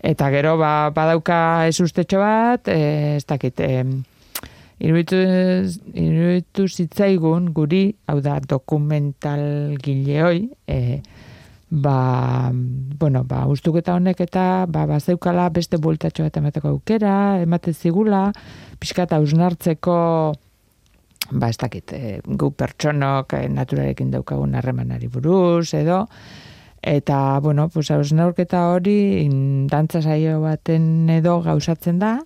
Eta 0.03 0.30
gero, 0.30 0.57
ba, 0.61 0.90
badauka 0.94 1.66
ez 1.66 1.80
ustetxo 1.82 2.20
bat, 2.22 2.68
e, 2.70 3.16
ez 3.16 3.24
dakit, 3.26 3.61
e, 3.61 3.82
iruditu, 4.78 6.68
zitzaigun 6.68 7.51
guri, 7.55 7.96
hau 8.07 8.20
da 8.22 8.38
dokumental 8.38 9.74
gileoi, 9.82 10.46
e, 10.70 11.01
ba, 11.70 12.51
bueno, 12.53 13.24
ba, 13.24 13.46
ustuketa 13.51 13.96
honek 13.99 14.22
eta 14.28 14.66
ba, 14.70 14.86
bazeukala 14.86 15.49
beste 15.51 15.80
bultatxo 15.82 16.22
bat 16.24 16.36
emateko 16.40 16.76
aukera, 16.76 17.40
ematen 17.42 17.74
zigula, 17.74 18.28
pixka 18.78 19.09
eta 19.09 19.18
usnartzeko, 19.20 19.96
ba, 21.32 21.49
ez 21.49 21.59
dakit, 21.59 21.92
e, 21.92 22.20
gu 22.24 22.53
pertsonok 22.55 23.34
e, 23.34 23.49
naturarekin 23.51 24.14
daukagun 24.14 24.55
harremanari 24.55 25.11
buruz, 25.11 25.74
edo, 25.74 26.05
eta, 26.83 27.39
bueno, 27.41 27.68
pues, 27.68 27.91
hausnarketa 27.91 28.68
hori, 28.72 29.29
dantza 29.70 30.03
saio 30.03 30.41
baten 30.41 31.09
edo 31.11 31.41
gauzatzen 31.43 31.99
da, 31.99 32.18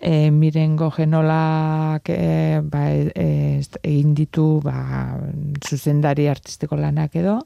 e, 0.00 0.30
mirengo 0.30 0.90
genolak 0.90 2.08
e, 2.08 2.60
ba, 2.62 2.86
e, 2.90 3.60
egin 3.82 4.14
ditu 4.14 4.60
ba, 4.64 5.18
zuzendari 5.66 6.28
artistiko 6.28 6.76
lanak 6.76 7.16
edo, 7.20 7.38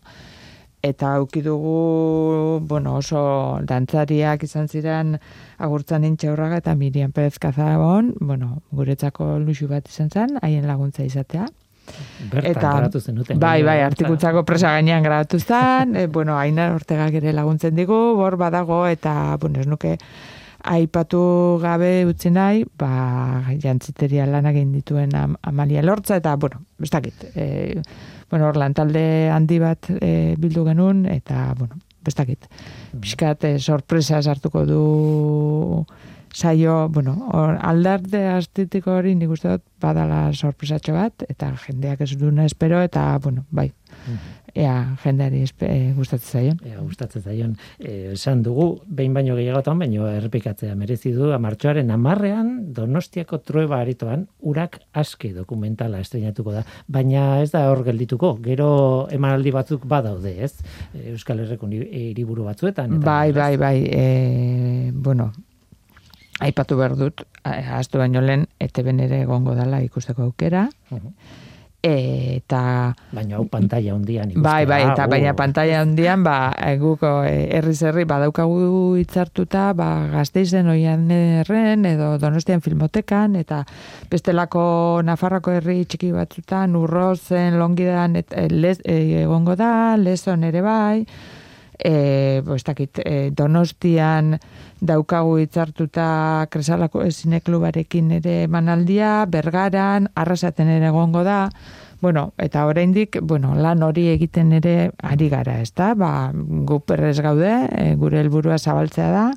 eta 0.85 1.15
auki 1.17 1.41
dugu 1.43 2.61
bueno, 2.69 2.99
oso 3.01 3.59
dantzariak 3.65 4.45
izan 4.45 4.69
ziren 4.69 5.17
agurtzan 5.59 6.05
intxaurraga 6.05 6.61
eta 6.61 6.75
Miriam 6.77 7.13
Perez 7.13 7.39
Kazabon, 7.41 8.13
bueno, 8.21 8.61
guretzako 8.71 9.39
luxu 9.41 9.69
bat 9.71 9.89
izan 9.89 10.11
zen, 10.11 10.39
haien 10.43 10.69
laguntza 10.69 11.05
izatea. 11.05 11.49
Bertan 12.31 12.51
eta, 12.51 12.71
grabatu 12.79 13.01
zenuten. 13.01 13.41
Bai, 13.41 13.63
bai, 13.67 13.81
artikutzako 13.85 14.45
presa 14.49 14.73
gainean 14.77 15.03
grabatu 15.05 15.41
zen, 15.41 15.97
e, 15.97 16.07
bueno, 16.07 16.39
haina 16.39 16.73
ortegak 16.75 17.19
ere 17.21 17.35
laguntzen 17.37 17.75
digu, 17.77 17.99
bor 18.19 18.39
badago, 18.41 18.85
eta, 18.89 19.37
bueno, 19.41 19.61
ez 19.61 19.69
nuke, 19.71 19.97
aipatu 20.65 21.21
gabe 21.61 22.07
utzi 22.09 22.33
nahi, 22.33 22.65
ba, 22.81 23.45
jantziteria 23.61 24.27
lan 24.31 24.49
egin 24.49 24.73
dituen 24.73 25.13
Amalia 25.43 25.83
Lortza, 25.85 26.17
eta, 26.23 26.37
bueno, 26.41 26.63
ez 26.83 26.91
dakit, 26.91 27.27
e, 27.35 27.83
bueno, 28.31 28.49
orlan 28.49 28.75
talde 28.75 29.05
handi 29.31 29.61
bat 29.61 29.91
e, 30.01 30.35
bildu 30.41 30.65
genuen, 30.71 31.05
eta, 31.13 31.51
bueno, 31.59 31.77
ez 32.07 32.15
dakit, 32.17 32.49
pixkat 33.01 33.45
e, 33.45 33.55
sorpresa 33.59 34.23
sartuko 34.23 34.65
du 34.69 34.83
saio, 36.35 36.89
bueno, 36.89 37.17
or, 37.33 37.57
aldarde 37.63 38.27
astetiko 38.35 38.99
hori 38.99 39.15
nik 39.15 39.31
uste 39.31 39.55
dut 39.55 39.65
badala 39.81 40.27
sorpresatxo 40.35 40.95
bat, 40.97 41.27
eta 41.31 41.53
jendeak 41.67 42.03
ez 42.05 42.15
duna 42.19 42.45
espero, 42.51 42.83
eta, 42.83 43.07
bueno, 43.23 43.47
bai, 43.55 43.71
ea 44.55 44.97
jendeari 45.03 45.43
e, 45.67 45.93
gustatzen 45.97 46.31
zaion. 46.31 46.59
Ea 46.67 46.81
gustatzen 46.81 47.23
zaion. 47.23 47.55
E, 47.79 48.13
esan 48.15 48.43
dugu, 48.43 48.67
behin 48.87 49.15
baino 49.15 49.37
gehiagotan, 49.39 49.79
baino 49.83 50.07
errepikatzea 50.11 50.75
merezi 50.79 51.15
du, 51.15 51.31
amartxoaren 51.35 51.91
amarrean, 51.95 52.53
donostiako 52.75 53.41
trueba 53.47 53.81
aritoan, 53.83 54.27
urak 54.43 54.81
aske 54.93 55.33
dokumentala 55.35 56.03
estrenatuko 56.03 56.55
da. 56.55 56.65
Baina 56.87 57.41
ez 57.43 57.51
da 57.55 57.67
hor 57.71 57.83
geldituko, 57.87 58.35
gero 58.45 58.69
emanaldi 59.15 59.55
batzuk 59.55 59.89
badaude, 59.91 60.37
ez? 60.47 60.55
Euskal 61.15 61.43
Herreko 61.43 61.71
hiriburu 61.71 62.47
batzuetan. 62.47 63.01
Eta 63.01 63.11
bai, 63.11 63.33
bai, 63.35 63.57
bai, 63.59 63.77
e, 63.91 64.93
bueno, 64.95 65.33
aipatu 66.45 66.77
behar 66.81 66.97
dut, 67.01 67.25
ahaztu 67.45 67.99
baino 68.03 68.21
lehen, 68.25 68.47
ete 68.61 68.85
benere 68.87 69.23
egongo 69.25 69.57
dela 69.59 69.81
ikusteko 69.85 70.29
aukera, 70.29 70.69
eta 71.85 72.95
baina 73.13 73.37
hau 73.37 73.45
pantalla 73.53 73.93
hondian 73.93 74.31
bai 74.41 74.65
bai 74.65 74.81
eta 74.87 75.05
baina 75.11 75.35
pantalla 75.37 75.83
hondian 75.85 76.25
ba 76.25 76.55
guk 76.81 77.05
herri 77.05 77.75
zerri 77.77 78.07
badaukagu 78.09 78.97
hitzartuta 78.97 79.67
ba 79.77 80.09
Gasteizen 80.15 80.71
oian 80.73 81.11
erren 81.11 81.85
edo 81.85 82.17
Donostian 82.19 82.65
filmotekan 82.65 83.37
eta 83.37 83.65
bestelako 84.11 85.03
Nafarroko 85.05 85.53
herri 85.53 85.85
txiki 85.85 86.13
batzutan 86.17 86.77
Urrozen 86.81 87.59
Longidan 87.61 88.17
et, 88.17 88.33
e, 88.33 89.23
egongo 89.23 89.57
da 89.57 89.97
Leson 90.01 90.45
ere 90.49 90.65
bai 90.65 91.05
e, 91.79 92.43
bo, 92.45 92.57
e, 92.57 93.31
Donostian 93.31 94.39
daukagu 94.81 95.39
hitzartuta 95.39 96.47
kresalako 96.51 97.05
esineklubarekin 97.07 98.13
ere 98.21 98.37
manaldia, 98.49 99.25
bergaran, 99.27 100.11
arrasaten 100.15 100.69
ere 100.69 100.91
egongo 100.93 101.25
da, 101.25 101.49
bueno, 102.05 102.33
eta 102.37 102.67
oraindik, 102.69 103.19
bueno, 103.23 103.55
lan 103.57 103.83
hori 103.83 104.09
egiten 104.13 104.53
ere 104.53 104.91
ari 105.03 105.31
gara, 105.33 105.61
ezta? 105.65 105.95
Ba, 105.97 106.31
gu 106.35 106.81
perrez 106.85 107.17
gaude, 107.25 107.55
e, 107.73 107.95
gure 107.97 108.21
helburua 108.21 108.59
zabaltzea 108.59 109.09
da, 109.11 109.29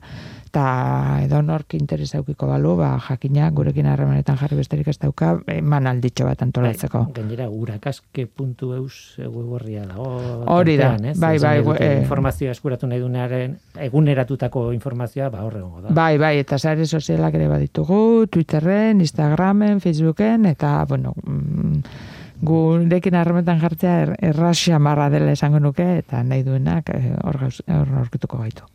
eta 0.48 1.20
edo 1.26 1.41
nork 1.43 1.76
interesa 1.78 2.22
eukiko 2.22 2.48
balu, 2.50 2.76
ba, 2.80 2.93
jakina 3.04 3.50
gurekin 3.52 3.89
harremanetan 3.91 4.39
jarri 4.39 4.58
besterik 4.60 4.88
ez 4.91 4.98
dauka, 5.02 5.36
eman 5.52 5.89
alditxo 5.91 6.28
bat 6.28 6.41
antolatzeko. 6.45 7.04
Bai, 7.10 7.16
gainera, 7.20 7.50
urakaske.eus 7.52 8.98
web 9.28 9.66
dago. 9.68 10.10
Hori 10.56 10.78
da, 10.80 10.93
bai, 11.20 11.36
bai. 11.43 11.56
E, 11.76 11.89
informazioa 12.02 12.56
eskuratu 12.56 12.89
nahi 12.89 13.04
dunearen, 13.04 13.58
eguneratutako 13.88 14.70
informazioa, 14.76 15.30
ba, 15.34 15.43
horre 15.45 15.64
da. 15.88 15.93
Bai, 15.93 16.18
bai, 16.22 16.38
eta 16.43 16.58
sare 16.58 16.86
sozialak 16.86 17.36
ere 17.36 17.50
baditugu, 17.52 18.28
Twitterren, 18.32 19.02
Instagramen, 19.02 19.82
Facebooken, 19.84 20.48
eta, 20.54 20.78
bueno, 20.88 21.14
mm, 21.24 21.84
gurekin 22.48 23.16
harremetan 23.18 23.60
jartzea 23.60 24.00
er, 24.06 24.16
errasia 24.32 24.80
marra 24.80 25.10
dela 25.10 25.34
esango 25.34 25.60
nuke, 25.60 25.88
eta 26.04 26.24
nahi 26.24 26.43
duenak 26.45 26.91
eh, 26.93 27.14
hor 27.24 27.95
aurkituko 28.04 28.43
gaitu. 28.43 28.68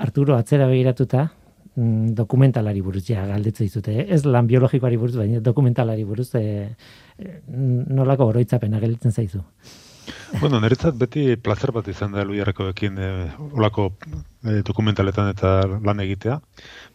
Arturo, 0.00 0.36
atzera 0.36 0.66
begiratuta, 0.70 1.26
mm, 1.74 2.14
dokumentalari 2.18 2.80
buruz, 2.80 3.04
ja, 3.08 3.26
galdetzu 3.28 3.66
dizute, 3.66 3.96
eh? 4.00 4.06
ez 4.16 4.24
lan 4.24 4.48
biologikoari 4.48 4.96
buruz, 5.00 5.16
baina 5.20 5.40
dokumentalari 5.44 6.04
buruz, 6.08 6.30
e, 6.40 6.70
nolako 8.00 8.30
oroitzapena 8.32 8.80
gelditzen 8.80 9.12
zaizu? 9.12 9.42
Bueno, 10.38 10.60
niretzat 10.62 10.94
beti 10.98 11.22
placer 11.42 11.72
bat 11.74 11.88
izan 11.90 12.12
da 12.14 12.22
Luiarrekoekin 12.24 12.98
e, 13.02 13.08
olako 13.58 13.88
dokumentaletan 14.68 15.32
eta 15.32 15.50
lan 15.84 16.00
egitea 16.04 16.38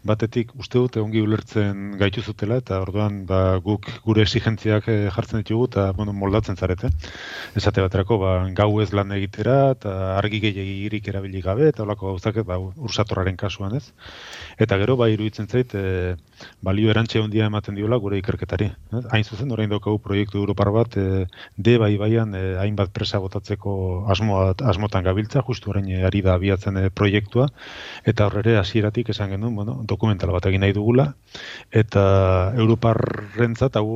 batetik 0.06 0.52
uste 0.62 0.78
dute 0.78 1.02
ongi 1.02 1.22
ulertzen 1.26 1.96
gaitu 2.00 2.22
zutela 2.22 2.60
eta 2.62 2.78
orduan 2.84 3.24
ba, 3.30 3.58
guk 3.66 3.88
gure 4.06 4.22
exigentziak 4.26 4.88
eh, 4.94 4.98
jartzen 5.14 5.42
ditugu 5.42 5.66
eta 5.70 5.86
bueno, 5.98 6.14
moldatzen 6.14 6.58
zarete. 6.58 6.92
Esate 7.58 7.82
baterako 7.82 8.20
ba, 8.22 8.34
gau 8.60 8.70
ez 8.84 8.92
lan 8.94 9.12
egitera 9.18 9.58
eta 9.74 9.96
argi 10.20 10.42
gehiagirik 10.46 11.10
erabili 11.10 11.42
gabe 11.46 11.70
eta 11.72 11.84
olako 11.84 12.14
gauzak 12.14 12.42
ba, 12.46 12.60
ursatorraren 12.60 13.38
kasuan 13.42 13.76
ez. 13.80 13.86
Eta 14.62 14.78
gero 14.82 14.98
ba, 15.02 15.10
iruditzen 15.10 15.50
zait 15.50 15.74
e, 15.74 16.16
balio 16.62 16.94
erantxe 16.94 17.22
ondia 17.22 17.50
ematen 17.50 17.78
diola 17.78 17.98
gure 18.02 18.22
ikerketari. 18.22 18.70
Ez? 19.00 19.04
Hain 19.12 19.26
zuzen, 19.26 19.52
orain 19.52 19.74
daukagu 19.74 20.00
proiektu 20.06 20.42
Europar 20.44 20.72
bat 20.76 20.98
e, 21.02 21.26
de 21.58 21.78
bai 21.82 21.96
baian 21.98 22.38
e, 22.38 22.46
hainbat 22.62 22.94
presa 22.94 23.22
botatzeko 23.26 23.76
asmoa, 24.14 24.54
asmotan 24.72 25.04
gabiltza, 25.08 25.44
justu 25.48 25.74
orain 25.74 25.90
ari 26.08 26.22
da 26.26 26.38
abiatzen 26.40 26.80
proiektua. 26.94 27.50
Eta 28.06 28.30
horrere 28.30 28.58
hasieratik 28.62 29.12
esan 29.16 29.36
genuen, 29.36 29.58
bueno, 29.58 29.82
dokumentala 29.84 30.38
bat 30.38 30.48
egin 30.52 30.66
nahi 30.66 30.78
dugula, 30.78 31.12
eta 31.84 32.06
Europarrentzat 32.56 33.82
hau 33.82 33.90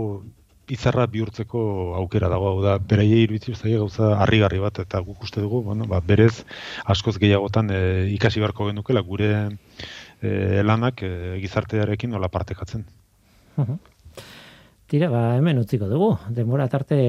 izarra 0.69 1.05
bihurtzeko 1.09 1.61
aukera 1.99 2.30
dago, 2.30 2.53
hau 2.53 2.61
da, 2.63 2.77
beraie 2.91 3.23
iruditzen 3.23 3.57
zaie 3.57 3.77
gauza 3.82 4.13
harrigarri 4.23 4.61
bat, 4.61 4.80
eta 4.84 5.01
guk 5.05 5.23
uste 5.25 5.41
dugu, 5.41 5.63
bueno, 5.65 5.88
ba, 5.89 5.99
berez, 6.05 6.45
askoz 6.86 7.17
gehiagotan 7.21 7.71
e, 7.73 7.82
ikasi 8.13 8.41
beharko 8.43 8.69
genukela 8.69 9.01
gure 9.05 9.32
e, 10.21 10.61
lanak 10.63 11.03
e, 11.03 11.11
gizartearekin 11.41 12.13
nola 12.13 12.30
partekatzen. 12.30 12.86
Tira, 14.89 15.09
ba, 15.11 15.23
hemen 15.38 15.59
utziko 15.61 15.89
dugu, 15.89 16.13
demora 16.34 16.69
tarte 16.69 16.99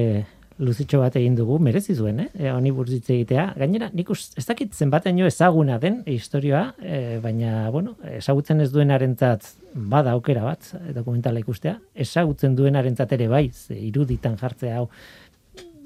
luzitxo 0.61 0.99
bat 1.01 1.15
egin 1.17 1.35
dugu, 1.37 1.57
merezi 1.63 1.95
zuen, 1.97 2.19
eh? 2.23 2.27
E, 2.37 2.49
honi 2.53 2.71
burzitze 2.75 3.15
egitea. 3.15 3.47
Gainera, 3.57 3.89
nik 3.97 4.11
ez 4.13 4.45
dakit 4.47 4.75
zenbateño 4.77 5.25
ezaguna 5.29 5.79
den 5.81 6.01
historioa, 6.05 6.63
e, 6.81 7.19
baina, 7.23 7.69
bueno, 7.73 7.95
ezagutzen 8.17 8.61
ez 8.61 8.69
duenarentzat 8.73 9.47
bada 9.73 10.13
aukera 10.17 10.43
bat, 10.45 10.73
dokumentala 10.93 11.41
ikustea, 11.41 11.77
ezagutzen 12.05 12.55
duenarentzat 12.55 13.17
ere 13.17 13.29
bai, 13.31 13.47
iruditan 13.77 14.37
jartzea 14.37 14.77
hau, 14.81 14.87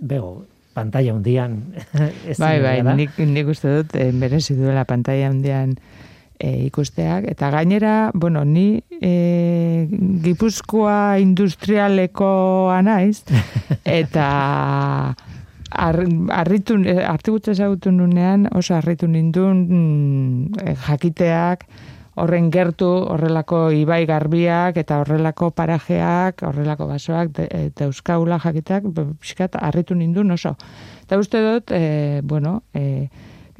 bego, 0.01 0.33
pantalla 0.75 1.13
hundian. 1.15 1.61
bai, 2.43 2.57
bai, 2.63 2.79
nik, 2.99 3.15
nik 3.17 3.53
uste 3.55 3.77
dut, 3.79 3.95
e, 3.95 4.11
merezi 4.11 4.57
duela 4.59 4.83
pantalla 4.89 5.31
hundian, 5.31 5.77
e, 6.39 6.65
ikusteak. 6.65 7.29
Eta 7.31 7.49
gainera, 7.51 8.11
bueno, 8.13 8.43
ni 8.45 8.83
e, 9.01 9.87
gipuzkoa 10.23 11.17
industrialeko 11.23 12.69
anaiz, 12.73 13.23
eta 14.01 14.27
arritu, 15.75 16.77
artigutza 17.07 17.51
ezagutu 17.51 17.91
nunean, 17.91 18.47
oso 18.55 18.75
arritu 18.75 19.07
nindun 19.07 19.65
mm, 19.67 20.75
jakiteak, 20.87 21.67
horren 22.15 22.47
gertu, 22.51 22.87
horrelako 23.11 23.69
ibai 23.75 24.05
garbiak, 24.07 24.77
eta 24.79 25.01
horrelako 25.01 25.49
parajeak, 25.51 26.45
horrelako 26.47 26.87
basoak, 26.87 27.33
eta 27.49 27.89
euskaula 27.89 28.39
jakiteak, 28.39 28.87
pixkat, 29.19 29.57
arritu 29.59 29.97
nindun 29.99 30.31
oso. 30.31 30.55
Eta 31.03 31.19
uste 31.19 31.41
dut, 31.43 31.75
e, 31.75 32.21
bueno, 32.23 32.61
e, 32.73 33.09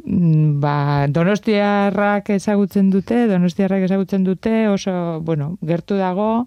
ba, 0.03 1.07
donostiarrak 1.09 2.29
ezagutzen 2.35 2.89
dute, 2.93 3.25
donostiarrak 3.27 3.85
ezagutzen 3.87 4.23
dute, 4.23 4.67
oso, 4.69 5.21
bueno, 5.21 5.55
gertu 5.65 5.97
dago, 5.99 6.45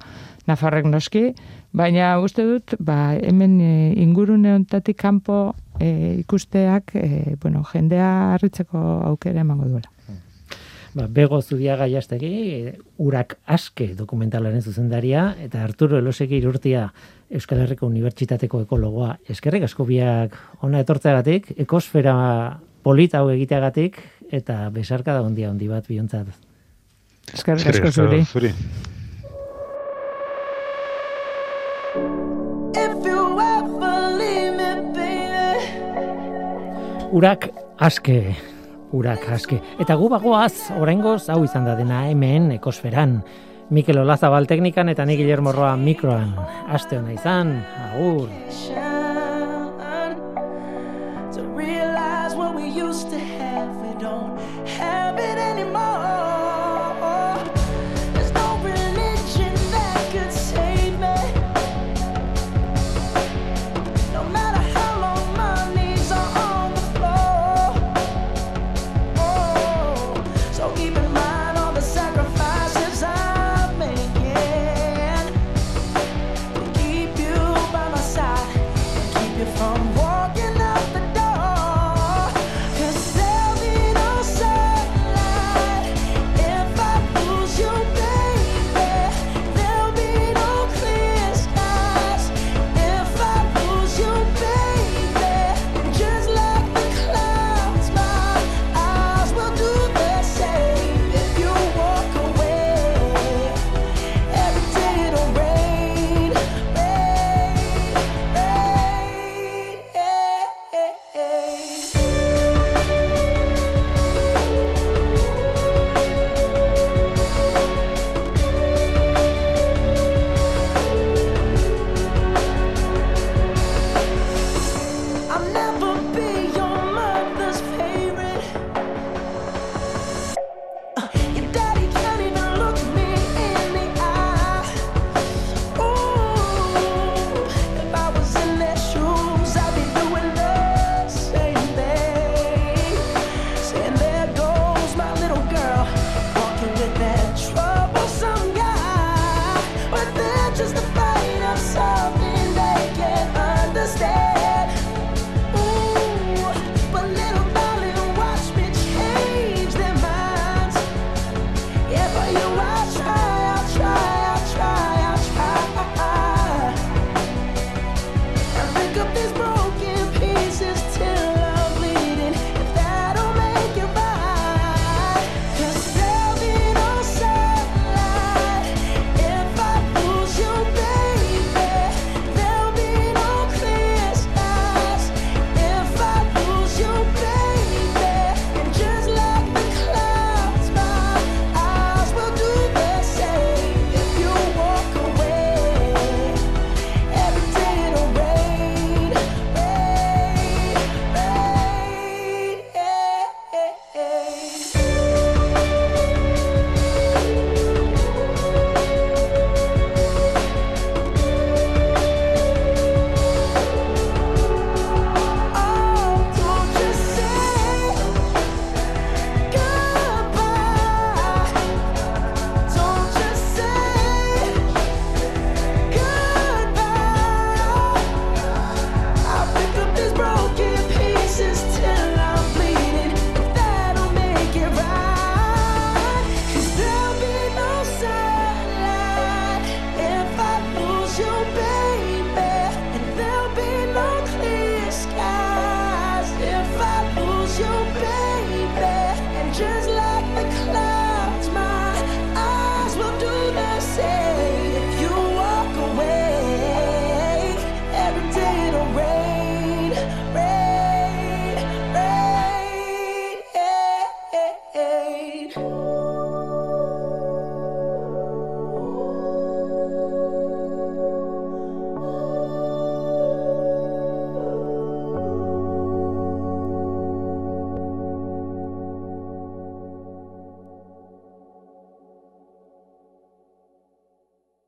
Nafarrek 0.48 0.86
noski, 0.88 1.34
baina 1.76 2.14
uste 2.24 2.44
dut, 2.48 2.72
ba, 2.80 3.12
hemen 3.20 3.58
e, 3.60 3.72
ingurune 4.00 4.54
ontatik 4.56 4.96
kanpo 4.96 5.52
e, 5.76 6.16
ikusteak, 6.22 6.94
e, 6.96 7.36
bueno, 7.42 7.60
jendea 7.68 8.32
harritzeko 8.32 8.80
aukera 9.10 9.44
emango 9.44 9.68
duela. 9.68 9.92
Ba, 10.96 11.04
bego 11.04 11.42
zudia 11.42 11.76
gaiastegi, 11.76 12.72
urak 13.04 13.36
aske 13.44 13.90
dokumentalaren 13.94 14.64
zuzendaria, 14.64 15.34
eta 15.44 15.60
Arturo 15.66 15.98
Elosegi 16.00 16.40
irurtia 16.40 16.86
Euskal 17.28 17.60
Herriko 17.60 17.86
Unibertsitateko 17.86 18.62
ekologoa. 18.64 19.18
Eskerrik 19.28 19.68
asko 19.68 19.84
biak 19.84 20.32
ona 20.64 20.80
etortzeagatik, 20.80 21.52
ekosfera 21.60 22.16
polita 22.82 23.22
hau 23.22 23.30
egiteagatik 23.30 23.98
eta 24.30 24.68
besarka 24.74 25.14
da 25.16 25.22
ondia 25.22 25.50
handi 25.50 25.68
bat 25.68 25.88
biontzat. 25.88 26.28
Eskerrik 27.34 27.66
asko 27.74 27.90
zuri. 27.92 28.22
zuri. 28.24 28.52
Urak 37.08 37.48
aske, 37.80 38.36
urak 38.92 39.22
aske. 39.32 39.56
Eta 39.80 39.96
gu 39.96 40.10
bagoaz, 40.12 40.68
oraingoz 40.76 41.30
hau 41.32 41.40
izan 41.46 41.64
da 41.64 41.76
dena 41.78 42.02
hemen 42.10 42.50
ekosferan. 42.58 43.22
Mikel 43.72 44.00
Olazabal 44.04 44.48
teknikan 44.48 44.92
eta 44.92 45.04
ni 45.08 45.16
Guillermo 45.16 45.52
Roa 45.52 45.74
mikroan. 45.76 46.36
Aste 46.68 47.00
hona 47.00 47.16
izan, 47.16 47.56
agur. 47.88 48.28